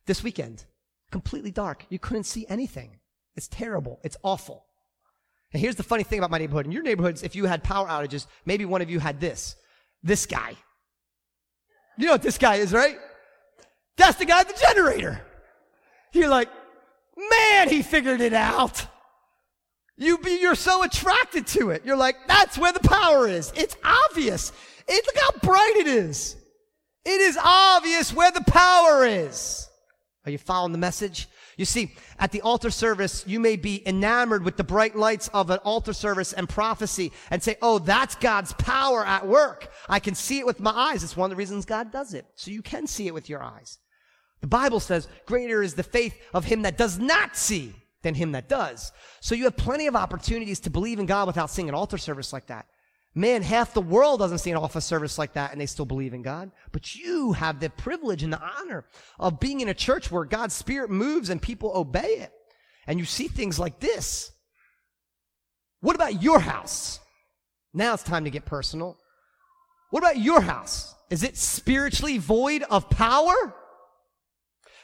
This 0.06 0.22
weekend, 0.22 0.64
completely 1.10 1.50
dark. 1.50 1.84
You 1.88 1.98
couldn't 1.98 2.24
see 2.24 2.46
anything. 2.48 2.98
It's 3.36 3.48
terrible. 3.48 4.00
It's 4.02 4.16
awful. 4.22 4.64
And 5.52 5.60
here's 5.60 5.76
the 5.76 5.82
funny 5.82 6.02
thing 6.02 6.18
about 6.18 6.30
my 6.30 6.38
neighborhood. 6.38 6.66
In 6.66 6.72
your 6.72 6.82
neighborhoods, 6.82 7.22
if 7.22 7.34
you 7.34 7.46
had 7.46 7.62
power 7.62 7.88
outages, 7.88 8.26
maybe 8.44 8.64
one 8.64 8.82
of 8.82 8.90
you 8.90 9.00
had 9.00 9.20
this. 9.20 9.56
This 10.02 10.26
guy. 10.26 10.54
You 11.98 12.06
know 12.06 12.12
what 12.12 12.22
this 12.22 12.38
guy 12.38 12.56
is, 12.56 12.72
right? 12.72 12.96
That's 13.96 14.18
the 14.18 14.24
guy 14.24 14.40
at 14.40 14.48
the 14.48 14.58
generator. 14.58 15.20
You're 16.12 16.28
like, 16.28 16.48
man, 17.16 17.68
he 17.68 17.82
figured 17.82 18.20
it 18.20 18.32
out. 18.32 18.86
You 19.96 20.16
be, 20.18 20.38
you're 20.40 20.54
so 20.54 20.82
attracted 20.82 21.46
to 21.48 21.70
it. 21.70 21.84
You're 21.84 21.96
like, 21.96 22.16
that's 22.26 22.56
where 22.56 22.72
the 22.72 22.80
power 22.80 23.28
is. 23.28 23.52
It's 23.54 23.76
obvious. 23.84 24.52
It, 24.90 25.06
look 25.06 25.16
how 25.16 25.48
bright 25.48 25.76
it 25.76 25.86
is. 25.86 26.36
It 27.04 27.20
is 27.20 27.38
obvious 27.42 28.12
where 28.12 28.32
the 28.32 28.44
power 28.46 29.06
is. 29.06 29.68
Are 30.26 30.30
you 30.30 30.38
following 30.38 30.72
the 30.72 30.78
message? 30.78 31.28
You 31.56 31.64
see, 31.64 31.94
at 32.18 32.32
the 32.32 32.42
altar 32.42 32.70
service, 32.70 33.24
you 33.26 33.40
may 33.40 33.56
be 33.56 33.86
enamored 33.86 34.44
with 34.44 34.56
the 34.56 34.64
bright 34.64 34.96
lights 34.96 35.28
of 35.28 35.50
an 35.50 35.58
altar 35.58 35.92
service 35.92 36.32
and 36.32 36.48
prophecy 36.48 37.12
and 37.30 37.42
say, 37.42 37.56
oh, 37.62 37.78
that's 37.78 38.14
God's 38.16 38.52
power 38.54 39.06
at 39.06 39.26
work. 39.26 39.70
I 39.88 40.00
can 40.00 40.14
see 40.14 40.38
it 40.38 40.46
with 40.46 40.60
my 40.60 40.72
eyes. 40.72 41.04
It's 41.04 41.16
one 41.16 41.30
of 41.30 41.36
the 41.36 41.38
reasons 41.38 41.64
God 41.64 41.92
does 41.92 42.12
it. 42.12 42.26
So 42.34 42.50
you 42.50 42.62
can 42.62 42.86
see 42.86 43.06
it 43.06 43.14
with 43.14 43.28
your 43.28 43.42
eyes. 43.42 43.78
The 44.40 44.46
Bible 44.46 44.80
says, 44.80 45.08
greater 45.26 45.62
is 45.62 45.74
the 45.74 45.82
faith 45.82 46.18
of 46.34 46.46
him 46.46 46.62
that 46.62 46.78
does 46.78 46.98
not 46.98 47.36
see 47.36 47.74
than 48.02 48.14
him 48.14 48.32
that 48.32 48.48
does. 48.48 48.92
So 49.20 49.34
you 49.34 49.44
have 49.44 49.56
plenty 49.56 49.86
of 49.86 49.96
opportunities 49.96 50.60
to 50.60 50.70
believe 50.70 50.98
in 50.98 51.06
God 51.06 51.26
without 51.26 51.50
seeing 51.50 51.68
an 51.68 51.74
altar 51.74 51.98
service 51.98 52.32
like 52.32 52.46
that. 52.46 52.66
Man, 53.14 53.42
half 53.42 53.74
the 53.74 53.80
world 53.80 54.20
doesn't 54.20 54.38
see 54.38 54.50
an 54.50 54.56
office 54.56 54.84
service 54.84 55.18
like 55.18 55.32
that 55.32 55.50
and 55.52 55.60
they 55.60 55.66
still 55.66 55.84
believe 55.84 56.14
in 56.14 56.22
God. 56.22 56.52
But 56.70 56.94
you 56.94 57.32
have 57.32 57.58
the 57.58 57.70
privilege 57.70 58.22
and 58.22 58.32
the 58.32 58.40
honor 58.40 58.84
of 59.18 59.40
being 59.40 59.60
in 59.60 59.68
a 59.68 59.74
church 59.74 60.10
where 60.12 60.24
God's 60.24 60.54
Spirit 60.54 60.90
moves 60.90 61.28
and 61.28 61.42
people 61.42 61.72
obey 61.74 62.18
it. 62.18 62.32
And 62.86 62.98
you 62.98 63.04
see 63.04 63.26
things 63.26 63.58
like 63.58 63.80
this. 63.80 64.30
What 65.80 65.96
about 65.96 66.22
your 66.22 66.38
house? 66.38 67.00
Now 67.74 67.94
it's 67.94 68.02
time 68.02 68.24
to 68.24 68.30
get 68.30 68.44
personal. 68.44 68.96
What 69.90 70.04
about 70.04 70.18
your 70.18 70.40
house? 70.40 70.94
Is 71.10 71.24
it 71.24 71.36
spiritually 71.36 72.18
void 72.18 72.62
of 72.70 72.88
power? 72.90 73.54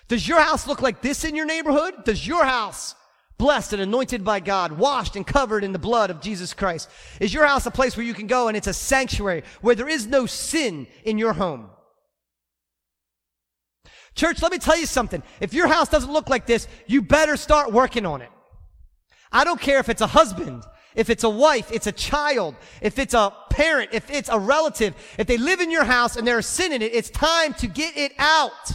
Does 0.09 0.27
your 0.27 0.41
house 0.41 0.67
look 0.67 0.83
like 0.83 1.01
this 1.01 1.25
in 1.25 1.37
your 1.37 1.47
neighborhood? 1.47 2.05
Does 2.05 2.27
your 2.27 2.45
house 2.45 2.95
blessed 3.39 3.75
and 3.75 3.83
anointed 3.83 4.25
by 4.25 4.41
God, 4.41 4.73
washed 4.73 5.17
and 5.17 5.27
covered 5.27 5.65
in 5.65 5.73
the 5.73 5.79
blood 5.79 6.11
of 6.11 6.21
Jesus 6.21 6.55
Christ? 6.55 6.89
Is 7.21 7.35
your 7.35 7.47
house 7.47 7.67
a 7.67 7.71
place 7.71 7.97
where 7.97 8.07
you 8.07 8.15
can 8.15 8.27
go 8.27 8.49
and 8.49 8.57
it's 8.57 8.67
a 8.67 8.75
sanctuary 8.75 9.43
where 9.61 9.75
there 9.75 9.89
is 9.89 10.07
no 10.07 10.27
sin 10.27 10.87
in 11.05 11.19
your 11.19 11.35
home? 11.35 11.71
Church, 14.15 14.41
let 14.41 14.51
me 14.51 14.59
tell 14.59 14.79
you 14.79 14.87
something. 14.87 15.23
If 15.41 15.53
your 15.53 15.67
house 15.69 15.91
doesn't 15.91 16.13
look 16.13 16.31
like 16.31 16.47
this, 16.47 16.67
you 16.87 17.03
better 17.03 17.37
start 17.37 17.73
working 17.73 18.07
on 18.07 18.23
it. 18.23 18.31
I 19.31 19.45
don't 19.45 19.61
care 19.61 19.79
if 19.79 19.91
it's 19.91 20.01
a 20.01 20.07
husband, 20.07 20.63
if 20.95 21.11
it's 21.11 21.25
a 21.25 21.29
wife, 21.29 21.71
it's 21.71 21.87
a 21.87 21.93
child, 21.93 22.57
if 22.81 22.99
it's 22.99 23.13
a 23.13 23.31
parent, 23.51 23.91
if 23.93 24.11
it's 24.11 24.31
a 24.31 24.39
relative, 24.39 24.95
if 25.19 25.27
they 25.27 25.37
live 25.37 25.61
in 25.61 25.71
your 25.71 25.85
house 25.85 26.17
and 26.17 26.27
there's 26.27 26.47
sin 26.47 26.73
in 26.73 26.81
it, 26.81 26.95
it's 26.95 27.11
time 27.11 27.53
to 27.55 27.67
get 27.67 27.97
it 27.99 28.13
out. 28.19 28.73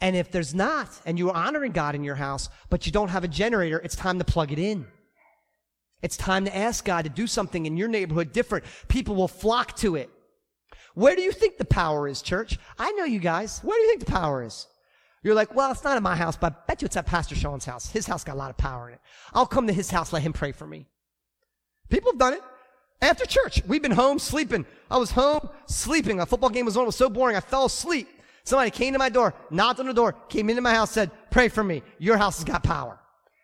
And 0.00 0.14
if 0.14 0.30
there's 0.30 0.54
not, 0.54 0.88
and 1.04 1.18
you 1.18 1.30
are 1.30 1.36
honoring 1.36 1.72
God 1.72 1.94
in 1.94 2.04
your 2.04 2.14
house, 2.14 2.48
but 2.70 2.86
you 2.86 2.92
don't 2.92 3.08
have 3.08 3.24
a 3.24 3.28
generator, 3.28 3.78
it's 3.78 3.96
time 3.96 4.18
to 4.18 4.24
plug 4.24 4.52
it 4.52 4.58
in. 4.58 4.86
It's 6.02 6.16
time 6.16 6.44
to 6.44 6.56
ask 6.56 6.84
God 6.84 7.02
to 7.02 7.10
do 7.10 7.26
something 7.26 7.66
in 7.66 7.76
your 7.76 7.88
neighborhood 7.88 8.32
different. 8.32 8.64
People 8.86 9.16
will 9.16 9.28
flock 9.28 9.76
to 9.78 9.96
it. 9.96 10.10
Where 10.94 11.16
do 11.16 11.22
you 11.22 11.32
think 11.32 11.58
the 11.58 11.64
power 11.64 12.06
is, 12.06 12.22
church? 12.22 12.58
I 12.78 12.92
know 12.92 13.04
you 13.04 13.18
guys. 13.18 13.58
Where 13.60 13.76
do 13.76 13.82
you 13.82 13.88
think 13.88 14.04
the 14.04 14.12
power 14.12 14.44
is? 14.44 14.66
You're 15.24 15.34
like, 15.34 15.54
well, 15.54 15.72
it's 15.72 15.82
not 15.82 15.96
in 15.96 16.02
my 16.02 16.14
house, 16.14 16.36
but 16.36 16.52
I 16.52 16.56
bet 16.68 16.82
you 16.82 16.86
it's 16.86 16.96
at 16.96 17.06
Pastor 17.06 17.34
Sean's 17.34 17.64
house. 17.64 17.90
His 17.90 18.06
house 18.06 18.22
got 18.22 18.34
a 18.34 18.38
lot 18.38 18.50
of 18.50 18.56
power 18.56 18.88
in 18.88 18.94
it. 18.94 19.00
I'll 19.34 19.46
come 19.46 19.66
to 19.66 19.72
his 19.72 19.90
house, 19.90 20.12
let 20.12 20.22
him 20.22 20.32
pray 20.32 20.52
for 20.52 20.66
me. 20.66 20.86
People 21.88 22.12
have 22.12 22.18
done 22.18 22.34
it. 22.34 22.42
After 23.00 23.26
church, 23.26 23.62
we've 23.66 23.82
been 23.82 23.92
home 23.92 24.18
sleeping. 24.18 24.66
I 24.90 24.98
was 24.98 25.10
home 25.10 25.48
sleeping. 25.66 26.20
A 26.20 26.26
football 26.26 26.50
game 26.50 26.64
was 26.64 26.76
on. 26.76 26.84
It 26.84 26.86
was 26.86 26.96
so 26.96 27.08
boring. 27.08 27.36
I 27.36 27.40
fell 27.40 27.66
asleep. 27.66 28.08
Somebody 28.48 28.70
came 28.70 28.94
to 28.94 28.98
my 28.98 29.10
door, 29.10 29.34
knocked 29.50 29.78
on 29.78 29.84
the 29.84 29.92
door, 29.92 30.14
came 30.30 30.48
into 30.48 30.62
my 30.62 30.72
house, 30.72 30.90
said, 30.90 31.10
pray 31.30 31.48
for 31.48 31.62
me. 31.62 31.82
Your 31.98 32.16
house 32.16 32.38
has 32.38 32.44
got 32.44 32.62
power. 32.62 32.98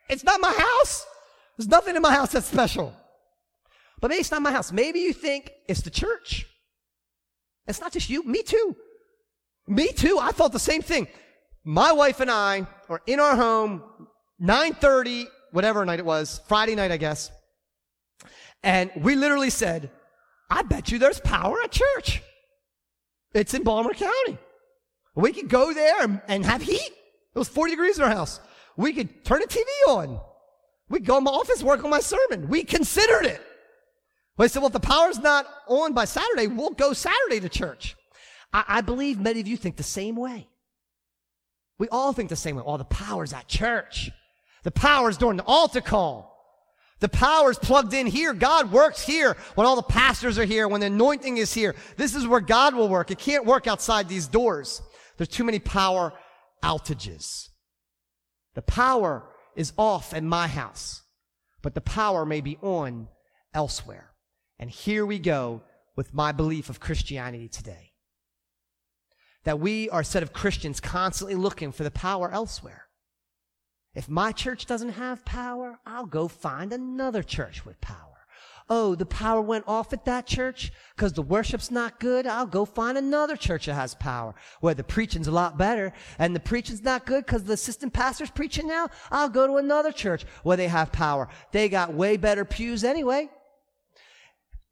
It's 0.09 0.25
not 0.25 0.41
my 0.41 0.51
house. 0.51 1.05
There's 1.59 1.69
nothing 1.69 1.95
in 1.95 2.01
my 2.01 2.15
house 2.15 2.33
that's 2.33 2.47
special. 2.47 2.91
But 4.01 4.09
maybe 4.09 4.21
it's 4.21 4.31
not 4.31 4.41
my 4.41 4.51
house. 4.51 4.73
Maybe 4.73 5.01
you 5.01 5.13
think 5.13 5.51
it's 5.69 5.83
the 5.83 5.91
church. 5.91 6.47
It's 7.67 7.83
not 7.83 7.93
just 7.93 8.09
you. 8.09 8.23
Me 8.23 8.43
too. 8.43 8.77
Me 9.69 9.89
too. 9.89 10.19
I 10.19 10.33
thought 10.33 10.53
the 10.53 10.59
same 10.59 10.81
thing. 10.81 11.07
My 11.65 11.93
wife 11.93 12.21
and 12.21 12.31
I 12.31 12.67
are 12.89 13.03
in 13.07 13.21
our 13.21 13.37
home, 13.37 13.83
930, 14.39 15.27
whatever 15.51 15.85
night 15.85 15.99
it 15.99 16.07
was, 16.07 16.41
Friday 16.49 16.75
night, 16.77 16.91
I 16.91 16.97
guess. 16.97 17.31
And 18.63 18.91
we 18.97 19.17
literally 19.17 19.51
said, 19.51 19.91
I 20.49 20.63
bet 20.63 20.91
you 20.91 20.99
there's 20.99 21.21
power 21.21 21.61
at 21.63 21.73
church. 21.73 22.23
It's 23.35 23.53
in 23.53 23.65
Baltimore 23.65 23.93
County. 23.93 24.39
We 25.15 25.33
could 25.33 25.49
go 25.49 25.73
there 25.73 26.23
and, 26.29 26.45
have 26.45 26.63
heat. 26.63 26.81
It 26.81 27.39
was 27.39 27.49
40 27.49 27.73
degrees 27.73 27.99
in 27.99 28.05
our 28.05 28.11
house. 28.11 28.41
We 28.77 28.93
could 28.93 29.25
turn 29.25 29.41
the 29.41 29.47
TV 29.47 29.65
on. 29.89 30.21
We 30.89 31.01
go 31.01 31.19
in 31.19 31.25
my 31.25 31.31
office, 31.31 31.63
work 31.63 31.85
on 31.85 31.91
my 31.91 32.01
sermon. 32.01 32.49
We 32.49 32.65
considered 32.65 33.27
it. 33.27 33.41
But 34.37 34.45
I 34.45 34.47
said, 34.49 34.61
well, 34.61 34.67
if 34.67 34.73
the 34.73 34.81
power's 34.81 35.19
not 35.19 35.47
on 35.69 35.93
by 35.93 36.05
Saturday, 36.05 36.49
we'll 36.49 36.71
go 36.71 36.93
Saturday 36.93 37.41
to 37.41 37.49
church. 37.49 37.97
I, 38.53 38.65
I 38.69 38.81
believe 38.81 39.21
many 39.21 39.41
of 39.41 39.47
you 39.47 39.57
think 39.57 39.77
the 39.77 39.83
same 39.83 40.17
way. 40.17 40.49
We 41.79 41.89
all 41.89 42.13
think 42.13 42.29
the 42.29 42.37
same 42.37 42.57
way. 42.57 42.63
Oh, 42.65 42.77
the 42.77 42.85
power's 42.85 43.33
at 43.33 43.49
church. 43.49 44.11
The 44.65 44.71
power's 44.71 45.17
during 45.17 45.37
the 45.37 45.45
altar 45.45 45.81
call. 45.81 46.33
The 47.01 47.09
power's 47.09 47.59
plugged 47.59 47.93
in 47.93 48.07
here. 48.07 48.33
God 48.33 48.73
works 48.73 49.05
here 49.05 49.37
when 49.57 49.67
all 49.67 49.77
the 49.77 49.83
pastors 49.83 50.39
are 50.39 50.45
here, 50.45 50.69
when 50.69 50.81
the 50.81 50.87
anointing 50.87 51.37
is 51.37 51.53
here. 51.53 51.75
This 51.97 52.15
is 52.15 52.27
where 52.27 52.41
God 52.41 52.75
will 52.75 52.89
work. 52.89 53.11
It 53.11 53.19
can't 53.19 53.45
work 53.45 53.67
outside 53.67 54.09
these 54.09 54.27
doors. 54.27 54.81
There's 55.17 55.29
too 55.29 55.45
many 55.45 55.59
power 55.59 56.13
outages. 56.63 57.49
The 58.55 58.63
power 58.63 59.25
is 59.57 59.73
off 59.77 60.15
at 60.15 60.25
my 60.25 60.49
house, 60.49 61.03
but 61.63 61.75
the 61.75 61.81
power 61.81 62.25
may 62.25 62.41
be 62.41 62.57
on 62.63 63.09
elsewhere. 63.53 64.11
And 64.59 64.71
here 64.71 65.05
we 65.05 65.19
go 65.19 65.63
with 65.97 66.15
my 66.15 66.33
belief 66.33 66.69
of 66.71 66.81
Christianity 66.81 67.49
today. 67.49 67.93
That 69.45 69.61
we 69.61 69.91
are 69.91 70.01
a 70.01 70.05
set 70.05 70.23
of 70.23 70.33
Christians 70.33 70.81
constantly 70.81 71.35
looking 71.35 71.71
for 71.71 71.85
the 71.85 71.91
power 71.91 72.31
elsewhere. 72.31 72.85
If 73.95 74.09
my 74.09 74.33
church 74.33 74.67
doesn't 74.67 74.91
have 74.91 75.25
power, 75.25 75.79
I'll 75.87 76.07
go 76.07 76.27
find 76.27 76.73
another 76.73 77.23
church 77.23 77.65
with 77.65 77.81
power. 77.81 78.04
Oh, 78.71 78.95
the 78.95 79.05
power 79.05 79.43
went 79.43 79.65
off 79.69 79.93
at 79.93 80.07
that 80.07 80.27
church 80.27 80.73
because 80.97 81.13
the 81.13 81.23
worship's 81.23 81.71
not 81.71 82.01
good. 82.01 82.27
I'll 82.27 82.47
go 82.47 82.65
find 82.65 82.97
another 82.97 83.37
church 83.37 83.67
that 83.67 83.75
has 83.75 83.95
power 83.95 84.35
where 84.61 84.73
the 84.73 84.83
preaching's 84.83 85.29
a 85.29 85.33
lot 85.33 85.59
better 85.59 85.93
and 86.19 86.35
the 86.35 86.41
preaching's 86.41 86.83
not 86.83 87.05
good 87.05 87.27
because 87.27 87.45
the 87.45 87.53
assistant 87.53 87.93
pastor's 87.93 88.31
preaching 88.31 88.67
now. 88.67 88.89
I'll 89.11 89.29
go 89.29 89.47
to 89.47 89.57
another 89.57 89.93
church 89.93 90.25
where 90.45 90.57
they 90.57 90.69
have 90.69 90.93
power. 90.93 91.29
They 91.53 91.69
got 91.69 91.93
way 91.93 92.17
better 92.17 92.47
pews 92.47 92.85
anyway. 92.85 93.29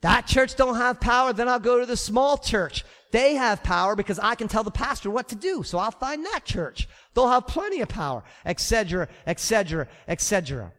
That 0.01 0.27
church 0.27 0.57
don't 0.57 0.77
have 0.77 0.99
power, 0.99 1.33
then 1.35 1.49
I'll 1.49 1.61
go 1.61 1.79
to 1.79 1.87
the 1.87 1.97
small 1.97 2.39
church. 2.39 2.85
They 3.13 3.35
have 3.35 3.63
power 3.63 3.95
because 3.95 4.19
I 4.19 4.35
can 4.37 4.49
tell 4.49 4.65
the 4.65 4.71
pastor 4.71 5.11
what 5.11 5.29
to 5.29 5.35
do. 5.35 5.63
So 5.63 5.79
I'll 5.79 5.91
find 5.91 6.25
that 6.27 6.47
church. 6.47 6.89
They'll 7.15 7.29
have 7.29 7.47
plenty 7.47 7.83
of 7.83 7.89
power, 7.89 8.25
etc., 8.47 9.09
etc., 9.27 9.87
etc. 10.09 10.73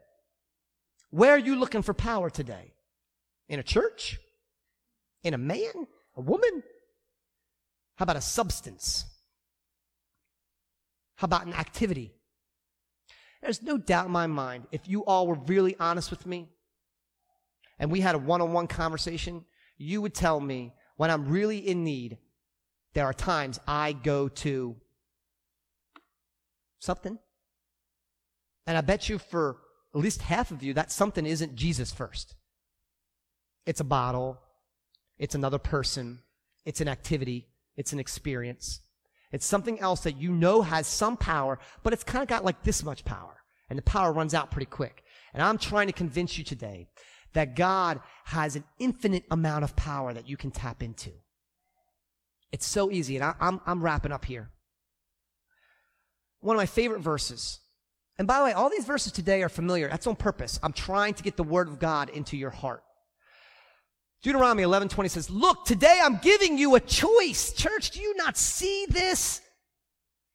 Where 1.12 1.32
are 1.32 1.38
you 1.38 1.56
looking 1.56 1.84
for 1.84 1.94
power 1.94 2.32
today? 2.32 2.73
In 3.50 3.60
a 3.60 3.64
church? 3.64 4.20
In 5.24 5.34
a 5.34 5.38
man? 5.38 5.88
A 6.16 6.22
woman? 6.22 6.64
How 7.96 8.04
about 8.04 8.16
a 8.16 8.22
substance? 8.22 9.06
How 11.16 11.26
about 11.26 11.46
an 11.46 11.54
activity? 11.54 12.14
There's 13.42 13.62
no 13.62 13.78
doubt 13.78 14.06
in 14.06 14.12
my 14.12 14.28
mind, 14.28 14.68
if 14.72 14.88
you 14.88 15.04
all 15.06 15.28
were 15.28 15.36
really 15.36 15.76
honest 15.80 16.10
with 16.10 16.26
me 16.26 16.50
and 17.78 17.92
we 17.92 18.00
had 18.00 18.16
a 18.16 18.18
one 18.18 18.42
on 18.42 18.54
one 18.54 18.68
conversation, 18.68 19.44
you 19.78 20.02
would 20.02 20.14
tell 20.14 20.40
me 20.40 20.74
when 20.96 21.12
I'm 21.12 21.28
really 21.28 21.58
in 21.58 21.84
need, 21.84 22.18
there 22.94 23.06
are 23.06 23.14
times 23.14 23.60
I 23.68 23.94
go 23.94 24.30
to 24.30 24.76
something. 26.80 27.18
And 28.66 28.78
I 28.78 28.82
bet 28.82 29.10
you 29.10 29.18
for 29.18 29.58
at 29.94 30.00
least 30.00 30.22
half 30.22 30.52
of 30.52 30.64
you, 30.64 30.74
that 30.76 30.92
something 30.92 31.26
isn't 31.26 31.56
Jesus 31.56 31.92
first. 31.92 32.36
It's 33.66 33.80
a 33.80 33.86
bottle. 33.86 34.40
It's 35.18 35.36
another 35.36 35.60
person. 35.60 36.20
It's 36.66 36.82
an 36.82 36.88
activity. 36.88 37.48
It's 37.76 37.94
an 37.94 38.00
experience. 38.00 38.82
It's 39.32 39.46
something 39.46 39.80
else 39.80 40.02
that 40.02 40.18
you 40.18 40.32
know 40.32 40.62
has 40.62 40.86
some 40.86 41.18
power, 41.18 41.60
but 41.82 41.92
it's 41.92 42.04
kind 42.04 42.22
of 42.22 42.28
got 42.30 42.46
like 42.46 42.64
this 42.64 42.84
much 42.84 43.04
power. 43.04 43.38
And 43.70 43.78
the 43.78 43.84
power 43.84 44.14
runs 44.14 44.34
out 44.34 44.52
pretty 44.52 44.68
quick. 44.68 45.04
And 45.34 45.42
I'm 45.42 45.58
trying 45.58 45.88
to 45.88 45.94
convince 45.94 46.38
you 46.38 46.44
today 46.44 46.88
that 47.34 47.56
God 47.56 48.00
has 48.26 48.56
an 48.56 48.64
infinite 48.78 49.24
amount 49.32 49.64
of 49.64 49.76
power 49.76 50.14
that 50.14 50.30
you 50.30 50.38
can 50.38 50.52
tap 50.52 50.84
into. 50.84 51.12
It's 52.52 52.68
so 52.68 52.92
easy. 52.92 53.16
And 53.16 53.26
I, 53.26 53.34
I'm, 53.40 53.60
I'm 53.66 53.82
wrapping 53.82 54.12
up 54.12 54.26
here. 54.26 54.52
One 56.42 56.56
of 56.56 56.60
my 56.60 56.68
favorite 56.68 57.02
verses. 57.02 57.60
And 58.20 58.28
by 58.28 58.38
the 58.38 58.46
way, 58.46 58.54
all 58.54 58.70
these 58.70 58.86
verses 58.86 59.12
today 59.12 59.42
are 59.42 59.50
familiar. 59.50 59.88
That's 59.90 60.06
on 60.06 60.16
purpose. 60.16 60.60
I'm 60.62 60.74
trying 60.74 61.16
to 61.16 61.24
get 61.24 61.38
the 61.38 61.44
word 61.44 61.68
of 61.68 61.80
God 61.80 62.10
into 62.10 62.38
your 62.38 62.52
heart. 62.52 62.84
Deuteronomy 64.24 64.64
11:20 64.64 65.10
says, 65.10 65.30
"Look, 65.30 65.66
today 65.66 66.00
I'm 66.02 66.18
giving 66.18 66.58
you 66.58 66.76
a 66.76 66.80
choice." 66.80 67.52
Church, 67.52 67.92
do 67.92 68.00
you 68.00 68.16
not 68.16 68.38
see 68.38 68.86
this? 68.90 69.42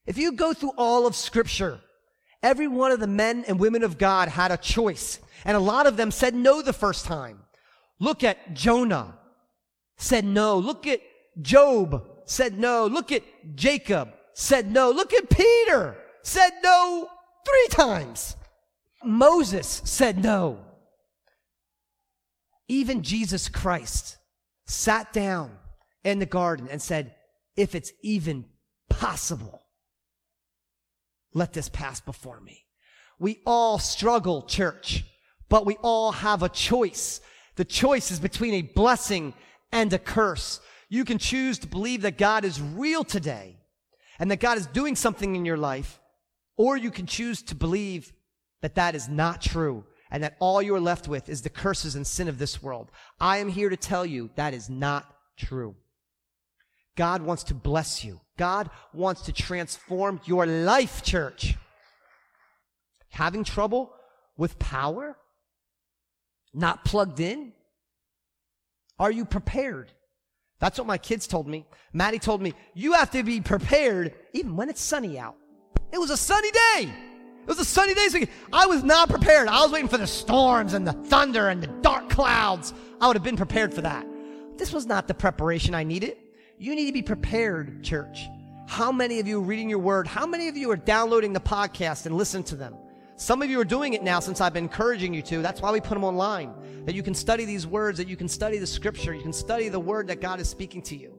If 0.06 0.18
you 0.18 0.32
go 0.32 0.52
through 0.52 0.74
all 0.76 1.06
of 1.06 1.16
scripture, 1.16 1.80
every 2.42 2.68
one 2.68 2.92
of 2.92 3.00
the 3.00 3.06
men 3.06 3.44
and 3.48 3.58
women 3.58 3.82
of 3.82 3.98
God 3.98 4.28
had 4.28 4.52
a 4.52 4.58
choice. 4.58 5.18
And 5.44 5.56
a 5.56 5.60
lot 5.60 5.86
of 5.86 5.96
them 5.96 6.10
said 6.10 6.34
no 6.34 6.60
the 6.60 6.72
first 6.72 7.06
time. 7.06 7.44
Look 7.98 8.22
at 8.22 8.54
Jonah, 8.54 9.18
said 9.96 10.24
no. 10.24 10.58
Look 10.58 10.86
at 10.86 11.00
Job, 11.40 12.06
said 12.26 12.58
no. 12.58 12.86
Look 12.86 13.10
at 13.10 13.22
Jacob, 13.54 14.12
said 14.34 14.70
no. 14.70 14.90
Look 14.90 15.14
at 15.14 15.30
Peter, 15.30 15.96
said 16.22 16.52
no 16.62 17.08
three 17.46 17.68
times. 17.70 18.36
Moses 19.02 19.80
said 19.84 20.22
no. 20.22 20.67
Even 22.68 23.02
Jesus 23.02 23.48
Christ 23.48 24.18
sat 24.66 25.12
down 25.12 25.52
in 26.04 26.18
the 26.18 26.26
garden 26.26 26.68
and 26.70 26.80
said, 26.80 27.14
if 27.56 27.74
it's 27.74 27.92
even 28.02 28.44
possible, 28.88 29.62
let 31.34 31.52
this 31.52 31.68
pass 31.68 32.00
before 32.00 32.40
me. 32.40 32.66
We 33.18 33.40
all 33.44 33.78
struggle, 33.78 34.42
church, 34.42 35.04
but 35.48 35.66
we 35.66 35.76
all 35.76 36.12
have 36.12 36.42
a 36.42 36.48
choice. 36.48 37.20
The 37.56 37.64
choice 37.64 38.10
is 38.10 38.20
between 38.20 38.54
a 38.54 38.62
blessing 38.62 39.34
and 39.72 39.92
a 39.92 39.98
curse. 39.98 40.60
You 40.88 41.04
can 41.04 41.18
choose 41.18 41.58
to 41.60 41.66
believe 41.66 42.02
that 42.02 42.18
God 42.18 42.44
is 42.44 42.60
real 42.60 43.02
today 43.02 43.56
and 44.18 44.30
that 44.30 44.40
God 44.40 44.58
is 44.58 44.66
doing 44.66 44.94
something 44.94 45.36
in 45.36 45.44
your 45.44 45.56
life, 45.56 46.00
or 46.56 46.76
you 46.76 46.90
can 46.90 47.06
choose 47.06 47.42
to 47.42 47.54
believe 47.54 48.12
that 48.62 48.74
that 48.76 48.94
is 48.94 49.08
not 49.08 49.40
true 49.40 49.84
and 50.10 50.22
that 50.22 50.36
all 50.38 50.62
you 50.62 50.74
are 50.74 50.80
left 50.80 51.08
with 51.08 51.28
is 51.28 51.42
the 51.42 51.50
curses 51.50 51.94
and 51.94 52.06
sin 52.06 52.28
of 52.28 52.38
this 52.38 52.62
world. 52.62 52.90
I 53.20 53.38
am 53.38 53.48
here 53.48 53.68
to 53.68 53.76
tell 53.76 54.06
you 54.06 54.30
that 54.36 54.54
is 54.54 54.70
not 54.70 55.14
true. 55.36 55.74
God 56.96 57.22
wants 57.22 57.44
to 57.44 57.54
bless 57.54 58.04
you. 58.04 58.20
God 58.36 58.70
wants 58.92 59.22
to 59.22 59.32
transform 59.32 60.20
your 60.24 60.46
life, 60.46 61.02
church. 61.02 61.54
Having 63.10 63.44
trouble 63.44 63.92
with 64.36 64.58
power? 64.58 65.16
Not 66.52 66.84
plugged 66.84 67.20
in? 67.20 67.52
Are 68.98 69.12
you 69.12 69.24
prepared? 69.24 69.92
That's 70.60 70.78
what 70.78 70.86
my 70.86 70.98
kids 70.98 71.26
told 71.26 71.46
me. 71.46 71.66
Maddie 71.92 72.18
told 72.18 72.42
me, 72.42 72.54
you 72.74 72.94
have 72.94 73.10
to 73.12 73.22
be 73.22 73.40
prepared 73.40 74.14
even 74.32 74.56
when 74.56 74.68
it's 74.68 74.80
sunny 74.80 75.18
out. 75.18 75.36
It 75.92 75.98
was 75.98 76.10
a 76.10 76.16
sunny 76.16 76.50
day. 76.50 76.92
It 77.48 77.52
was 77.52 77.60
a 77.60 77.64
sunny 77.64 77.94
day. 77.94 78.08
So 78.08 78.20
I 78.52 78.66
was 78.66 78.84
not 78.84 79.08
prepared. 79.08 79.48
I 79.48 79.62
was 79.62 79.72
waiting 79.72 79.88
for 79.88 79.96
the 79.96 80.06
storms 80.06 80.74
and 80.74 80.86
the 80.86 80.92
thunder 80.92 81.48
and 81.48 81.62
the 81.62 81.66
dark 81.66 82.10
clouds. 82.10 82.74
I 83.00 83.06
would 83.06 83.16
have 83.16 83.22
been 83.22 83.38
prepared 83.38 83.72
for 83.72 83.80
that. 83.80 84.06
This 84.58 84.70
was 84.70 84.84
not 84.84 85.08
the 85.08 85.14
preparation 85.14 85.74
I 85.74 85.82
needed. 85.82 86.18
You 86.58 86.74
need 86.74 86.88
to 86.88 86.92
be 86.92 87.00
prepared, 87.00 87.82
church. 87.82 88.28
How 88.66 88.92
many 88.92 89.18
of 89.18 89.26
you 89.26 89.38
are 89.38 89.42
reading 89.42 89.70
your 89.70 89.78
word? 89.78 90.06
How 90.06 90.26
many 90.26 90.48
of 90.48 90.58
you 90.58 90.70
are 90.70 90.76
downloading 90.76 91.32
the 91.32 91.40
podcast 91.40 92.04
and 92.04 92.18
listen 92.18 92.42
to 92.44 92.54
them? 92.54 92.74
Some 93.16 93.40
of 93.40 93.48
you 93.48 93.58
are 93.60 93.64
doing 93.64 93.94
it 93.94 94.02
now 94.02 94.20
since 94.20 94.42
I've 94.42 94.52
been 94.52 94.64
encouraging 94.64 95.14
you 95.14 95.22
to. 95.22 95.40
That's 95.40 95.62
why 95.62 95.72
we 95.72 95.80
put 95.80 95.94
them 95.94 96.04
online. 96.04 96.52
That 96.84 96.94
you 96.94 97.02
can 97.02 97.14
study 97.14 97.46
these 97.46 97.66
words, 97.66 97.96
that 97.96 98.08
you 98.08 98.16
can 98.16 98.28
study 98.28 98.58
the 98.58 98.66
scripture, 98.66 99.14
you 99.14 99.22
can 99.22 99.32
study 99.32 99.70
the 99.70 99.80
word 99.80 100.08
that 100.08 100.20
God 100.20 100.38
is 100.38 100.50
speaking 100.50 100.82
to 100.82 100.96
you. 100.96 101.14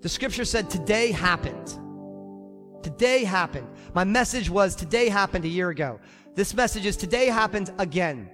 The 0.00 0.08
scripture 0.08 0.46
said, 0.46 0.70
Today 0.70 1.12
happened. 1.12 1.78
Today 2.82 3.24
happened. 3.24 3.68
My 3.94 4.04
message 4.04 4.50
was, 4.50 4.74
Today 4.74 5.08
happened 5.08 5.44
a 5.44 5.48
year 5.48 5.70
ago. 5.70 6.00
This 6.34 6.54
message 6.54 6.86
is, 6.86 6.96
Today 6.96 7.26
happened 7.26 7.72
again. 7.78 8.30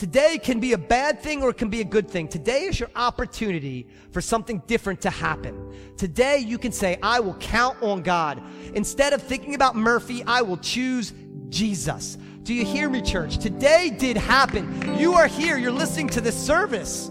Today 0.00 0.38
can 0.38 0.60
be 0.60 0.72
a 0.72 0.78
bad 0.78 1.20
thing 1.20 1.42
or 1.42 1.50
it 1.50 1.58
can 1.58 1.68
be 1.68 1.82
a 1.82 1.84
good 1.84 2.08
thing. 2.08 2.26
Today 2.26 2.62
is 2.62 2.80
your 2.80 2.88
opportunity 2.96 3.86
for 4.12 4.22
something 4.22 4.62
different 4.66 5.02
to 5.02 5.10
happen. 5.10 5.74
Today 5.98 6.38
you 6.38 6.56
can 6.56 6.72
say, 6.72 6.98
I 7.02 7.20
will 7.20 7.34
count 7.34 7.82
on 7.82 8.00
God. 8.02 8.42
Instead 8.74 9.12
of 9.12 9.20
thinking 9.22 9.54
about 9.54 9.76
Murphy, 9.76 10.24
I 10.26 10.40
will 10.40 10.56
choose 10.56 11.12
Jesus. 11.50 12.16
Do 12.44 12.54
you 12.54 12.64
hear 12.64 12.88
me, 12.88 13.02
church? 13.02 13.36
Today 13.36 13.90
did 13.90 14.16
happen. 14.16 14.98
You 14.98 15.14
are 15.16 15.26
here. 15.26 15.58
You're 15.58 15.70
listening 15.70 16.08
to 16.10 16.22
this 16.22 16.34
service. 16.34 17.10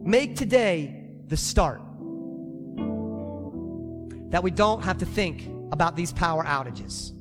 Make 0.00 0.36
today 0.36 1.08
the 1.26 1.36
start. 1.36 1.82
That 4.32 4.42
we 4.42 4.50
don't 4.50 4.82
have 4.82 4.98
to 4.98 5.06
think 5.06 5.48
about 5.72 5.94
these 5.94 6.12
power 6.12 6.44
outages. 6.44 7.12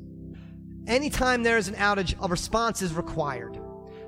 Anytime 0.88 1.44
there 1.44 1.58
is 1.58 1.68
an 1.68 1.76
outage, 1.76 2.16
a 2.22 2.28
response 2.28 2.82
is 2.82 2.94
required. 2.94 3.60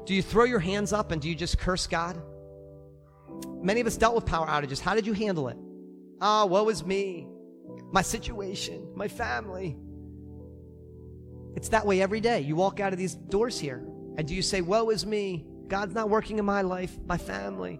Do 0.05 0.13
you 0.13 0.21
throw 0.21 0.45
your 0.45 0.59
hands 0.59 0.91
up 0.91 1.11
and 1.11 1.21
do 1.21 1.29
you 1.29 1.35
just 1.35 1.57
curse 1.59 1.85
God? 1.85 2.21
Many 3.61 3.81
of 3.81 3.87
us 3.87 3.97
dealt 3.97 4.15
with 4.15 4.25
power 4.25 4.47
outages. 4.47 4.79
How 4.79 4.95
did 4.95 5.05
you 5.05 5.13
handle 5.13 5.47
it? 5.47 5.57
Ah, 6.19 6.43
oh, 6.43 6.45
woe 6.47 6.69
is 6.69 6.85
me, 6.85 7.27
my 7.91 8.01
situation, 8.01 8.91
my 8.95 9.07
family. 9.07 9.77
It's 11.55 11.69
that 11.69 11.85
way 11.85 12.01
every 12.01 12.21
day. 12.21 12.41
You 12.41 12.55
walk 12.55 12.79
out 12.79 12.93
of 12.93 12.99
these 12.99 13.15
doors 13.15 13.59
here, 13.59 13.85
and 14.17 14.27
do 14.27 14.33
you 14.33 14.41
say, 14.41 14.61
Woe 14.61 14.89
is 14.89 15.05
me, 15.05 15.45
God's 15.67 15.93
not 15.93 16.09
working 16.09 16.39
in 16.39 16.45
my 16.45 16.61
life, 16.61 16.97
my 17.05 17.17
family? 17.17 17.79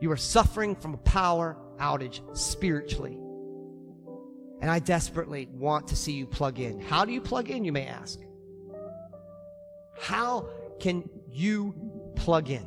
You 0.00 0.10
are 0.12 0.16
suffering 0.16 0.74
from 0.74 0.94
a 0.94 0.98
power 0.98 1.56
outage 1.78 2.20
spiritually. 2.36 3.18
And 4.60 4.70
I 4.70 4.78
desperately 4.78 5.48
want 5.52 5.88
to 5.88 5.96
see 5.96 6.12
you 6.12 6.26
plug 6.26 6.58
in. 6.58 6.80
How 6.80 7.04
do 7.04 7.12
you 7.12 7.20
plug 7.20 7.50
in, 7.50 7.64
you 7.64 7.72
may 7.72 7.86
ask? 7.86 8.18
How 9.98 10.48
can 10.80 11.08
you 11.30 11.74
plug 12.14 12.50
in? 12.50 12.66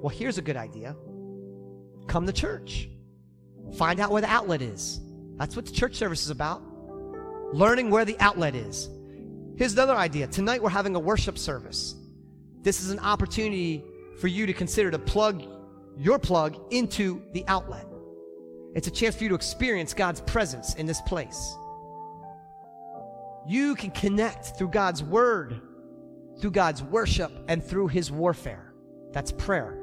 Well, 0.00 0.14
here's 0.14 0.38
a 0.38 0.42
good 0.42 0.56
idea 0.56 0.96
come 2.06 2.26
to 2.26 2.32
church, 2.32 2.90
find 3.76 3.98
out 3.98 4.10
where 4.10 4.20
the 4.20 4.28
outlet 4.28 4.60
is. 4.60 5.00
That's 5.36 5.56
what 5.56 5.64
the 5.64 5.72
church 5.72 5.94
service 5.94 6.22
is 6.22 6.30
about. 6.30 6.62
Learning 7.54 7.90
where 7.90 8.04
the 8.04 8.16
outlet 8.20 8.54
is. 8.54 8.90
Here's 9.56 9.72
another 9.72 9.96
idea. 9.96 10.26
Tonight 10.26 10.62
we're 10.62 10.68
having 10.68 10.96
a 10.96 11.00
worship 11.00 11.38
service. 11.38 11.94
This 12.62 12.82
is 12.82 12.90
an 12.90 12.98
opportunity 12.98 13.84
for 14.18 14.28
you 14.28 14.46
to 14.46 14.52
consider 14.52 14.90
to 14.90 14.98
plug 14.98 15.42
your 15.96 16.18
plug 16.18 16.56
into 16.70 17.22
the 17.32 17.44
outlet. 17.46 17.86
It's 18.74 18.88
a 18.88 18.90
chance 18.90 19.16
for 19.16 19.22
you 19.22 19.28
to 19.30 19.34
experience 19.34 19.94
God's 19.94 20.20
presence 20.20 20.74
in 20.74 20.86
this 20.86 21.00
place. 21.02 21.56
You 23.46 23.74
can 23.74 23.90
connect 23.90 24.56
through 24.56 24.68
God's 24.68 25.02
word 25.02 25.60
through 26.40 26.50
God's 26.50 26.82
worship 26.82 27.32
and 27.48 27.62
through 27.62 27.88
his 27.88 28.10
warfare. 28.10 28.72
That's 29.12 29.32
prayer. 29.32 29.78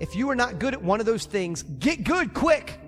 If 0.00 0.16
you 0.16 0.30
are 0.30 0.34
not 0.34 0.58
good 0.58 0.74
at 0.74 0.82
one 0.82 1.00
of 1.00 1.06
those 1.06 1.26
things, 1.26 1.62
get 1.62 2.04
good 2.04 2.34
quick. 2.34 2.78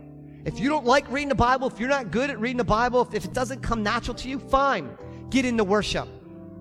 If 0.45 0.59
you 0.59 0.69
don't 0.69 0.85
like 0.85 1.11
reading 1.11 1.29
the 1.29 1.35
Bible, 1.35 1.69
if 1.69 1.79
you're 1.79 1.89
not 1.89 2.11
good 2.11 2.31
at 2.31 2.41
reading 2.41 2.57
the 2.57 2.65
Bible, 2.65 3.03
if, 3.03 3.15
if 3.15 3.25
it 3.25 3.33
doesn't 3.33 3.63
come 3.63 3.83
natural 3.83 4.15
to 4.17 4.29
you, 4.29 4.39
fine. 4.39 4.97
Get 5.31 5.45
into 5.45 5.65
worship. 5.65 6.09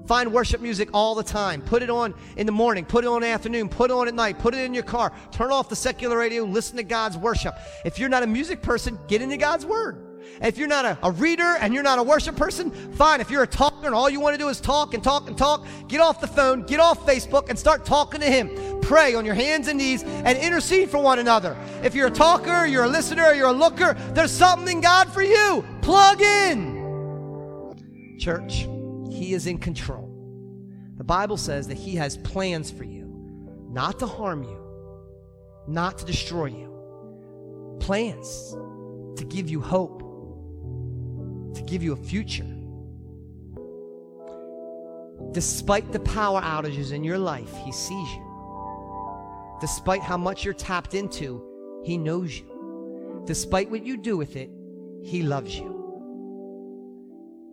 Find 0.05 0.33
worship 0.33 0.61
music 0.61 0.89
all 0.93 1.15
the 1.15 1.23
time. 1.23 1.61
Put 1.61 1.81
it 1.81 1.89
on 1.89 2.13
in 2.35 2.45
the 2.45 2.51
morning, 2.51 2.85
put 2.85 3.05
it 3.05 3.07
on 3.07 3.17
in 3.17 3.29
the 3.29 3.33
afternoon, 3.33 3.69
put 3.69 3.89
it 3.89 3.93
on 3.93 4.07
at 4.07 4.13
night, 4.13 4.39
put 4.39 4.53
it 4.53 4.59
in 4.59 4.73
your 4.73 4.83
car. 4.83 5.13
Turn 5.31 5.51
off 5.51 5.69
the 5.69 5.75
secular 5.75 6.17
radio, 6.17 6.43
listen 6.43 6.77
to 6.77 6.83
God's 6.83 7.17
worship. 7.17 7.55
If 7.85 7.99
you're 7.99 8.09
not 8.09 8.23
a 8.23 8.27
music 8.27 8.61
person, 8.61 8.99
get 9.07 9.21
into 9.21 9.37
God's 9.37 9.65
word. 9.65 10.13
If 10.41 10.57
you're 10.57 10.67
not 10.67 10.85
a, 10.85 10.97
a 11.03 11.11
reader 11.11 11.55
and 11.59 11.73
you're 11.73 11.83
not 11.83 11.99
a 11.99 12.03
worship 12.03 12.35
person, 12.35 12.71
fine. 12.93 13.21
If 13.21 13.29
you're 13.29 13.43
a 13.43 13.47
talker 13.47 13.85
and 13.85 13.95
all 13.95 14.09
you 14.09 14.19
want 14.19 14.33
to 14.33 14.37
do 14.37 14.49
is 14.49 14.59
talk 14.59 14.93
and 14.93 15.03
talk 15.03 15.27
and 15.27 15.37
talk, 15.37 15.65
get 15.87 16.01
off 16.01 16.19
the 16.19 16.27
phone, 16.27 16.63
get 16.63 16.79
off 16.79 17.05
Facebook, 17.05 17.49
and 17.49 17.57
start 17.57 17.85
talking 17.85 18.19
to 18.21 18.27
Him. 18.27 18.81
Pray 18.81 19.15
on 19.15 19.25
your 19.25 19.35
hands 19.35 19.67
and 19.67 19.77
knees 19.77 20.03
and 20.03 20.37
intercede 20.37 20.89
for 20.89 20.97
one 20.97 21.19
another. 21.19 21.55
If 21.83 21.95
you're 21.95 22.07
a 22.07 22.11
talker, 22.11 22.65
you're 22.65 22.85
a 22.85 22.89
listener, 22.89 23.33
you're 23.33 23.47
a 23.47 23.53
looker, 23.53 23.93
there's 24.13 24.31
something 24.31 24.77
in 24.77 24.81
God 24.81 25.11
for 25.13 25.23
you. 25.23 25.63
Plug 25.81 26.21
in. 26.21 26.73
Church, 28.19 28.67
He 29.13 29.33
is 29.33 29.47
in 29.47 29.57
control. 29.57 30.09
The 30.97 31.03
Bible 31.03 31.37
says 31.37 31.67
that 31.67 31.77
He 31.77 31.95
has 31.95 32.17
plans 32.17 32.71
for 32.71 32.83
you, 32.83 33.05
not 33.69 33.99
to 33.99 34.07
harm 34.07 34.43
you, 34.43 34.59
not 35.67 35.97
to 35.99 36.05
destroy 36.05 36.47
you. 36.47 37.77
Plans 37.79 38.55
to 39.17 39.25
give 39.25 39.49
you 39.49 39.61
hope 39.61 40.03
to 41.53 41.61
give 41.61 41.83
you 41.83 41.93
a 41.93 41.95
future. 41.95 42.47
Despite 45.31 45.91
the 45.91 45.99
power 45.99 46.41
outages 46.41 46.91
in 46.91 47.03
your 47.03 47.17
life, 47.17 47.55
He 47.57 47.71
sees 47.71 48.09
you. 48.13 49.57
Despite 49.61 50.01
how 50.01 50.17
much 50.17 50.43
you're 50.43 50.53
tapped 50.53 50.93
into, 50.93 51.43
He 51.83 51.97
knows 51.97 52.37
you. 52.37 53.23
Despite 53.25 53.69
what 53.71 53.85
you 53.85 53.97
do 53.97 54.17
with 54.17 54.35
it, 54.35 54.49
He 55.03 55.21
loves 55.23 55.55
you. 55.55 55.79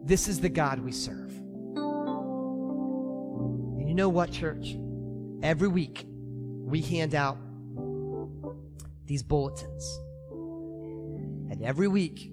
This 0.02 0.28
is 0.28 0.40
the 0.40 0.48
God 0.48 0.80
we 0.80 0.92
serve. 0.92 1.32
You 3.90 3.96
know 3.96 4.08
what, 4.08 4.30
church? 4.30 4.76
Every 5.42 5.66
week, 5.66 6.06
we 6.06 6.80
hand 6.80 7.12
out 7.16 7.36
these 9.04 9.24
bulletins. 9.24 9.98
And 11.50 11.60
every 11.64 11.88
week, 11.88 12.30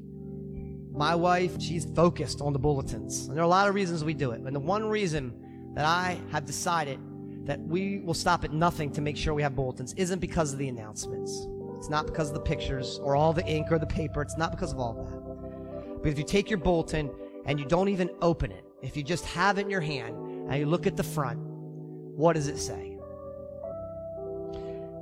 my 0.91 1.15
wife, 1.15 1.59
she's 1.59 1.85
focused 1.95 2.41
on 2.41 2.53
the 2.53 2.59
bulletins. 2.59 3.25
And 3.25 3.35
there 3.35 3.41
are 3.41 3.47
a 3.47 3.49
lot 3.49 3.67
of 3.67 3.73
reasons 3.73 4.03
we 4.03 4.13
do 4.13 4.29
it. 4.33 4.41
And 4.41 4.55
the 4.55 4.59
one 4.59 4.87
reason 4.87 5.73
that 5.73 5.83
I 5.83 6.19
have 6.31 6.45
decided 6.45 6.99
that 7.47 7.59
we 7.59 8.01
will 8.01 8.13
stop 8.13 8.43
at 8.43 8.53
nothing 8.53 8.91
to 8.91 9.01
make 9.01 9.17
sure 9.17 9.33
we 9.33 9.41
have 9.41 9.55
bulletins 9.55 9.95
isn't 9.95 10.19
because 10.19 10.53
of 10.53 10.59
the 10.59 10.67
announcements. 10.67 11.47
It's 11.75 11.89
not 11.89 12.05
because 12.05 12.27
of 12.27 12.35
the 12.35 12.41
pictures 12.41 12.99
or 13.01 13.15
all 13.15 13.33
the 13.33 13.43
ink 13.47 13.71
or 13.71 13.79
the 13.79 13.87
paper. 13.87 14.21
It's 14.21 14.37
not 14.37 14.51
because 14.51 14.73
of 14.73 14.79
all 14.79 14.93
that. 14.93 16.03
But 16.03 16.09
if 16.11 16.19
you 16.19 16.23
take 16.23 16.51
your 16.51 16.59
bulletin 16.59 17.09
and 17.47 17.59
you 17.59 17.65
don't 17.65 17.89
even 17.89 18.11
open 18.21 18.51
it, 18.51 18.63
if 18.83 18.95
you 18.95 19.01
just 19.01 19.25
have 19.25 19.57
it 19.57 19.61
in 19.61 19.71
your 19.71 19.81
hand 19.81 20.26
and 20.49 20.59
you 20.59 20.65
look 20.65 20.87
at 20.87 20.95
the 20.97 21.03
front, 21.03 21.39
what 21.39 22.33
does 22.33 22.47
it 22.47 22.57
say? 22.57 22.97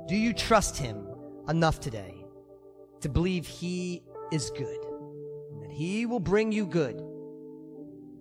Do 0.06 0.16
you 0.16 0.32
trust 0.32 0.76
Him 0.76 1.06
enough 1.48 1.80
today 1.80 2.14
to 3.00 3.08
believe 3.08 3.46
He 3.46 4.02
is 4.30 4.50
good? 4.50 4.78
That 5.62 5.70
He 5.70 6.06
will 6.06 6.20
bring 6.20 6.52
you 6.52 6.66
good 6.66 7.02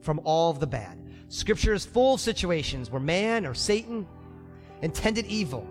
from 0.01 0.19
all 0.23 0.51
of 0.51 0.59
the 0.59 0.67
bad. 0.67 1.01
Scripture 1.28 1.73
is 1.73 1.86
full 1.86 2.15
of 2.15 2.21
situations 2.21 2.91
where 2.91 3.01
man 3.01 3.45
or 3.45 3.53
Satan 3.53 4.07
intended 4.82 5.26
evil 5.26 5.67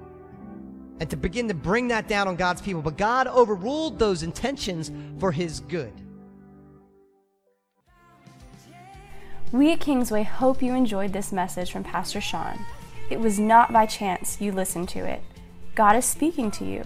and 1.01 1.11
to 1.11 1.17
begin 1.17 1.49
to 1.49 1.55
bring 1.55 1.89
that 1.89 2.09
down 2.09 2.29
on 2.29 2.37
God's 2.37 2.63
people, 2.63 2.83
but 2.83 2.97
God 2.97 3.27
overruled 3.27 3.99
those 3.99 4.23
intentions 4.23 4.93
for 5.19 5.33
His 5.33 5.61
good. 5.61 5.93
We 9.55 9.71
at 9.71 9.79
Kingsway 9.79 10.25
hope 10.25 10.63
you 10.63 10.75
enjoyed 10.75 11.13
this 11.13 11.31
message 11.31 11.71
from 11.71 11.85
Pastor 11.85 12.21
Sean. 12.21 12.67
It 13.09 13.21
was 13.21 13.39
not 13.39 13.73
by 13.73 13.87
chance 13.87 14.41
you 14.41 14.51
listened 14.51 14.89
to 14.89 15.07
it. 15.07 15.23
God 15.77 15.95
is 15.95 16.05
speaking 16.05 16.51
to 16.51 16.65
you. 16.65 16.85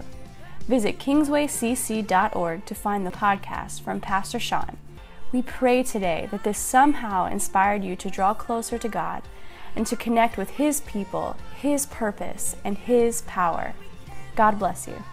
Visit 0.67 0.99
kingswaycc.org 0.99 2.65
to 2.67 2.75
find 2.75 3.07
the 3.07 3.11
podcast 3.11 3.81
from 3.81 3.99
Pastor 3.99 4.39
Sean. 4.39 4.77
We 5.31 5.41
pray 5.41 5.81
today 5.81 6.27
that 6.29 6.43
this 6.43 6.59
somehow 6.59 7.25
inspired 7.25 7.83
you 7.83 7.95
to 7.95 8.09
draw 8.11 8.35
closer 8.35 8.77
to 8.77 8.87
God 8.87 9.23
and 9.75 9.87
to 9.87 9.95
connect 9.95 10.37
with 10.37 10.51
His 10.51 10.81
people, 10.81 11.37
His 11.55 11.87
purpose, 11.87 12.55
and 12.63 12.77
His 12.77 13.23
power. 13.23 13.73
God 14.35 14.59
bless 14.59 14.87
you. 14.87 15.03